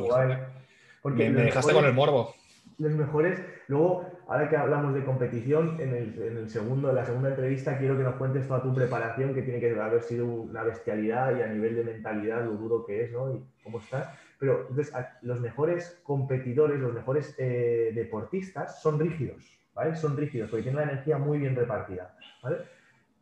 Porque 1.02 1.30
me, 1.30 1.44
dejaste 1.44 1.74
con 1.74 1.86
el 1.86 1.94
morbo. 1.94 2.34
Los 2.78 2.94
mejores, 2.94 3.40
luego, 3.68 4.10
ahora 4.28 4.50
que 4.50 4.56
hablamos 4.56 4.94
de 4.94 5.04
competición, 5.04 5.76
en 5.80 5.94
el, 5.94 6.50
segundo, 6.50 6.90
en 6.90 6.96
la 6.96 7.06
segunda 7.06 7.30
entrevista 7.30 7.78
quiero 7.78 7.98
que 7.98 8.04
nos 8.04 8.16
cuentes 8.16 8.48
toda 8.48 8.64
tu 8.64 8.74
preparación, 8.74 9.34
que 9.34 9.42
tiene 9.42 9.60
que 9.60 9.78
haber 9.78 10.02
sido 10.02 10.26
una 10.26 10.64
bestialidad 10.64 11.38
y 11.38 11.42
a 11.42 11.48
nivel 11.48 11.76
de 11.76 11.84
mentalidad 11.84 12.46
lo 12.46 12.54
duro 12.54 12.86
que 12.86 13.04
es, 13.04 13.12
¿no? 13.12 13.34
Y 13.34 13.44
cómo 13.64 13.80
estás. 13.80 14.08
Pero 14.40 14.68
entonces, 14.70 14.94
los 15.22 15.42
mejores 15.42 16.00
competidores, 16.04 16.80
los 16.80 16.94
mejores 16.94 17.36
eh, 17.38 17.92
deportistas 17.94 18.82
son 18.82 18.98
rígidos, 18.98 19.44
¿vale? 19.74 19.96
Son 19.98 20.16
rígidos 20.16 20.50
porque 20.50 20.64
tienen 20.64 20.86
la 20.86 20.92
energía 20.92 21.18
muy 21.18 21.38
bien 21.38 21.56
repartida, 21.56 22.16
¿vale? 22.42 22.60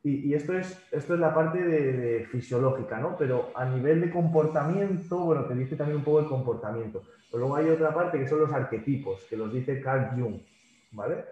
Y, 0.10 0.34
esto, 0.34 0.58
es, 0.58 0.82
esto 0.90 1.16
es 1.16 1.20
la 1.20 1.34
parte 1.34 1.62
de, 1.62 2.26
fisiológica, 2.32 2.98
¿no? 2.98 3.18
Pero 3.18 3.52
a 3.54 3.66
nivel 3.66 4.00
de 4.00 4.10
comportamiento, 4.10 5.20
bueno, 5.20 5.44
te 5.44 5.54
dice 5.54 5.76
también 5.76 5.98
un 5.98 6.06
poco 6.06 6.22
el 6.22 6.28
comportamiento. 6.28 7.04
Pero 7.30 7.40
luego 7.40 7.58
hay 7.58 7.68
otra 7.68 7.94
parte 7.94 8.18
que 8.18 8.26
son 8.26 8.40
los 8.40 8.54
arquetipos, 8.54 9.26
que 9.30 9.36
los 9.36 9.52
dice 9.52 9.82
Carl 9.82 10.12
Jung, 10.16 10.40
¿vale? 10.92 11.26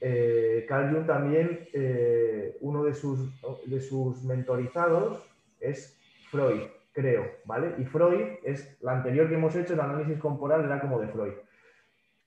Eh, 0.00 0.66
Carl 0.68 0.92
Jung 0.92 1.06
también, 1.06 1.68
eh, 1.72 2.56
uno 2.62 2.82
de 2.82 2.94
sus, 2.94 3.30
de 3.64 3.80
sus 3.80 4.24
mentorizados 4.24 5.24
es 5.60 5.96
Freud, 6.28 6.62
creo, 6.92 7.30
¿vale? 7.44 7.76
Y 7.78 7.84
Freud 7.84 8.38
es, 8.42 8.76
la 8.82 8.94
anterior 8.94 9.28
que 9.28 9.36
hemos 9.36 9.54
hecho, 9.54 9.74
el 9.74 9.80
análisis 9.80 10.18
corporal 10.18 10.64
era 10.64 10.80
como 10.80 10.98
de 10.98 11.06
Freud. 11.06 11.34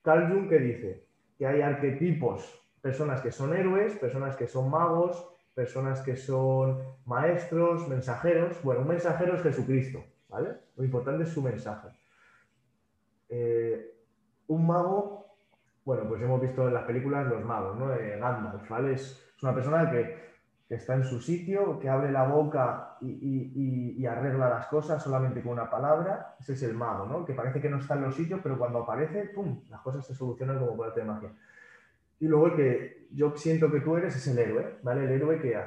Carl 0.02 0.32
Jung 0.32 0.48
que 0.48 0.60
dice 0.60 1.04
que 1.38 1.46
hay 1.46 1.60
arquetipos, 1.60 2.58
personas 2.82 3.20
que 3.20 3.34
son 3.34 3.54
héroes, 3.54 3.98
personas 3.98 4.38
que 4.38 4.48
son 4.48 4.70
magos, 4.70 5.30
personas 5.60 6.00
que 6.00 6.16
son 6.16 6.82
maestros, 7.06 7.86
mensajeros. 7.90 8.64
Bueno, 8.64 8.84
un 8.84 8.88
mensajero 8.88 9.36
es 9.36 9.44
Jesucristo, 9.44 10.02
¿vale? 10.30 10.52
Lo 10.78 10.86
importante 10.86 11.24
es 11.24 11.30
su 11.30 11.42
mensaje. 11.42 11.90
Eh, 13.28 13.94
un 14.48 14.66
mago, 14.66 15.36
bueno, 15.84 16.08
pues 16.08 16.22
hemos 16.22 16.40
visto 16.40 16.66
en 16.66 16.74
las 16.74 16.86
películas 16.86 17.28
los 17.28 17.44
magos, 17.44 17.78
¿no? 17.78 17.88
Gandalf, 17.90 18.70
¿vale? 18.70 18.94
Es, 18.94 19.22
una 19.42 19.54
persona 19.54 19.92
que, 19.92 20.30
está 20.70 20.94
en 20.94 21.04
su 21.04 21.20
sitio, 21.20 21.78
que 21.80 21.90
abre 21.90 22.10
la 22.12 22.26
boca 22.28 22.96
y, 23.02 24.06
arregla 24.06 24.50
las 24.50 24.68
cosas 24.68 25.04
solamente 25.04 25.42
con 25.42 25.54
una 25.54 25.70
palabra. 25.70 26.36
Ese 26.40 26.54
es 26.54 26.64
el 26.64 26.74
mago, 26.74 27.06
¿no? 27.06 27.26
Que 27.26 27.34
parece 27.34 27.60
que 27.60 27.70
no 27.70 27.80
está 27.80 27.96
en 27.96 28.04
los 28.04 28.16
sitios, 28.16 28.40
pero 28.42 28.58
cuando 28.58 28.80
aparece, 28.80 29.26
¡pum!, 29.36 29.64
las 29.70 29.82
cosas 29.82 30.06
se 30.06 30.16
solucionan 30.16 30.58
como 30.58 30.78
por 30.78 30.88
arte 30.88 31.02
de 31.02 31.06
magia. 31.06 31.32
Y 32.20 32.28
luego 32.28 32.48
el 32.48 32.56
que 32.56 33.08
yo 33.12 33.36
siento 33.36 33.72
que 33.72 33.82
tú 33.82 33.96
eres 33.98 34.16
es 34.16 34.28
el 34.28 34.40
héroe, 34.40 34.78
¿vale? 34.84 35.06
El 35.06 35.12
héroe 35.12 35.40
que 35.40 35.58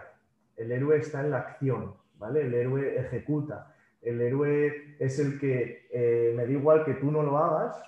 el 0.57 0.73
héroe 0.73 0.99
está 0.99 1.21
en 1.21 1.31
la 1.31 1.39
acción, 1.39 1.95
¿vale? 2.19 2.43
El 2.43 2.55
héroe 2.55 2.99
ejecuta. 2.99 3.75
El 4.01 4.21
héroe 4.21 4.97
es 4.99 5.19
el 5.19 5.39
que 5.39 5.89
eh, 5.93 6.35
me 6.37 6.45
da 6.45 6.51
igual 6.51 6.85
que 6.85 6.95
tú 6.95 7.11
no 7.11 7.23
lo 7.23 7.39
hagas, 7.39 7.83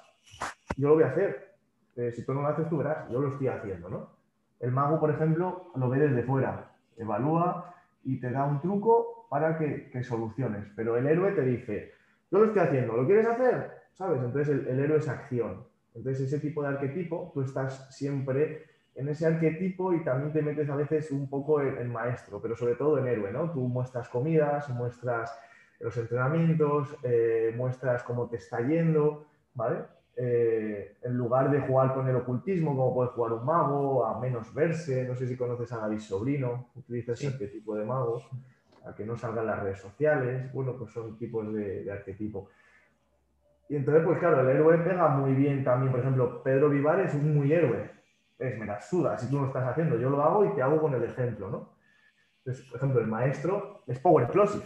yo 0.76 0.88
lo 0.88 0.94
voy 0.94 1.04
a 1.04 1.08
hacer. 1.08 1.54
Eh, 1.96 2.12
si 2.12 2.24
tú 2.24 2.34
no 2.34 2.42
lo 2.42 2.48
haces, 2.48 2.68
tú 2.68 2.78
verás, 2.78 3.08
yo 3.10 3.20
lo 3.20 3.28
estoy 3.28 3.48
haciendo, 3.48 3.88
¿no? 3.88 4.10
El 4.60 4.72
mago, 4.72 4.98
por 4.98 5.10
ejemplo, 5.10 5.70
lo 5.74 5.88
ve 5.88 5.98
desde 5.98 6.22
fuera, 6.22 6.72
evalúa 6.96 7.74
y 8.02 8.20
te 8.20 8.30
da 8.30 8.44
un 8.44 8.60
truco 8.60 9.26
para 9.28 9.58
que, 9.58 10.02
soluciones. 10.02 10.66
Pero 10.76 10.96
el 10.96 11.06
héroe 11.06 11.32
te 11.32 11.42
dice, 11.42 11.92
yo 12.30 12.38
lo 12.38 12.46
estoy 12.46 12.62
haciendo, 12.62 12.96
¿lo 12.96 13.06
quieres 13.06 13.26
hacer? 13.26 13.70
¿Sabes? 13.92 14.22
Entonces 14.22 14.66
el 14.66 14.80
héroe 14.80 14.98
es 14.98 15.08
acción. 15.08 15.64
Entonces, 15.94 16.26
ese 16.26 16.40
tipo 16.40 16.62
de 16.62 16.68
arquetipo, 16.68 17.30
tú 17.32 17.42
estás 17.42 17.94
siempre 17.94 18.64
en 18.94 19.08
ese 19.08 19.26
arquetipo 19.26 19.92
y 19.92 20.04
también 20.04 20.32
te 20.32 20.42
metes 20.42 20.68
a 20.68 20.76
veces 20.76 21.10
un 21.10 21.28
poco 21.28 21.60
en, 21.60 21.90
maestro, 21.92 22.40
pero 22.40 22.56
sobre 22.56 22.74
todo 22.74 22.98
en 22.98 23.06
héroe, 23.06 23.32
¿no? 23.32 23.50
Tú 23.50 23.60
muestras 23.68 24.08
comidas, 24.08 24.68
muestras 24.70 25.36
los 25.80 25.96
entrenamientos, 25.96 26.96
eh, 27.02 27.52
muestras 27.56 28.02
cómo 28.04 28.28
te 28.28 28.36
está 28.36 28.60
yendo, 28.60 29.26
¿vale? 29.54 29.84
Eh, 30.16 30.96
en 31.02 31.16
lugar 31.16 31.50
de 31.50 31.60
jugar 31.60 31.92
con 31.92 32.08
el 32.08 32.14
ocultismo, 32.14 32.76
como 32.76 32.94
puede 32.94 33.10
jugar 33.10 33.32
un 33.32 33.44
mago, 33.44 34.06
a 34.06 34.20
menos 34.20 34.54
verse, 34.54 35.04
no 35.08 35.16
sé 35.16 35.26
si 35.26 35.36
conoces 35.36 35.72
a 35.72 35.78
David 35.78 35.98
Sobrino, 35.98 36.68
utiliza 36.76 37.12
ese 37.12 37.28
arquetipo 37.28 37.74
de 37.74 37.84
mago, 37.84 38.22
a 38.84 38.94
que 38.94 39.04
no 39.04 39.16
salgan 39.16 39.46
las 39.46 39.60
redes 39.60 39.80
sociales, 39.80 40.52
bueno, 40.52 40.76
pues 40.78 40.92
son 40.92 41.18
tipos 41.18 41.52
de, 41.52 41.90
arquetipo. 41.90 42.50
Y 43.68 43.76
entonces, 43.76 44.04
pues 44.04 44.18
claro, 44.18 44.40
el 44.40 44.48
héroe 44.48 44.78
pega 44.78 45.08
muy 45.08 45.34
bien 45.34 45.64
también, 45.64 45.90
por 45.90 46.00
ejemplo, 46.00 46.42
Pedro 46.42 46.68
Vivar 46.68 47.00
es 47.00 47.14
un 47.14 47.34
muy 47.34 47.52
héroe, 47.52 47.90
es 48.38 48.58
me 48.58 48.66
la 48.66 48.80
suda, 48.80 49.16
si 49.16 49.30
tú 49.30 49.40
lo 49.40 49.46
estás 49.46 49.66
haciendo, 49.66 49.98
yo 49.98 50.10
lo 50.10 50.22
hago 50.22 50.44
y 50.44 50.54
te 50.54 50.62
hago 50.62 50.80
con 50.80 50.94
el 50.94 51.02
ejemplo, 51.02 51.48
¿no? 51.50 51.74
Entonces, 52.38 52.66
por 52.68 52.76
ejemplo, 52.76 53.00
el 53.00 53.06
maestro 53.06 53.82
es 53.86 53.98
Power 53.98 54.24
Explosive, 54.24 54.64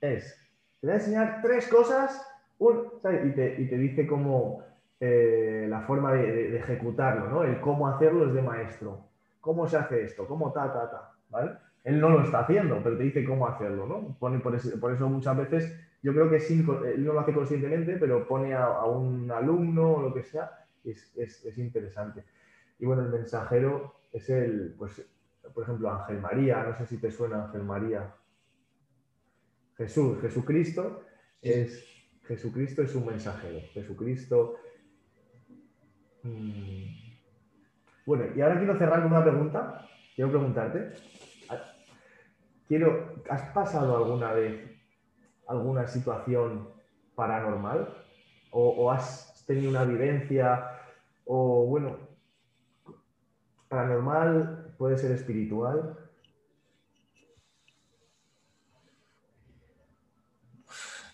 es, 0.00 0.38
te 0.80 0.86
voy 0.86 0.94
a 0.94 0.98
enseñar 0.98 1.40
tres 1.42 1.68
cosas 1.68 2.24
y, 2.58 3.30
te, 3.32 3.76
dice 3.76 4.06
cómo 4.06 4.62
eh, 5.00 5.66
la 5.68 5.82
forma 5.82 6.12
de, 6.12 6.56
ejecutarlo, 6.56 7.28
¿no? 7.28 7.42
El 7.42 7.60
cómo 7.60 7.88
hacerlo 7.88 8.26
es 8.26 8.34
de 8.34 8.42
maestro. 8.42 9.08
¿Cómo 9.40 9.66
se 9.68 9.76
hace 9.76 10.04
esto? 10.04 10.26
¿Cómo 10.26 10.52
ta, 10.52 10.72
ta, 10.72 10.90
ta? 10.90 11.12
¿Vale? 11.30 11.52
Él 11.84 12.00
no 12.00 12.08
lo 12.08 12.22
está 12.22 12.40
haciendo, 12.40 12.80
pero 12.82 12.96
te 12.96 13.04
dice 13.04 13.24
cómo 13.24 13.46
hacerlo, 13.46 13.86
¿no? 13.86 14.16
Pone, 14.18 14.40
por, 14.40 14.56
eso, 14.56 15.08
muchas 15.08 15.36
veces, 15.36 15.95
yo 16.06 16.12
creo 16.12 16.30
que 16.30 16.36
él 16.36 17.04
no 17.04 17.14
lo 17.14 17.18
hace 17.18 17.32
conscientemente, 17.32 17.96
pero 17.96 18.28
pone 18.28 18.54
a, 18.54 18.84
un 18.84 19.28
alumno 19.28 19.94
o 19.94 20.02
lo 20.02 20.14
que 20.14 20.22
sea, 20.22 20.64
es, 20.84 21.12
es, 21.16 21.58
interesante. 21.58 22.22
Y 22.78 22.86
bueno, 22.86 23.02
el 23.02 23.08
mensajero 23.08 23.96
es 24.12 24.30
el, 24.30 24.76
pues, 24.78 25.04
por 25.52 25.64
ejemplo, 25.64 25.90
Ángel 25.90 26.20
María, 26.20 26.62
no 26.62 26.76
sé 26.76 26.86
si 26.86 26.98
te 26.98 27.10
suena 27.10 27.46
Ángel 27.46 27.64
María. 27.64 28.14
Jesús, 29.76 30.20
Jesucristo 30.20 31.02
es 31.42 31.84
Jesucristo 32.22 32.82
es 32.82 32.94
un 32.94 33.06
mensajero. 33.06 33.58
Jesucristo. 33.72 34.58
Mm, 36.22 36.84
bueno, 38.06 38.26
y 38.36 38.40
ahora 38.42 38.58
quiero 38.58 38.78
cerrar 38.78 39.02
con 39.02 39.10
una 39.10 39.24
pregunta. 39.24 39.88
Quiero 40.14 40.30
preguntarte. 40.30 40.92
Quiero, 42.68 43.24
¿has 43.28 43.42
pasado 43.52 43.96
alguna 43.96 44.32
vez 44.34 44.75
alguna 45.46 45.86
situación 45.86 46.68
paranormal? 47.14 48.02
¿O, 48.50 48.90
has 48.90 49.44
tenido 49.46 49.70
una 49.70 49.84
vivencia? 49.84 50.70
O 51.24 51.66
bueno, 51.66 51.98
paranormal 53.68 54.74
puede 54.78 54.96
ser 54.96 55.12
espiritual. 55.12 55.98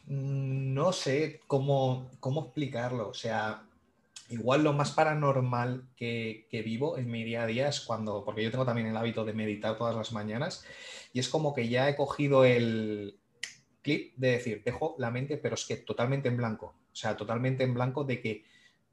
No 0.06 0.92
sé 0.92 1.40
cómo, 1.46 2.10
cómo 2.20 2.42
explicarlo. 2.42 3.08
O 3.08 3.14
sea, 3.14 3.64
igual 4.32 4.64
lo 4.64 4.72
más 4.72 4.92
paranormal 4.92 5.88
que, 5.96 6.46
vivo 6.64 6.96
en 6.96 7.10
mi 7.10 7.22
día 7.24 7.42
a 7.42 7.46
día 7.46 7.68
es 7.68 7.80
cuando, 7.80 8.24
porque 8.24 8.42
yo 8.42 8.50
tengo 8.50 8.64
también 8.64 8.88
el 8.88 8.96
hábito 8.96 9.24
de 9.24 9.34
meditar 9.34 9.76
todas 9.76 9.94
las 9.94 10.12
mañanas 10.12 10.64
y 11.12 11.20
es 11.20 11.28
como 11.28 11.54
que 11.54 11.68
ya 11.68 11.88
he 11.88 11.96
cogido 11.96 12.44
el 12.44 13.20
clip 13.82 14.14
de 14.16 14.32
decir, 14.32 14.62
dejo 14.64 14.94
la 14.98 15.10
mente, 15.10 15.36
pero 15.36 15.54
es 15.54 15.64
que 15.64 15.76
totalmente 15.76 16.28
en 16.28 16.36
blanco. 16.36 16.66
O 16.66 16.94
sea, 16.94 17.16
totalmente 17.16 17.64
en 17.64 17.74
blanco 17.74 18.04
de 18.04 18.20
que 18.20 18.44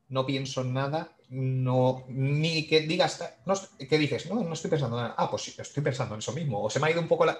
no 0.09 0.25
pienso 0.25 0.61
en 0.61 0.73
nada, 0.73 1.15
no, 1.29 2.05
ni 2.07 2.67
que 2.67 2.81
digas, 2.81 3.23
no, 3.45 3.53
¿qué 3.77 3.97
dices? 3.97 4.29
No, 4.29 4.43
no 4.43 4.53
estoy 4.53 4.71
pensando 4.71 4.97
en 4.97 5.03
nada. 5.03 5.15
Ah, 5.17 5.29
pues 5.29 5.43
sí, 5.43 5.55
estoy 5.57 5.83
pensando 5.83 6.15
en 6.15 6.19
eso 6.19 6.33
mismo. 6.33 6.63
O 6.63 6.69
se 6.69 6.79
me 6.79 6.87
ha 6.87 6.91
ido 6.91 7.01
un 7.01 7.07
poco 7.07 7.25
la 7.25 7.39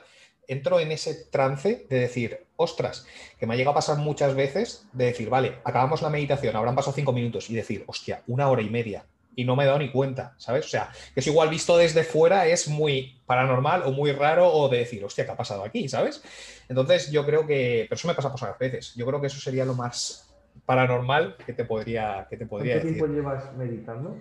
entro 0.50 0.80
en 0.80 0.92
ese 0.92 1.14
trance 1.14 1.86
de 1.90 2.00
decir, 2.00 2.48
ostras, 2.56 3.06
que 3.40 3.46
me 3.46 3.54
ha 3.54 3.58
llegado 3.58 3.72
a 3.72 3.76
pasar 3.76 3.98
muchas 3.98 4.34
veces, 4.34 4.88
de 4.94 5.06
decir, 5.06 5.30
vale, 5.30 5.60
acabamos 5.64 6.02
la 6.02 6.10
meditación, 6.10 6.56
habrán 6.56 6.76
pasado 6.76 6.96
cinco 6.96 7.14
minutos, 7.14 7.50
y 7.52 7.56
decir, 7.56 7.84
hostia, 7.86 8.24
una 8.26 8.50
hora 8.50 8.64
y 8.64 8.70
media, 8.70 9.06
y 9.40 9.46
no 9.46 9.56
me 9.56 9.64
he 9.64 9.68
dado 9.68 9.80
ni 9.80 9.90
cuenta, 9.90 10.34
¿sabes? 10.38 10.66
O 10.66 10.68
sea, 10.68 10.92
que 11.14 11.22
es 11.22 11.28
igual 11.28 11.48
visto 11.48 11.78
desde 11.78 12.04
fuera 12.04 12.46
es 12.46 12.68
muy 12.68 13.22
paranormal 13.26 13.84
o 13.84 13.92
muy 13.92 14.12
raro, 14.12 14.52
o 14.52 14.68
de 14.68 14.80
decir, 14.80 15.02
hostia, 15.06 15.26
¿qué 15.26 15.32
ha 15.32 15.38
pasado 15.38 15.64
aquí? 15.64 15.88
¿Sabes? 15.88 16.22
Entonces 16.68 17.10
yo 17.10 17.26
creo 17.26 17.48
que, 17.48 17.86
pero 17.88 17.98
eso 17.98 18.10
me 18.10 18.16
pasa 18.16 18.36
por 18.36 18.58
veces, 18.58 18.94
yo 18.96 19.06
creo 19.06 19.22
que 19.22 19.28
eso 19.28 19.40
sería 19.40 19.64
lo 19.64 19.76
más 19.76 20.30
paranormal 20.66 21.38
que 21.46 21.54
te 21.54 21.64
podría, 21.64 22.28
que 22.30 22.36
te 22.36 22.46
podría 22.46 22.82
¿Cuánto 22.82 22.90
tiempo 22.90 23.14
llevas 23.14 23.56
meditando? 23.56 24.18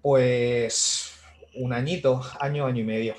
Pues 0.00 1.12
un 1.56 1.72
añito, 1.72 2.22
año, 2.38 2.64
año 2.64 2.82
y 2.82 2.84
medio. 2.84 3.14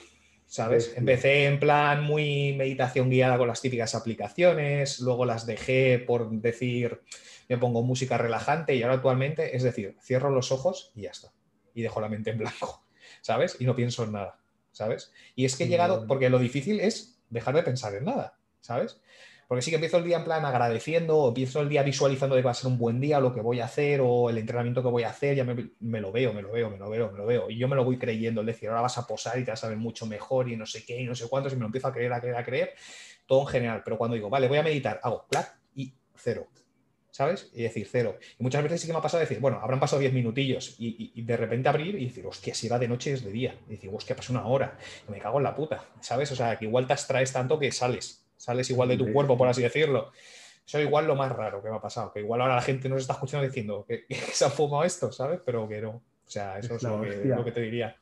¿sabes? 0.45 0.93
Empecé 0.95 1.45
en 1.47 1.60
plan 1.60 2.03
muy 2.03 2.53
meditación 2.53 3.10
guiada 3.10 3.39
con 3.39 3.47
las 3.47 3.60
típicas 3.60 3.95
aplicaciones, 3.95 4.99
luego 4.99 5.25
las 5.25 5.47
dejé 5.47 5.97
por 5.97 6.29
decir, 6.29 7.01
me 7.49 7.58
pongo 7.58 7.84
música 7.84 8.17
relajante 8.17 8.75
y 8.75 8.84
ahora 8.84 8.95
actualmente, 8.95 9.56
es 9.56 9.63
decir, 9.63 9.97
cierro 10.01 10.29
los 10.29 10.51
ojos 10.51 10.91
y 10.95 11.03
ya 11.03 11.12
está. 11.12 11.32
Y 11.73 11.82
dejo 11.82 12.01
la 12.01 12.10
mente 12.10 12.32
en 12.32 12.38
blanco, 12.38 12.86
¿sabes? 13.21 13.58
Y 13.60 13.65
no 13.65 13.75
pienso 13.75 14.03
en 14.03 14.13
nada, 14.13 14.39
¿sabes? 14.71 15.12
Y 15.36 15.45
es 15.45 15.56
que 15.56 15.65
he 15.65 15.67
llegado, 15.67 16.08
porque 16.08 16.29
lo 16.29 16.39
difícil 16.39 16.79
es 16.79 17.19
dejar 17.29 17.56
de 17.56 17.63
pensar 17.63 17.95
en 17.95 18.06
nada, 18.06 18.38
¿sabes? 18.62 18.99
Porque 19.47 19.62
sí 19.62 19.71
que 19.71 19.75
empiezo 19.75 19.97
el 19.97 20.03
día 20.03 20.17
en 20.17 20.23
plan 20.23 20.45
agradeciendo, 20.45 21.17
o 21.17 21.27
empiezo 21.27 21.62
el 21.62 21.69
día 21.69 21.84
visualizando 21.84 22.36
que 22.36 22.41
va 22.41 22.51
a 22.51 22.56
ser 22.56 22.71
un 22.71 22.77
buen 22.77 22.99
día, 22.99 23.19
lo 23.19 23.34
que 23.34 23.41
voy 23.41 23.60
a 23.60 23.65
hacer, 23.65 24.01
o 24.01 24.29
el 24.29 24.38
entrenamiento 24.38 24.82
que 24.82 24.88
voy 24.88 25.03
a 25.03 25.10
hacer, 25.10 25.36
ya 25.36 25.43
me, 25.43 25.53
lo 26.01 26.12
veo, 26.12 26.34
me 26.34 26.41
lo 26.41 26.51
veo, 26.51 26.69
me 26.69 26.77
lo 26.77 26.89
veo, 26.89 27.12
me 27.12 27.17
lo 27.17 27.25
veo. 27.25 27.49
Y 27.49 27.58
yo 27.58 27.67
me 27.67 27.75
lo 27.75 27.84
voy 27.84 27.97
creyendo, 27.97 28.41
es 28.41 28.47
decir, 28.47 28.69
ahora 28.69 28.82
vas 28.82 28.97
a 28.97 29.06
posar 29.06 29.38
y 29.38 29.43
te 29.43 29.51
vas 29.51 29.63
a 29.63 29.69
ver 29.69 29.77
mucho 29.77 30.06
mejor 30.06 30.49
y 30.49 30.56
no 30.56 30.65
sé 30.65 30.86
qué 30.86 30.99
y 30.99 31.06
no 31.06 31.13
sé 31.13 31.27
cuántos, 31.27 31.53
y 31.53 31.56
me 31.56 31.62
lo 31.62 31.67
empiezo 31.67 31.88
a 31.88 31.93
creer, 31.93 32.13
a 32.13 32.21
creer, 32.21 32.36
a 32.36 32.43
creer, 32.43 32.73
todo 33.27 33.41
en 33.41 33.47
general. 33.47 33.82
Pero 33.84 33.97
cuando 33.97 34.15
digo, 34.15 34.29
vale, 34.29 34.47
voy 34.47 34.58
a 34.58 34.63
meditar, 34.63 34.99
hago 35.03 35.27
clac 35.29 35.56
y 35.75 35.93
cero. 36.15 36.47
¿Sabes? 37.13 37.49
Y 37.54 37.63
decir 37.63 37.88
cero. 37.89 38.17
Y 38.38 38.43
muchas 38.43 38.63
veces 38.63 38.82
sí 38.82 38.88
que 38.88 38.93
me 38.93 38.99
ha 38.99 39.02
pasado 39.02 39.21
decir, 39.21 39.39
bueno, 39.39 39.60
habrán 39.62 39.80
pasado 39.80 40.02
10 40.02 40.12
minutillos 40.12 40.76
y, 40.80 41.21
de 41.21 41.38
repente 41.38 41.69
abrir 41.69 41.95
y 41.95 42.08
decir, 42.08 42.26
hostia, 42.26 42.54
si 42.54 42.67
era 42.67 42.78
de 42.80 42.89
noche 42.89 43.13
es 43.13 43.23
de 43.23 43.32
día. 43.32 43.56
Y 43.67 43.71
decir, 43.71 43.89
hostia, 43.93 44.15
pasó 44.15 44.34
una 44.34 44.45
hora. 44.45 44.78
Y 45.08 45.12
me 45.12 45.19
cago 45.19 45.38
en 45.38 45.43
la 45.43 45.56
puta, 45.56 45.86
¿sabes? 46.02 46.32
O 46.32 46.36
sea, 46.36 46.58
que 46.58 46.65
igual 46.65 46.88
te 46.88 46.93
abstraes 46.93 47.32
tanto 47.32 47.60
que 47.60 47.71
sales 47.71 48.23
sales 48.43 48.69
igual 48.69 48.89
de 48.89 48.97
tu 48.97 49.12
cuerpo, 49.13 49.38
por 49.38 49.47
así 49.47 49.62
decirlo. 49.62 50.12
Eso 50.65 50.78
es 50.78 50.86
igual 50.86 51.08
lo 51.08 51.15
más 51.15 51.32
raro 51.32 51.62
que 51.62 51.69
me 51.69 51.76
ha 51.76 51.82
pasado, 51.82 52.12
que 52.12 52.19
igual 52.19 52.41
ahora 52.41 52.56
la 52.56 52.62
gente 52.62 52.89
nos 52.89 53.02
está 53.02 53.13
escuchando 53.13 53.45
diciendo 53.45 53.86
que, 53.88 54.06
se 54.10 54.45
ha 54.45 54.49
fumado 54.49 54.84
esto, 54.84 55.12
¿sabes? 55.12 55.39
Pero 55.45 55.67
que 55.67 55.82
no. 55.82 55.89
O 55.89 56.30
sea, 56.34 56.58
eso 56.60 56.76
es, 56.76 56.84
lo, 56.84 57.02
que, 57.02 57.52
te 57.52 57.62
diría. 57.62 57.95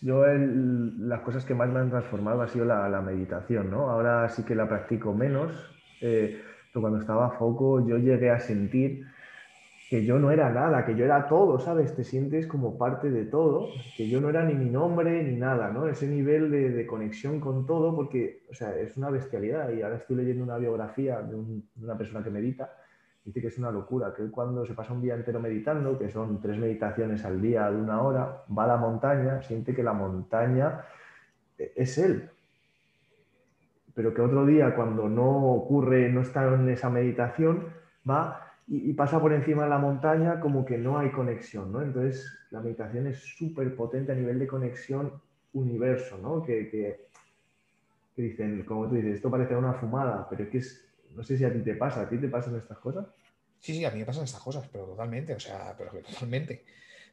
Yo 0.00 0.24
las 0.26 1.20
cosas 1.20 1.44
que 1.44 1.54
más 1.54 1.68
me 1.68 1.80
han 1.80 1.90
transformado 1.90 2.42
ha 2.42 2.48
sido 2.48 2.64
la, 2.64 3.00
meditación, 3.00 3.70
¿no? 3.70 3.88
Ahora 3.90 4.28
sí 4.28 4.42
que 4.42 4.54
la 4.54 4.68
practico 4.68 5.14
menos, 5.14 5.52
eh, 6.00 6.42
cuando 6.80 7.00
estaba 7.00 7.26
a 7.26 7.30
foco 7.30 7.86
yo 7.86 7.98
llegué 7.98 8.30
a 8.30 8.40
sentir 8.40 9.06
que 9.88 10.04
yo 10.04 10.18
no 10.18 10.32
era 10.32 10.50
nada, 10.50 10.84
que 10.84 10.96
yo 10.96 11.04
era 11.04 11.28
todo, 11.28 11.60
¿sabes? 11.60 11.94
Te 11.94 12.02
sientes 12.02 12.46
como 12.46 12.76
parte 12.76 13.08
de 13.08 13.24
todo, 13.24 13.68
que 13.96 14.08
yo 14.08 14.20
no 14.20 14.28
era 14.28 14.44
ni 14.44 14.54
mi 14.54 14.68
nombre 14.68 15.22
ni 15.22 15.36
nada, 15.36 15.70
¿no? 15.70 15.86
Ese 15.86 16.08
nivel 16.08 16.50
de, 16.50 16.86
conexión 16.86 17.38
con 17.38 17.66
todo, 17.66 17.94
porque, 17.94 18.42
o 18.50 18.54
sea, 18.54 18.76
es 18.76 18.96
una 18.96 19.10
bestialidad. 19.10 19.70
Y 19.72 19.82
ahora 19.82 19.96
estoy 19.96 20.16
leyendo 20.16 20.42
una 20.42 20.58
biografía 20.58 21.22
de, 21.22 21.36
una 21.80 21.96
persona 21.96 22.24
que 22.24 22.30
medita, 22.30 22.72
dice 23.24 23.40
que 23.40 23.46
es 23.46 23.58
una 23.58 23.70
locura, 23.70 24.12
que 24.12 24.28
cuando 24.28 24.66
se 24.66 24.74
pasa 24.74 24.92
un 24.92 25.02
día 25.02 25.14
entero 25.14 25.38
meditando, 25.38 25.96
que 25.96 26.10
son 26.10 26.40
tres 26.40 26.58
meditaciones 26.58 27.24
al 27.24 27.40
día 27.40 27.70
de 27.70 27.76
una 27.76 28.02
hora, 28.02 28.42
va 28.56 28.64
a 28.64 28.68
la 28.68 28.76
montaña, 28.76 29.40
siente 29.42 29.72
que 29.72 29.84
la 29.84 29.92
montaña 29.92 30.80
es 31.58 31.96
él. 31.98 32.28
Pero 33.96 34.12
que 34.12 34.20
otro 34.20 34.44
día, 34.44 34.74
cuando 34.76 35.08
no 35.08 35.54
ocurre, 35.54 36.10
no 36.10 36.20
está 36.20 36.44
en 36.54 36.68
esa 36.68 36.90
meditación, 36.90 37.72
va 38.08 38.46
y, 38.68 38.92
pasa 38.92 39.18
por 39.20 39.32
encima 39.32 39.62
de 39.64 39.70
la 39.70 39.78
montaña 39.78 40.38
como 40.38 40.66
que 40.66 40.76
no 40.76 40.98
hay 40.98 41.10
conexión, 41.10 41.72
¿no? 41.72 41.80
Entonces 41.80 42.30
la 42.50 42.60
meditación 42.60 43.06
es 43.06 43.18
súper 43.18 43.74
potente 43.74 44.12
a 44.12 44.14
nivel 44.14 44.38
de 44.38 44.46
conexión 44.46 45.12
universo, 45.54 46.18
¿no? 46.18 46.42
Que, 46.42 46.68
que, 46.68 47.06
dicen, 48.20 48.64
como 48.64 48.86
tú 48.86 48.96
dices, 48.96 49.14
esto 49.14 49.30
parece 49.30 49.56
una 49.56 49.72
fumada, 49.72 50.26
pero 50.28 50.44
es 50.44 50.50
que 50.50 50.58
es, 50.58 50.86
no 51.14 51.22
sé 51.22 51.38
si 51.38 51.44
a 51.44 51.52
ti 51.52 51.60
te 51.60 51.74
pasa, 51.74 52.02
¿a 52.02 52.08
ti 52.08 52.18
te 52.18 52.28
pasan 52.28 52.56
estas 52.56 52.78
cosas? 52.78 53.06
Sí, 53.60 53.72
sí, 53.72 53.84
a 53.86 53.90
mí 53.90 54.00
me 54.00 54.04
pasan 54.04 54.24
estas 54.24 54.42
cosas, 54.42 54.68
pero 54.70 54.84
totalmente, 54.84 55.34
o 55.34 55.40
sea, 55.40 55.74
pero 55.78 55.90
totalmente. 56.02 56.64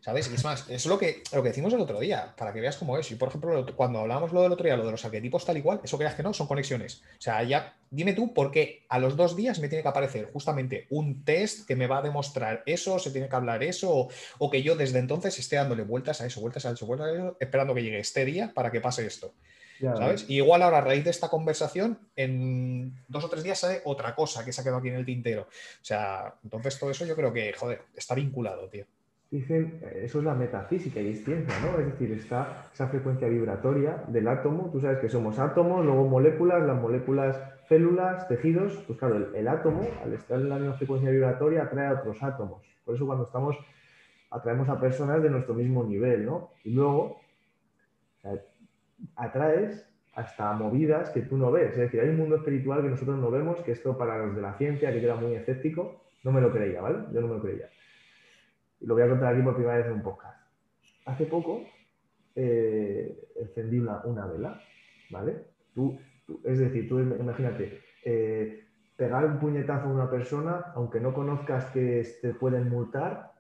¿Sabes? 0.03 0.29
Y 0.29 0.35
es 0.35 0.43
más, 0.43 0.69
es 0.69 0.85
lo 0.85 0.99
que, 0.99 1.23
lo 1.31 1.41
que 1.41 1.49
decimos 1.49 1.71
el 1.71 1.79
otro 1.79 1.97
día, 1.97 2.35
para 2.35 2.51
que 2.51 2.59
veas 2.59 2.75
cómo 2.75 2.97
es. 2.97 3.09
Y 3.11 3.15
por 3.15 3.29
ejemplo, 3.29 3.65
cuando 3.73 3.99
hablábamos 3.99 4.33
lo 4.33 4.41
del 4.41 4.51
otro 4.51 4.65
día, 4.65 4.75
lo 4.75 4.85
de 4.85 4.91
los 4.91 5.05
arquetipos 5.05 5.45
tal 5.45 5.55
y 5.55 5.61
cual, 5.61 5.79
eso 5.81 5.97
creas 5.97 6.13
que 6.13 6.23
no, 6.23 6.33
son 6.33 6.45
conexiones. 6.45 7.01
O 7.17 7.21
sea, 7.21 7.41
ya 7.43 7.77
dime 7.89 8.11
tú 8.11 8.33
por 8.33 8.51
qué 8.51 8.83
a 8.89 8.99
los 8.99 9.15
dos 9.15 9.37
días 9.37 9.59
me 9.59 9.69
tiene 9.69 9.81
que 9.81 9.87
aparecer 9.87 10.29
justamente 10.33 10.87
un 10.89 11.23
test 11.23 11.65
que 11.65 11.77
me 11.77 11.87
va 11.87 11.99
a 11.99 12.01
demostrar 12.01 12.63
eso, 12.65 12.99
se 12.99 13.11
tiene 13.11 13.29
que 13.29 13.35
hablar 13.37 13.63
eso, 13.63 14.09
o, 14.39 14.51
que 14.51 14.61
yo 14.61 14.75
desde 14.75 14.99
entonces 14.99 15.39
esté 15.39 15.55
dándole 15.55 15.83
vueltas 15.83 16.19
a 16.19 16.25
eso, 16.25 16.41
vueltas 16.41 16.65
a 16.65 16.71
eso, 16.71 16.85
vueltas 16.85 17.07
a 17.07 17.13
eso, 17.13 17.37
esperando 17.39 17.73
que 17.73 17.83
llegue 17.83 17.99
este 17.99 18.25
día 18.25 18.51
para 18.53 18.71
que 18.71 18.81
pase 18.81 19.05
esto. 19.05 19.33
¿Sabes? 19.79 20.25
Y 20.27 20.35
igual 20.35 20.61
ahora 20.63 20.79
a 20.79 20.81
raíz 20.81 21.03
de 21.03 21.09
esta 21.11 21.29
conversación, 21.29 21.97
en 22.15 22.93
dos 23.07 23.23
o 23.23 23.29
tres 23.29 23.43
días 23.43 23.59
sale 23.59 23.81
otra 23.85 24.15
cosa 24.15 24.43
que 24.43 24.51
se 24.51 24.61
ha 24.61 24.63
quedado 24.63 24.79
aquí 24.79 24.89
en 24.89 24.95
el 24.95 25.05
tintero. 25.05 25.43
O 25.43 25.85
sea, 25.85 26.35
entonces 26.43 26.77
todo 26.77 26.91
eso 26.91 27.05
yo 27.05 27.15
creo 27.15 27.33
que, 27.33 27.53
joder, 27.53 27.81
está 27.95 28.15
vinculado, 28.15 28.69
tío. 28.69 28.85
Dicen, 29.33 29.79
eso 29.95 30.19
es 30.19 30.25
la 30.25 30.35
metafísica 30.35 31.01
y 31.01 31.09
es 31.09 31.23
ciencia, 31.23 31.55
¿no? 31.61 31.79
Es 31.79 31.87
decir, 31.87 32.11
está 32.11 32.69
esa 32.71 32.87
frecuencia 32.87 33.27
vibratoria 33.27 34.03
del 34.07 34.27
átomo, 34.27 34.69
tú 34.71 34.79
sabes 34.79 34.99
que 34.99 35.09
somos 35.09 35.39
átomos, 35.39 35.83
luego 35.83 36.07
moléculas, 36.07 36.61
las 36.61 36.79
moléculas, 36.79 37.41
células, 37.67 38.27
tejidos, 38.27 38.77
pues 38.85 38.99
claro, 38.99 39.33
el, 39.33 39.47
átomo, 39.47 39.87
al 40.03 40.13
estar 40.13 40.39
en 40.39 40.49
la 40.49 40.57
misma 40.57 40.75
frecuencia 40.75 41.09
vibratoria, 41.09 41.63
atrae 41.63 41.87
a 41.87 41.93
otros 41.93 42.21
átomos. 42.21 42.61
Por 42.85 42.93
eso 42.93 43.07
cuando 43.07 43.25
estamos, 43.25 43.57
atraemos 44.29 44.69
a 44.69 44.79
personas 44.79 45.23
de 45.23 45.31
nuestro 45.31 45.55
mismo 45.55 45.83
nivel, 45.83 46.27
¿no? 46.27 46.51
Y 46.63 46.73
luego, 46.73 47.19
atraes 49.15 49.89
hasta 50.13 50.53
movidas 50.53 51.09
que 51.09 51.21
tú 51.21 51.37
no 51.37 51.51
ves. 51.51 51.71
Es 51.71 51.77
decir, 51.77 52.01
hay 52.01 52.09
un 52.09 52.17
mundo 52.17 52.35
espiritual 52.35 52.83
que 52.83 52.89
nosotros 52.89 53.17
no 53.17 53.31
vemos, 53.31 53.59
que 53.61 53.71
esto 53.71 53.97
para 53.97 54.15
los 54.23 54.35
de 54.35 54.43
la 54.43 54.53
ciencia, 54.59 54.91
que 54.91 55.03
era 55.03 55.15
muy 55.15 55.33
escéptico, 55.33 56.03
no 56.23 56.31
me 56.31 56.39
lo 56.39 56.51
creía, 56.51 56.81
¿vale? 56.81 56.99
Yo 57.11 57.19
no 57.21 57.29
me 57.29 57.33
lo 57.37 57.41
creía. 57.41 57.67
Y 58.83 58.85
lo 58.85 58.95
voy 58.95 59.03
a 59.03 59.09
contar 59.09 59.33
aquí 59.33 59.41
por 59.41 59.55
primera 59.55 59.77
vez 59.77 59.85
en 59.87 59.93
un 59.93 60.03
podcast. 60.03 60.37
Hace 61.05 61.25
poco 61.25 61.63
eh, 62.35 63.29
encendí 63.39 63.79
una, 63.79 64.25
vela, 64.25 64.61
¿vale? 65.09 65.45
Tú, 65.73 65.97
es 66.43 66.59
decir, 66.59 66.89
tú 66.89 66.99
imagínate, 66.99 67.79
eh, 68.03 68.65
pegar 68.97 69.25
un 69.25 69.39
puñetazo 69.39 69.87
a 69.87 69.93
una 69.93 70.11
persona, 70.11 70.73
aunque 70.75 70.99
no 70.99 71.13
conozcas 71.13 71.65
que 71.67 72.05
te 72.21 72.33
pueden 72.33 72.69
multar, 72.69 73.31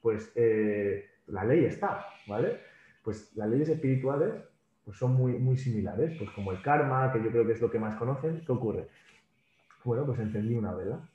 pues 0.00 0.32
eh, 0.34 1.10
la 1.26 1.44
ley 1.44 1.66
está, 1.66 2.06
¿vale? 2.26 2.60
Pues 3.04 3.36
las 3.36 3.50
leyes 3.50 3.68
espirituales 3.68 4.32
pues 4.86 4.96
son 4.96 5.12
muy, 5.12 5.34
muy 5.34 5.58
similares, 5.58 6.16
pues 6.16 6.30
como 6.30 6.52
el 6.52 6.62
karma, 6.62 7.12
que 7.12 7.22
yo 7.22 7.30
creo 7.30 7.46
que 7.46 7.52
es 7.52 7.60
lo 7.60 7.70
que 7.70 7.78
más 7.78 7.96
conocen, 7.96 8.42
¿qué 8.46 8.52
ocurre? 8.52 8.88
Bueno, 9.84 10.06
pues 10.06 10.20
encendí 10.20 10.54
una 10.54 10.72
vela, 10.72 11.06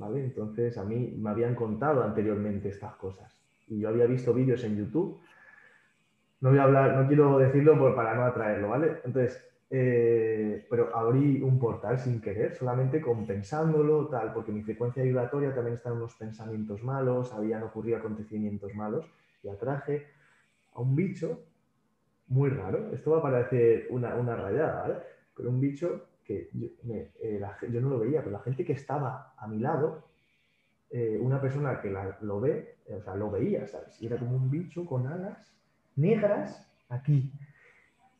¿vale? 0.00 0.24
Entonces 0.24 0.76
a 0.78 0.84
mí 0.84 1.14
me 1.18 1.30
habían 1.30 1.54
contado 1.54 2.02
anteriormente 2.02 2.70
estas 2.70 2.94
cosas 2.94 3.38
y 3.68 3.80
yo 3.80 3.88
había 3.88 4.06
visto 4.06 4.34
vídeos 4.34 4.64
en 4.64 4.76
YouTube, 4.76 5.20
no 6.40 6.50
voy 6.50 6.58
a 6.58 6.64
hablar, 6.64 6.96
no 6.96 7.06
quiero 7.06 7.38
decirlo 7.38 7.94
para 7.94 8.14
no 8.14 8.24
atraerlo, 8.24 8.70
¿vale? 8.70 8.96
Entonces, 9.04 9.46
eh, 9.68 10.66
pero 10.68 10.96
abrí 10.96 11.42
un 11.42 11.58
portal 11.58 11.98
sin 11.98 12.20
querer, 12.20 12.56
solamente 12.56 13.00
compensándolo, 13.00 14.08
tal, 14.08 14.32
porque 14.32 14.50
mi 14.50 14.62
frecuencia 14.62 15.02
vibratoria 15.02 15.54
también 15.54 15.76
está 15.76 15.90
en 15.90 15.96
unos 15.96 16.14
pensamientos 16.14 16.82
malos, 16.82 17.32
habían 17.32 17.62
ocurrido 17.62 17.98
acontecimientos 17.98 18.74
malos 18.74 19.06
y 19.42 19.48
atraje 19.48 20.06
a 20.72 20.80
un 20.80 20.96
bicho 20.96 21.44
muy 22.28 22.48
raro. 22.48 22.90
Esto 22.92 23.12
va 23.12 23.18
a 23.18 23.22
parecer 23.22 23.86
una, 23.90 24.14
una 24.16 24.34
rayada, 24.34 24.82
¿vale? 24.82 24.94
Pero 25.36 25.50
un 25.50 25.60
bicho 25.60 26.06
que 26.30 26.48
yo, 26.52 26.68
eh, 26.94 27.42
yo, 27.72 27.80
no 27.80 27.90
lo 27.90 27.98
veía, 27.98 28.20
pero 28.20 28.30
la 28.30 28.40
gente 28.40 28.64
que 28.64 28.74
estaba 28.74 29.34
a 29.36 29.48
mi 29.48 29.58
lado, 29.58 30.04
eh, 30.90 31.18
una 31.20 31.40
persona 31.40 31.80
que 31.80 31.92
lo 32.20 32.40
ve, 32.40 32.76
eh, 32.86 32.94
o 32.94 33.02
sea, 33.02 33.16
lo 33.16 33.30
veía, 33.32 33.66
¿sabes? 33.66 34.00
Y 34.00 34.06
era 34.06 34.16
como 34.16 34.36
un 34.36 34.48
bicho 34.48 34.86
con 34.86 35.08
alas 35.08 35.52
negras 35.96 36.70
aquí. 36.88 37.32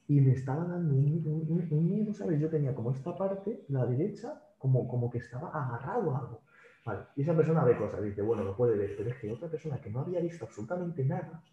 Y 0.09 0.21
me 0.21 0.33
estaba 0.33 0.65
dando 0.65 0.93
un, 0.93 1.87
miedo, 1.87 2.13
¿sabes? 2.13 2.41
Yo 2.41 2.51
tenía 2.51 2.75
como 2.75 2.91
esta 2.91 3.17
parte, 3.17 3.65
la 3.69 3.87
derecha, 3.87 4.43
como, 4.59 4.89
como 4.89 5.09
que 5.09 5.19
estaba 5.19 5.51
agarrado 5.51 6.13
a 6.13 6.19
algo. 6.19 6.41
Vale. 6.85 7.03
Y 7.15 7.23
esa 7.23 7.37
persona 7.37 7.63
ve 7.63 7.77
cosas, 7.77 8.03
dice, 8.03 8.23
bueno, 8.23 8.43
no 8.43 8.57
puede 8.57 8.77
ver, 8.77 8.95
pero 8.97 9.11
es 9.11 9.17
que 9.19 9.31
otra 9.31 9.49
persona 9.49 9.81
que 9.81 9.91
no 9.91 10.01
había 10.01 10.19
visto 10.19 10.47
absolutamente 10.47 11.05
nada, 11.05 11.45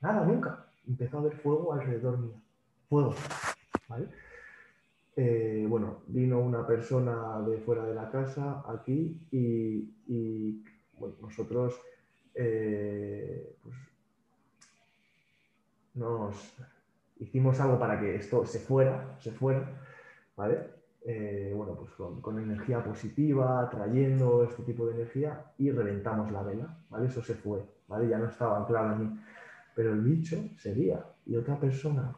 nada, 0.00 0.24
nunca, 0.24 0.66
empezó 0.88 1.18
a 1.18 1.22
ver 1.22 1.36
fuego 1.36 1.72
alrededor 1.72 2.18
mío. 2.18 2.42
Fuego. 2.88 3.14
¿Vale? 3.88 4.08
Eh, 5.14 5.66
bueno, 5.68 6.02
vino 6.06 6.40
una 6.40 6.66
persona 6.66 7.40
de 7.46 7.58
fuera 7.58 7.84
de 7.84 7.94
la 7.94 8.10
casa 8.10 8.64
aquí 8.66 9.20
y, 9.30 10.62
nosotros 11.20 11.80
eh, 12.34 13.56
pues, 13.60 13.74
nos 15.94 16.54
hicimos 17.18 17.58
algo 17.60 17.78
para 17.78 17.98
que 18.00 18.14
esto 18.14 18.46
se 18.46 18.60
fuera, 18.60 19.16
se 19.18 19.32
fuera, 19.32 19.68
¿vale? 20.36 20.58
Eh, 21.04 21.52
bueno, 21.54 21.74
pues 21.74 21.90
con, 22.20 22.38
energía 22.38 22.84
positiva, 22.84 23.68
trayendo 23.70 24.44
este 24.44 24.62
tipo 24.62 24.86
de 24.86 24.94
energía 24.94 25.52
y 25.58 25.70
reventamos 25.70 26.30
la 26.30 26.42
vela, 26.42 26.78
¿vale? 26.88 27.08
Eso 27.08 27.22
se 27.22 27.34
fue, 27.34 27.64
¿vale? 27.88 28.08
Ya 28.08 28.18
no 28.18 28.26
estaba 28.26 28.58
anclado 28.58 28.92
en 28.92 29.00
mí 29.00 29.20
pero 29.74 29.92
el 29.92 30.00
bicho 30.00 30.36
seguía 30.58 31.04
y 31.26 31.36
otra 31.36 31.58
persona 31.58 32.14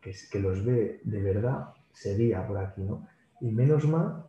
que, 0.00 0.12
que 0.30 0.40
los 0.40 0.64
ve 0.64 1.00
de 1.04 1.22
verdad 1.22 1.75
seguía 1.96 2.46
por 2.46 2.58
aquí, 2.58 2.82
¿no? 2.82 3.08
Y 3.40 3.50
menos 3.50 3.88
mal 3.88 4.24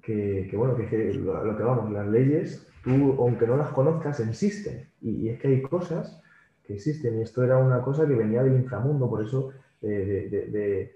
que, 0.00 0.48
bueno, 0.54 0.76
que, 0.76 1.12
lo, 1.14 1.56
que 1.56 1.62
vamos, 1.62 1.90
las 1.90 2.06
leyes, 2.06 2.66
tú, 2.84 3.16
aunque 3.18 3.46
no 3.46 3.56
las 3.56 3.70
conozcas, 3.70 4.20
existen. 4.20 4.88
Y, 5.00 5.28
es 5.28 5.40
que 5.40 5.48
hay 5.48 5.62
cosas 5.62 6.22
que 6.64 6.74
existen. 6.74 7.18
Y 7.18 7.22
esto 7.22 7.42
era 7.42 7.58
una 7.58 7.82
cosa 7.82 8.06
que 8.06 8.14
venía 8.14 8.42
del 8.44 8.54
inframundo, 8.54 9.10
por 9.10 9.24
eso 9.24 9.52
de, 9.80 10.94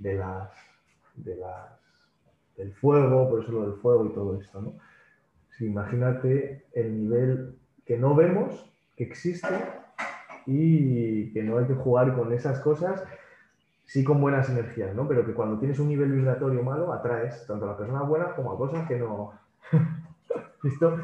las, 0.00 0.50
del 2.56 2.72
fuego, 2.72 3.30
por 3.30 3.42
eso 3.42 3.52
lo 3.52 3.70
del 3.70 3.80
fuego 3.80 4.06
y 4.06 4.12
todo 4.12 4.40
esto, 4.40 4.60
¿no? 4.60 4.74
imagínate 5.60 6.64
el 6.72 7.00
nivel 7.00 7.56
que 7.86 7.96
no 7.96 8.16
vemos, 8.16 8.68
que 8.96 9.04
existe, 9.04 9.54
y 10.46 11.32
que 11.32 11.44
no 11.44 11.58
hay 11.58 11.66
que 11.66 11.74
jugar 11.74 12.16
con 12.16 12.32
esas 12.32 12.58
cosas, 12.58 13.04
sí 13.94 14.02
con 14.02 14.20
buenas 14.20 14.48
energías, 14.48 14.92
¿no? 14.92 15.06
Pero 15.06 15.24
que 15.24 15.32
cuando 15.34 15.56
tienes 15.56 15.78
un 15.78 15.86
nivel 15.86 16.10
vibratorio 16.10 16.64
malo, 16.64 16.92
atraes 16.92 17.46
tanto 17.46 17.64
a 17.64 17.68
las 17.68 17.76
personas 17.76 18.08
buenas 18.08 18.34
como 18.34 18.50
a 18.50 18.58
cosas 18.58 18.88
que 18.88 18.98
no... 18.98 19.32
¿Listo? 20.64 20.98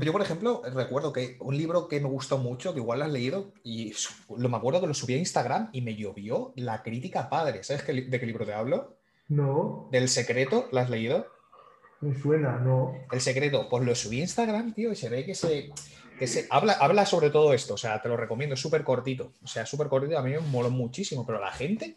yo, 0.00 0.12
por 0.12 0.22
ejemplo, 0.22 0.62
recuerdo 0.74 1.12
que 1.12 1.36
un 1.40 1.58
libro 1.58 1.88
que 1.88 2.00
me 2.00 2.08
gustó 2.08 2.38
mucho, 2.38 2.72
que 2.72 2.80
igual 2.80 3.00
lo 3.00 3.04
has 3.04 3.10
leído, 3.10 3.52
y 3.64 3.92
lo 4.34 4.48
me 4.48 4.56
acuerdo 4.56 4.80
que 4.80 4.86
lo 4.86 4.94
subí 4.94 5.12
a 5.12 5.18
Instagram 5.18 5.68
y 5.72 5.82
me 5.82 5.94
llovió 5.94 6.54
la 6.56 6.82
crítica 6.82 7.28
padre. 7.28 7.62
¿Sabes 7.64 7.86
de 7.86 8.18
qué 8.18 8.26
libro 8.26 8.46
te 8.46 8.54
hablo? 8.54 8.94
No. 9.28 9.88
¿Del 9.92 10.08
secreto? 10.08 10.68
¿Lo 10.72 10.80
has 10.80 10.88
leído? 10.88 11.26
Me 12.00 12.14
suena, 12.14 12.56
no. 12.60 12.94
El 13.12 13.20
secreto, 13.20 13.68
pues 13.68 13.84
lo 13.84 13.94
subí 13.94 14.20
a 14.20 14.22
Instagram, 14.22 14.72
tío, 14.72 14.90
y 14.90 14.96
se 14.96 15.10
ve 15.10 15.26
que 15.26 15.34
se 15.34 15.70
habla, 16.50 16.74
habla 16.74 17.06
sobre 17.06 17.30
todo 17.30 17.52
esto, 17.52 17.74
o 17.74 17.78
sea, 17.78 18.00
te 18.00 18.08
lo 18.08 18.16
recomiendo, 18.16 18.54
es 18.54 18.60
súper 18.60 18.84
cortito, 18.84 19.32
o 19.42 19.46
sea, 19.46 19.66
súper 19.66 19.88
cortito, 19.88 20.18
a 20.18 20.22
mí 20.22 20.30
me 20.30 20.40
moló 20.40 20.70
muchísimo, 20.70 21.24
pero 21.26 21.40
la 21.40 21.52
gente 21.52 21.96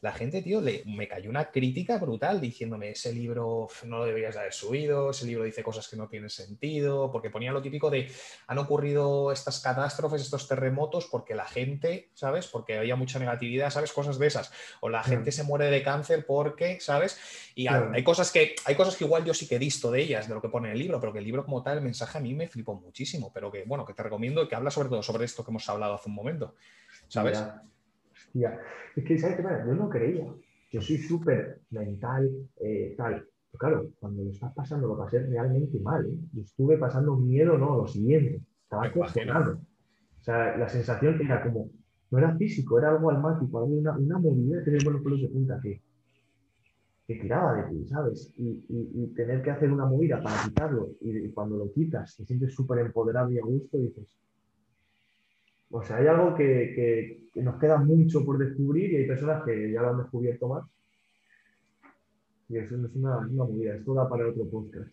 la 0.00 0.12
gente, 0.12 0.42
tío, 0.42 0.60
le, 0.60 0.82
me 0.86 1.08
cayó 1.08 1.30
una 1.30 1.50
crítica 1.50 1.98
brutal 1.98 2.40
diciéndome, 2.40 2.90
ese 2.90 3.12
libro 3.12 3.68
no 3.84 3.98
lo 3.98 4.04
deberías 4.04 4.34
de 4.34 4.40
haber 4.40 4.52
subido, 4.52 5.10
ese 5.10 5.26
libro 5.26 5.44
dice 5.44 5.62
cosas 5.62 5.88
que 5.88 5.96
no 5.96 6.08
tienen 6.08 6.30
sentido, 6.30 7.10
porque 7.10 7.30
ponía 7.30 7.52
lo 7.52 7.62
típico 7.62 7.90
de, 7.90 8.10
han 8.46 8.58
ocurrido 8.58 9.32
estas 9.32 9.60
catástrofes, 9.60 10.22
estos 10.22 10.46
terremotos, 10.46 11.06
porque 11.06 11.34
la 11.34 11.46
gente, 11.46 12.10
¿sabes? 12.14 12.46
Porque 12.46 12.78
había 12.78 12.96
mucha 12.96 13.18
negatividad, 13.18 13.70
¿sabes? 13.70 13.92
Cosas 13.92 14.18
de 14.18 14.26
esas. 14.26 14.52
O 14.80 14.88
la 14.88 15.02
gente 15.02 15.32
se 15.32 15.42
muere 15.42 15.70
de 15.70 15.82
cáncer 15.82 16.26
porque, 16.26 16.80
¿sabes? 16.80 17.18
Y 17.54 17.66
hay, 17.68 18.04
cosas 18.04 18.30
que, 18.30 18.56
hay 18.64 18.74
cosas 18.74 18.96
que 18.96 19.04
igual 19.04 19.24
yo 19.24 19.32
sí 19.32 19.46
que 19.46 19.56
he 19.56 19.58
visto 19.58 19.90
de 19.90 20.02
ellas, 20.02 20.28
de 20.28 20.34
lo 20.34 20.42
que 20.42 20.48
pone 20.48 20.68
en 20.68 20.72
el 20.72 20.78
libro, 20.78 21.00
pero 21.00 21.12
que 21.12 21.20
el 21.20 21.24
libro 21.24 21.44
como 21.44 21.62
tal, 21.62 21.78
el 21.78 21.84
mensaje 21.84 22.18
a 22.18 22.20
mí 22.20 22.34
me 22.34 22.48
flipó 22.48 22.74
muchísimo, 22.74 23.32
pero 23.32 23.50
que, 23.50 23.64
bueno, 23.64 23.84
que 23.84 23.94
te 23.94 24.02
recomiendo 24.02 24.46
que 24.48 24.54
habla 24.54 24.70
sobre 24.70 24.88
todo 24.88 25.02
sobre 25.02 25.24
esto 25.24 25.44
que 25.44 25.50
hemos 25.50 25.68
hablado 25.68 25.94
hace 25.94 26.08
un 26.08 26.14
momento, 26.14 26.54
¿sabes? 27.08 27.42
Es 28.96 29.04
que, 29.04 29.18
¿sabes 29.18 29.36
qué 29.36 29.42
Yo 29.42 29.74
no 29.74 29.88
creía. 29.88 30.34
Yo 30.70 30.80
soy 30.80 30.98
súper 30.98 31.60
mental, 31.70 32.30
eh, 32.60 32.94
tal. 32.96 33.24
Pero 33.50 33.58
claro, 33.58 33.90
cuando 34.00 34.24
lo 34.24 34.30
estás 34.30 34.52
pasando, 34.54 34.88
lo 34.88 34.98
pasé 34.98 35.20
realmente 35.20 35.78
mal. 35.80 36.04
¿eh? 36.04 36.18
Yo 36.32 36.42
estuve 36.42 36.76
pasando 36.76 37.16
miedo, 37.16 37.56
no, 37.56 37.76
lo 37.76 37.86
siguiente. 37.86 38.42
Estaba 38.64 38.90
cuestionado. 38.90 39.60
O 40.20 40.22
sea, 40.24 40.56
la 40.56 40.68
sensación 40.68 41.20
era 41.20 41.42
como, 41.42 41.70
no 42.10 42.18
era 42.18 42.36
físico, 42.36 42.78
era 42.78 42.90
algo 42.90 43.10
almático, 43.10 43.58
había 43.58 43.78
una, 43.78 43.96
una 43.96 44.18
movida 44.18 44.64
que 44.64 44.70
los 44.70 45.02
pelos 45.02 45.20
de 45.20 45.28
punta 45.28 45.60
que, 45.62 45.82
que 47.06 47.16
tiraba 47.16 47.54
de 47.54 47.70
ti, 47.70 47.86
¿sabes? 47.86 48.32
Y, 48.38 48.64
y, 48.68 49.06
tener 49.14 49.42
que 49.42 49.50
hacer 49.50 49.70
una 49.70 49.84
movida 49.84 50.22
para 50.22 50.42
quitarlo 50.44 50.92
y, 51.00 51.28
cuando 51.32 51.56
lo 51.56 51.70
quitas 51.72 52.16
te 52.16 52.24
sientes 52.24 52.54
súper 52.54 52.78
empoderado 52.78 53.30
y 53.30 53.38
a 53.38 53.42
gusto 53.42 53.76
y 53.76 53.88
dices, 53.88 54.08
o 55.76 55.82
sea, 55.82 55.96
hay 55.96 56.06
algo 56.06 56.36
que, 56.36 57.20
nos 57.34 57.58
queda 57.58 57.78
mucho 57.78 58.24
por 58.24 58.38
descubrir 58.38 58.92
y 58.92 58.96
hay 58.96 59.08
personas 59.08 59.42
que 59.44 59.72
ya 59.72 59.82
lo 59.82 59.90
han 59.90 59.98
descubierto 59.98 60.46
más. 60.46 60.64
Y 62.48 62.58
eso 62.58 62.76
no 62.76 62.86
es 62.86 62.94
una, 62.94 63.18
una 63.18 63.44
movida, 63.44 63.74
esto 63.74 63.92
da 63.92 64.08
para 64.08 64.28
otro 64.28 64.48
podcast, 64.48 64.88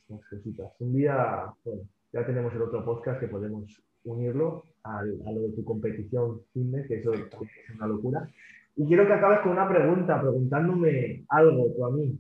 Un 0.79 0.93
día, 0.93 1.53
bueno, 1.63 1.84
ya 2.11 2.25
tenemos 2.25 2.51
el 2.55 2.63
otro 2.63 2.84
podcast 2.84 3.19
que 3.19 3.27
podemos 3.27 3.79
unirlo 4.05 4.63
a 4.82 5.03
lo 5.03 5.41
de 5.41 5.51
tu 5.51 5.63
competición 5.63 6.41
fitness, 6.51 6.88
que 6.88 6.95
eso 6.95 7.13
es 7.13 7.29
una 7.75 7.86
locura. 7.86 8.27
Y 8.75 8.88
quiero 8.88 9.05
que 9.05 9.13
acabes 9.13 9.41
con 9.41 9.51
una 9.51 9.69
pregunta, 9.69 10.19
preguntándome 10.19 11.25
algo 11.29 11.71
tú 11.75 11.86
a 11.86 11.91
mí. 11.91 12.19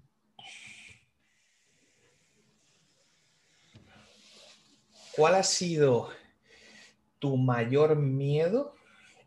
¿Cuál 5.15 5.33
ha 5.33 5.43
sido 5.43 6.09
tu 7.21 7.37
mayor 7.37 7.95
miedo 7.95 8.73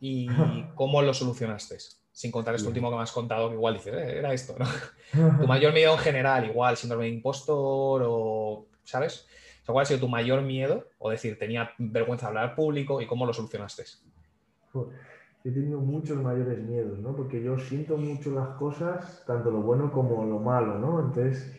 y 0.00 0.28
cómo 0.74 1.00
lo 1.00 1.14
solucionaste. 1.14 1.78
Sin 2.12 2.30
contar 2.30 2.54
este 2.54 2.68
último 2.68 2.90
que 2.90 2.96
me 2.96 3.02
has 3.02 3.12
contado, 3.12 3.48
que 3.48 3.54
igual 3.54 3.74
dices, 3.74 3.94
eh, 3.94 4.18
era 4.18 4.32
esto, 4.32 4.54
¿no? 4.58 4.66
tu 5.40 5.46
mayor 5.46 5.72
miedo 5.72 5.92
en 5.92 5.98
general, 5.98 6.44
igual, 6.44 6.76
síndrome 6.76 7.04
de 7.04 7.10
impostor 7.10 8.02
o, 8.04 8.66
¿sabes? 8.84 9.26
¿Cuál 9.66 9.82
ha 9.82 9.86
sido 9.86 10.00
tu 10.00 10.08
mayor 10.08 10.42
miedo? 10.42 10.86
O 10.98 11.10
decir, 11.10 11.38
tenía 11.38 11.70
vergüenza 11.78 12.26
de 12.26 12.28
hablar 12.28 12.54
público 12.54 13.00
y 13.00 13.06
cómo 13.06 13.24
lo 13.24 13.32
solucionaste. 13.32 13.84
He 15.44 15.50
tenido 15.50 15.80
muchos 15.80 16.22
mayores 16.22 16.58
miedos, 16.58 16.98
¿no? 16.98 17.16
Porque 17.16 17.42
yo 17.42 17.58
siento 17.58 17.96
mucho 17.96 18.30
las 18.32 18.48
cosas, 18.56 19.24
tanto 19.26 19.50
lo 19.50 19.62
bueno 19.62 19.90
como 19.90 20.24
lo 20.24 20.38
malo, 20.38 20.78
¿no? 20.78 21.00
Entonces, 21.00 21.56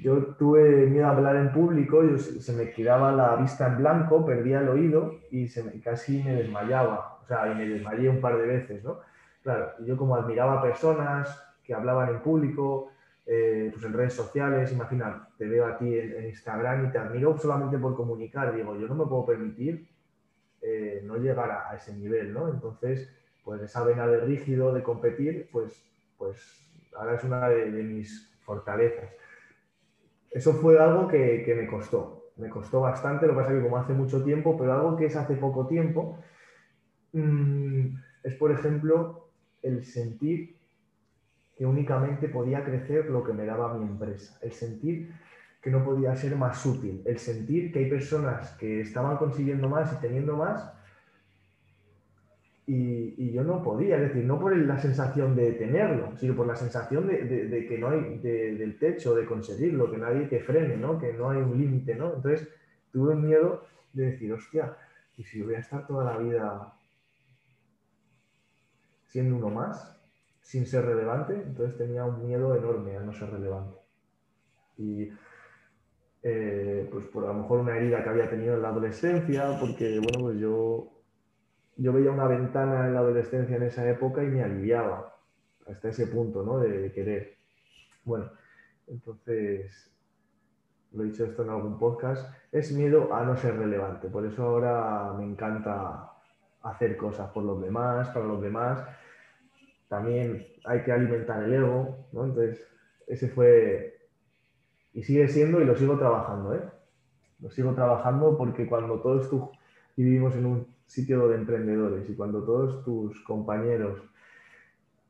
yo 0.00 0.34
tuve 0.38 0.86
miedo 0.86 1.06
a 1.06 1.10
hablar 1.10 1.36
en 1.36 1.52
público, 1.52 2.02
yo, 2.02 2.16
se 2.18 2.52
me 2.52 2.70
quedaba 2.70 3.12
la 3.12 3.36
vista 3.36 3.66
en 3.66 3.78
blanco, 3.78 4.24
perdía 4.24 4.60
el 4.60 4.68
oído 4.68 5.20
y 5.30 5.48
casi 5.80 6.22
me 6.22 6.34
desmayaba, 6.34 7.18
o 7.22 7.26
sea, 7.26 7.52
y 7.52 7.54
me 7.54 7.68
desmayé 7.68 8.08
un 8.08 8.20
par 8.20 8.38
de 8.38 8.46
veces, 8.46 8.82
¿no? 8.82 9.00
Claro, 9.42 9.72
yo 9.84 9.96
como 9.96 10.14
admiraba 10.14 10.58
a 10.58 10.62
personas 10.62 11.42
que 11.64 11.74
hablaban 11.74 12.08
en 12.08 12.20
público, 12.20 12.92
eh, 13.26 13.70
pues 13.72 13.84
en 13.84 13.92
redes 13.92 14.14
sociales, 14.14 14.72
imagina, 14.72 15.28
te 15.36 15.46
veo 15.46 15.66
a 15.66 15.76
ti 15.76 15.98
en, 15.98 16.26
Instagram 16.26 16.86
y 16.86 16.90
te 16.90 16.98
admiro 16.98 17.36
solamente 17.36 17.78
por 17.78 17.94
comunicar, 17.94 18.54
digo, 18.54 18.76
yo 18.76 18.88
no 18.88 18.94
me 18.94 19.06
puedo 19.06 19.26
permitir 19.26 19.88
eh, 20.62 21.02
no 21.04 21.16
llegar 21.16 21.50
a, 21.50 21.76
ese 21.76 21.94
nivel, 21.94 22.32
¿no? 22.32 22.48
Entonces, 22.48 23.12
pues 23.44 23.60
esa 23.60 23.84
vena 23.84 24.06
de 24.06 24.20
rígido, 24.20 24.72
de 24.72 24.82
competir, 24.82 25.48
pues, 25.52 25.84
pues 26.16 26.38
ahora 26.96 27.16
es 27.16 27.24
una 27.24 27.48
de 27.48 27.66
mis 27.66 28.30
fortalezas 28.44 29.10
eso 30.32 30.54
fue 30.54 30.78
algo 30.78 31.08
que, 31.08 31.52
me 31.56 31.66
costó, 31.66 32.30
me 32.36 32.48
costó 32.48 32.80
bastante, 32.80 33.26
lo 33.26 33.34
que 33.34 33.40
pasa 33.40 33.52
que 33.52 33.62
como 33.62 33.76
hace 33.76 33.92
mucho 33.92 34.22
tiempo, 34.24 34.56
pero 34.56 34.72
algo 34.72 34.96
que 34.96 35.06
es 35.06 35.16
hace 35.16 35.36
poco 35.36 35.66
tiempo, 35.66 36.18
mm, 37.12 37.86
es 38.22 38.34
por 38.36 38.50
ejemplo 38.50 39.28
el 39.62 39.84
sentir 39.84 40.56
que 41.56 41.66
únicamente 41.66 42.28
podía 42.28 42.64
crecer 42.64 43.10
lo 43.10 43.22
que 43.22 43.32
me 43.32 43.44
daba 43.44 43.74
mi 43.74 43.84
empresa, 43.84 44.38
el 44.40 44.52
sentir 44.52 45.12
que 45.60 45.70
no 45.70 45.84
podía 45.84 46.16
ser 46.16 46.34
más 46.34 46.64
útil, 46.66 47.02
el 47.04 47.18
sentir 47.18 47.72
que 47.72 47.80
hay 47.80 47.90
personas 47.90 48.50
que 48.56 48.80
estaban 48.80 49.16
consiguiendo 49.18 49.68
más 49.68 49.92
y 49.92 49.96
teniendo 49.96 50.36
más 50.36 50.72
y, 52.64 53.32
yo 53.32 53.42
no 53.42 53.62
podía, 53.62 53.96
es 53.96 54.02
decir, 54.02 54.24
no 54.24 54.38
por 54.38 54.56
la 54.56 54.78
sensación 54.78 55.34
de 55.34 55.52
tenerlo, 55.52 56.16
sino 56.16 56.36
por 56.36 56.46
la 56.46 56.54
sensación 56.54 57.08
de, 57.08 57.66
que 57.68 57.78
no 57.78 57.88
hay 57.88 58.18
del 58.18 58.78
techo, 58.78 59.14
de 59.14 59.26
conseguirlo, 59.26 59.90
que 59.90 59.98
nadie 59.98 60.26
te 60.26 60.40
frene, 60.40 60.76
¿no? 60.76 60.98
que 60.98 61.12
no 61.12 61.30
hay 61.30 61.38
un 61.38 61.58
límite. 61.58 61.96
¿no? 61.96 62.14
Entonces 62.14 62.48
tuve 62.92 63.16
miedo 63.16 63.64
de 63.92 64.12
decir, 64.12 64.32
hostia, 64.32 64.76
¿y 65.16 65.24
si 65.24 65.42
voy 65.42 65.54
a 65.54 65.58
estar 65.58 65.86
toda 65.86 66.04
la 66.04 66.18
vida 66.18 66.72
siendo 69.08 69.36
uno 69.36 69.50
más, 69.50 70.00
sin 70.40 70.64
ser 70.66 70.84
relevante? 70.84 71.34
Entonces 71.34 71.76
tenía 71.76 72.04
un 72.04 72.24
miedo 72.24 72.54
enorme 72.54 72.96
a 72.96 73.00
no 73.00 73.12
ser 73.12 73.30
relevante. 73.30 73.76
Y 74.78 75.10
eh, 76.22 76.88
pues 76.92 77.06
por 77.06 77.24
a 77.24 77.28
lo 77.28 77.34
mejor 77.34 77.58
una 77.60 77.76
herida 77.76 78.04
que 78.04 78.10
había 78.10 78.30
tenido 78.30 78.54
en 78.54 78.62
la 78.62 78.68
adolescencia, 78.68 79.58
porque 79.58 79.98
bueno, 79.98 80.20
pues 80.20 80.38
yo 80.38 80.91
yo 81.76 81.92
veía 81.92 82.10
una 82.10 82.26
ventana 82.26 82.86
en 82.86 82.94
la 82.94 83.00
adolescencia 83.00 83.56
en 83.56 83.62
esa 83.62 83.88
época 83.88 84.22
y 84.22 84.28
me 84.28 84.42
aliviaba 84.42 85.16
hasta 85.66 85.88
ese 85.88 86.06
punto, 86.06 86.42
¿no? 86.42 86.58
De, 86.58 86.92
querer. 86.92 87.36
Bueno, 88.04 88.30
entonces, 88.86 89.90
lo 90.92 91.02
he 91.02 91.06
dicho 91.06 91.24
esto 91.24 91.42
en 91.42 91.50
algún 91.50 91.78
podcast, 91.78 92.32
es 92.50 92.72
miedo 92.72 93.14
a 93.14 93.24
no 93.24 93.36
ser 93.36 93.56
relevante. 93.56 94.08
Por 94.08 94.26
eso 94.26 94.42
ahora 94.42 95.12
me 95.16 95.24
encanta 95.24 96.12
hacer 96.62 96.96
cosas 96.96 97.30
por 97.30 97.44
los 97.44 97.60
demás, 97.62 98.08
para 98.08 98.26
los 98.26 98.42
demás. 98.42 98.84
También 99.88 100.46
hay 100.64 100.82
que 100.82 100.92
alimentar 100.92 101.42
el 101.42 101.54
ego, 101.54 102.06
¿no? 102.12 102.24
Entonces, 102.24 102.66
ese 103.06 103.28
fue 103.28 104.02
y 104.94 105.02
sigue 105.02 105.26
siendo 105.28 105.60
y 105.60 105.64
lo 105.64 105.74
sigo 105.74 105.96
trabajando, 105.98 106.54
¿eh? 106.54 106.62
Lo 107.40 107.50
sigo 107.50 107.74
trabajando 107.74 108.36
porque 108.36 108.66
cuando 108.66 109.00
todos 109.00 109.28
tú 109.96 110.02
vivimos 110.02 110.34
en 110.36 110.46
un 110.46 110.66
sitio 110.86 111.28
de 111.28 111.36
emprendedores 111.36 112.08
y 112.08 112.14
cuando 112.14 112.42
todos 112.42 112.84
tus 112.84 113.20
compañeros 113.24 114.02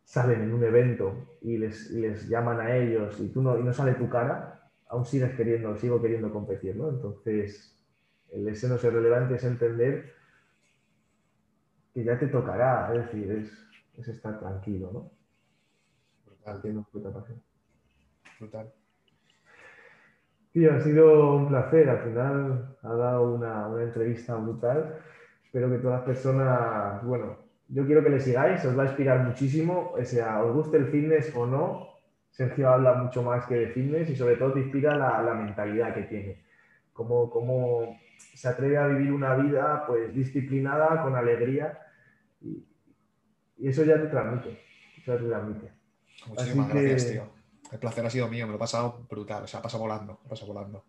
salen 0.05 0.43
en 0.43 0.53
un 0.53 0.65
evento 0.65 1.15
y 1.41 1.57
les, 1.59 1.91
les 1.91 2.29
llaman 2.29 2.61
a 2.61 2.77
ellos 2.77 3.19
y, 3.21 3.29
tú 3.29 3.43
no, 3.43 3.59
y 3.59 3.63
no 3.63 3.73
sale 3.73 3.95
tu 3.95 4.09
cara, 4.09 4.71
aún 4.89 5.05
sigues 5.05 5.35
queriendo, 5.35 5.77
sigo 5.77 6.01
queriendo 6.03 6.31
competir, 6.31 6.77
¿no? 6.77 6.91
Entonces, 6.91 7.75
el 8.31 8.47
ese 8.49 8.69
no 8.69 8.79
ser 8.79 8.93
relevante 8.93 9.37
es 9.37 9.45
entender 9.45 10.13
que 11.95 12.05
ya 12.05 12.19
te 12.19 12.27
tocará, 12.27 12.93
es 12.95 13.07
decir, 13.07 13.31
es, 13.97 14.09
estar 14.09 14.39
tranquilo, 14.39 14.91
¿no? 14.93 15.11
Brutal. 16.27 16.61
Brutal. 18.39 18.73
Tío, 20.53 20.75
ha 20.75 20.81
sido 20.81 21.37
un 21.37 21.49
placer. 21.49 21.89
Al 21.89 22.01
final 22.01 22.77
ha 22.83 22.95
dado 22.95 23.35
una, 23.35 23.69
una 23.69 23.83
entrevista 23.83 24.35
brutal. 24.37 24.99
Espero 25.45 25.71
que 25.71 25.79
todas 25.79 25.99
las 25.99 26.07
personas, 26.07 27.05
bueno, 27.05 27.37
yo 27.69 27.87
quiero 27.87 28.03
que 28.03 28.11
le 28.11 28.21
sigáis, 28.21 28.65
os 28.65 28.79
va 28.79 28.83
a 28.83 28.87
inspirar 28.87 29.27
muchísimo, 29.27 29.93
o 29.99 30.05
sea, 30.05 30.43
os 30.43 30.55
guste 30.55 30.77
el 30.77 30.89
fitness 30.89 31.35
o 31.35 31.47
no, 31.47 31.89
Sergio 32.31 32.69
habla 32.69 32.95
mucho 32.95 33.23
más 33.23 33.47
que 33.47 33.55
de 33.55 33.67
fitness 33.69 34.11
y 34.11 34.17
sobre 34.17 34.37
todo 34.37 34.53
te 34.53 34.61
inspira 34.61 34.97
la, 34.97 35.23
la 35.23 35.35
mentalidad 35.35 35.95
que 35.95 36.03
tiene, 36.03 36.45
cómo, 36.93 37.31
cómo, 37.31 37.99
se 38.35 38.49
atreve 38.49 38.77
a 38.79 38.87
vivir 38.87 39.13
una 39.13 39.35
vida 39.35 39.85
pues 39.87 40.15
disciplinada, 40.15 41.03
con 41.03 41.17
alegría 41.17 41.79
y, 42.41 42.67
eso 43.59 43.85
ya 43.85 44.01
te 44.01 44.09
transmite, 44.09 44.59
eso 44.99 45.15
ya 45.15 45.19
te 45.19 45.29
transmite. 45.29 45.73
Muchísimas 46.27 46.69
gracias, 46.69 47.11
tío. 47.11 47.42
El 47.73 47.79
placer 47.79 48.05
ha 48.05 48.11
sido 48.11 48.29
mío, 48.29 48.47
me 48.47 48.53
lo 48.53 48.57
he 48.57 48.61
pasado 48.61 49.07
brutal, 49.09 49.45
o 49.45 49.47
sea, 49.47 49.63
pasa 49.63 49.79
volando, 49.79 50.21
pasa 50.29 50.45
volando. 50.45 50.85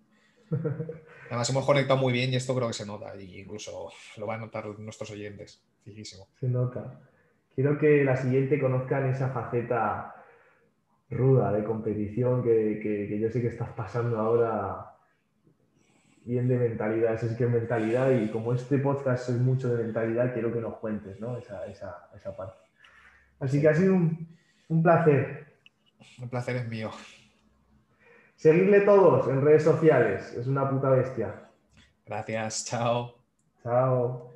Además 1.30 1.50
hemos 1.50 1.66
conectado 1.66 2.00
muy 2.00 2.12
bien 2.12 2.32
y 2.32 2.36
esto 2.36 2.54
creo 2.54 2.68
que 2.68 2.74
se 2.74 2.86
nota, 2.86 3.16
y 3.16 3.40
incluso 3.40 3.90
lo 4.18 4.26
van 4.26 4.42
a 4.42 4.46
notar 4.46 4.68
nuestros 4.80 5.10
oyentes. 5.12 5.64
Se 6.40 6.48
nota. 6.48 7.00
Quiero 7.56 7.78
que 7.78 8.04
la 8.04 8.18
siguiente 8.18 8.60
conozcan 8.60 9.10
esa 9.10 9.30
faceta 9.30 10.16
ruda 11.10 11.52
de 11.52 11.64
competición 11.64 12.44
que, 12.44 13.18
yo 13.20 13.30
sé 13.30 13.42
que 13.42 13.48
estás 13.48 13.70
pasando 13.70 14.20
ahora 14.20 14.90
bien 16.26 16.48
de 16.48 16.58
mentalidad, 16.58 17.22
es 17.24 17.36
que 17.36 17.44
es 17.44 17.50
mentalidad 17.50 18.12
y 18.12 18.30
como 18.30 18.54
este 18.54 18.78
podcast 18.78 19.30
es 19.30 19.40
mucho 19.40 19.74
de 19.74 19.84
mentalidad, 19.84 20.34
quiero 20.34 20.54
que 20.54 20.62
nos 20.62 20.76
cuentes 20.76 21.20
¿no? 21.20 21.38
esa, 21.38 21.66
esa, 21.68 22.36
parte. 22.36 22.58
Así 23.40 23.62
que 23.62 23.68
ha 23.68 23.76
sido 23.76 23.94
un, 23.96 24.28
un 24.70 24.82
placer. 24.82 25.53
Un 26.22 26.30
placer 26.30 26.56
es 26.56 26.68
mío. 26.68 26.92
Seguidle 28.36 28.82
todos 28.82 29.28
en 29.30 29.42
redes 29.42 29.64
sociales, 29.64 30.34
es 30.34 30.48
una 30.48 30.70
puta 30.70 30.90
bestia. 30.90 31.50
Gracias, 32.06 32.66
chao. 32.66 33.24
Chao. 33.64 34.33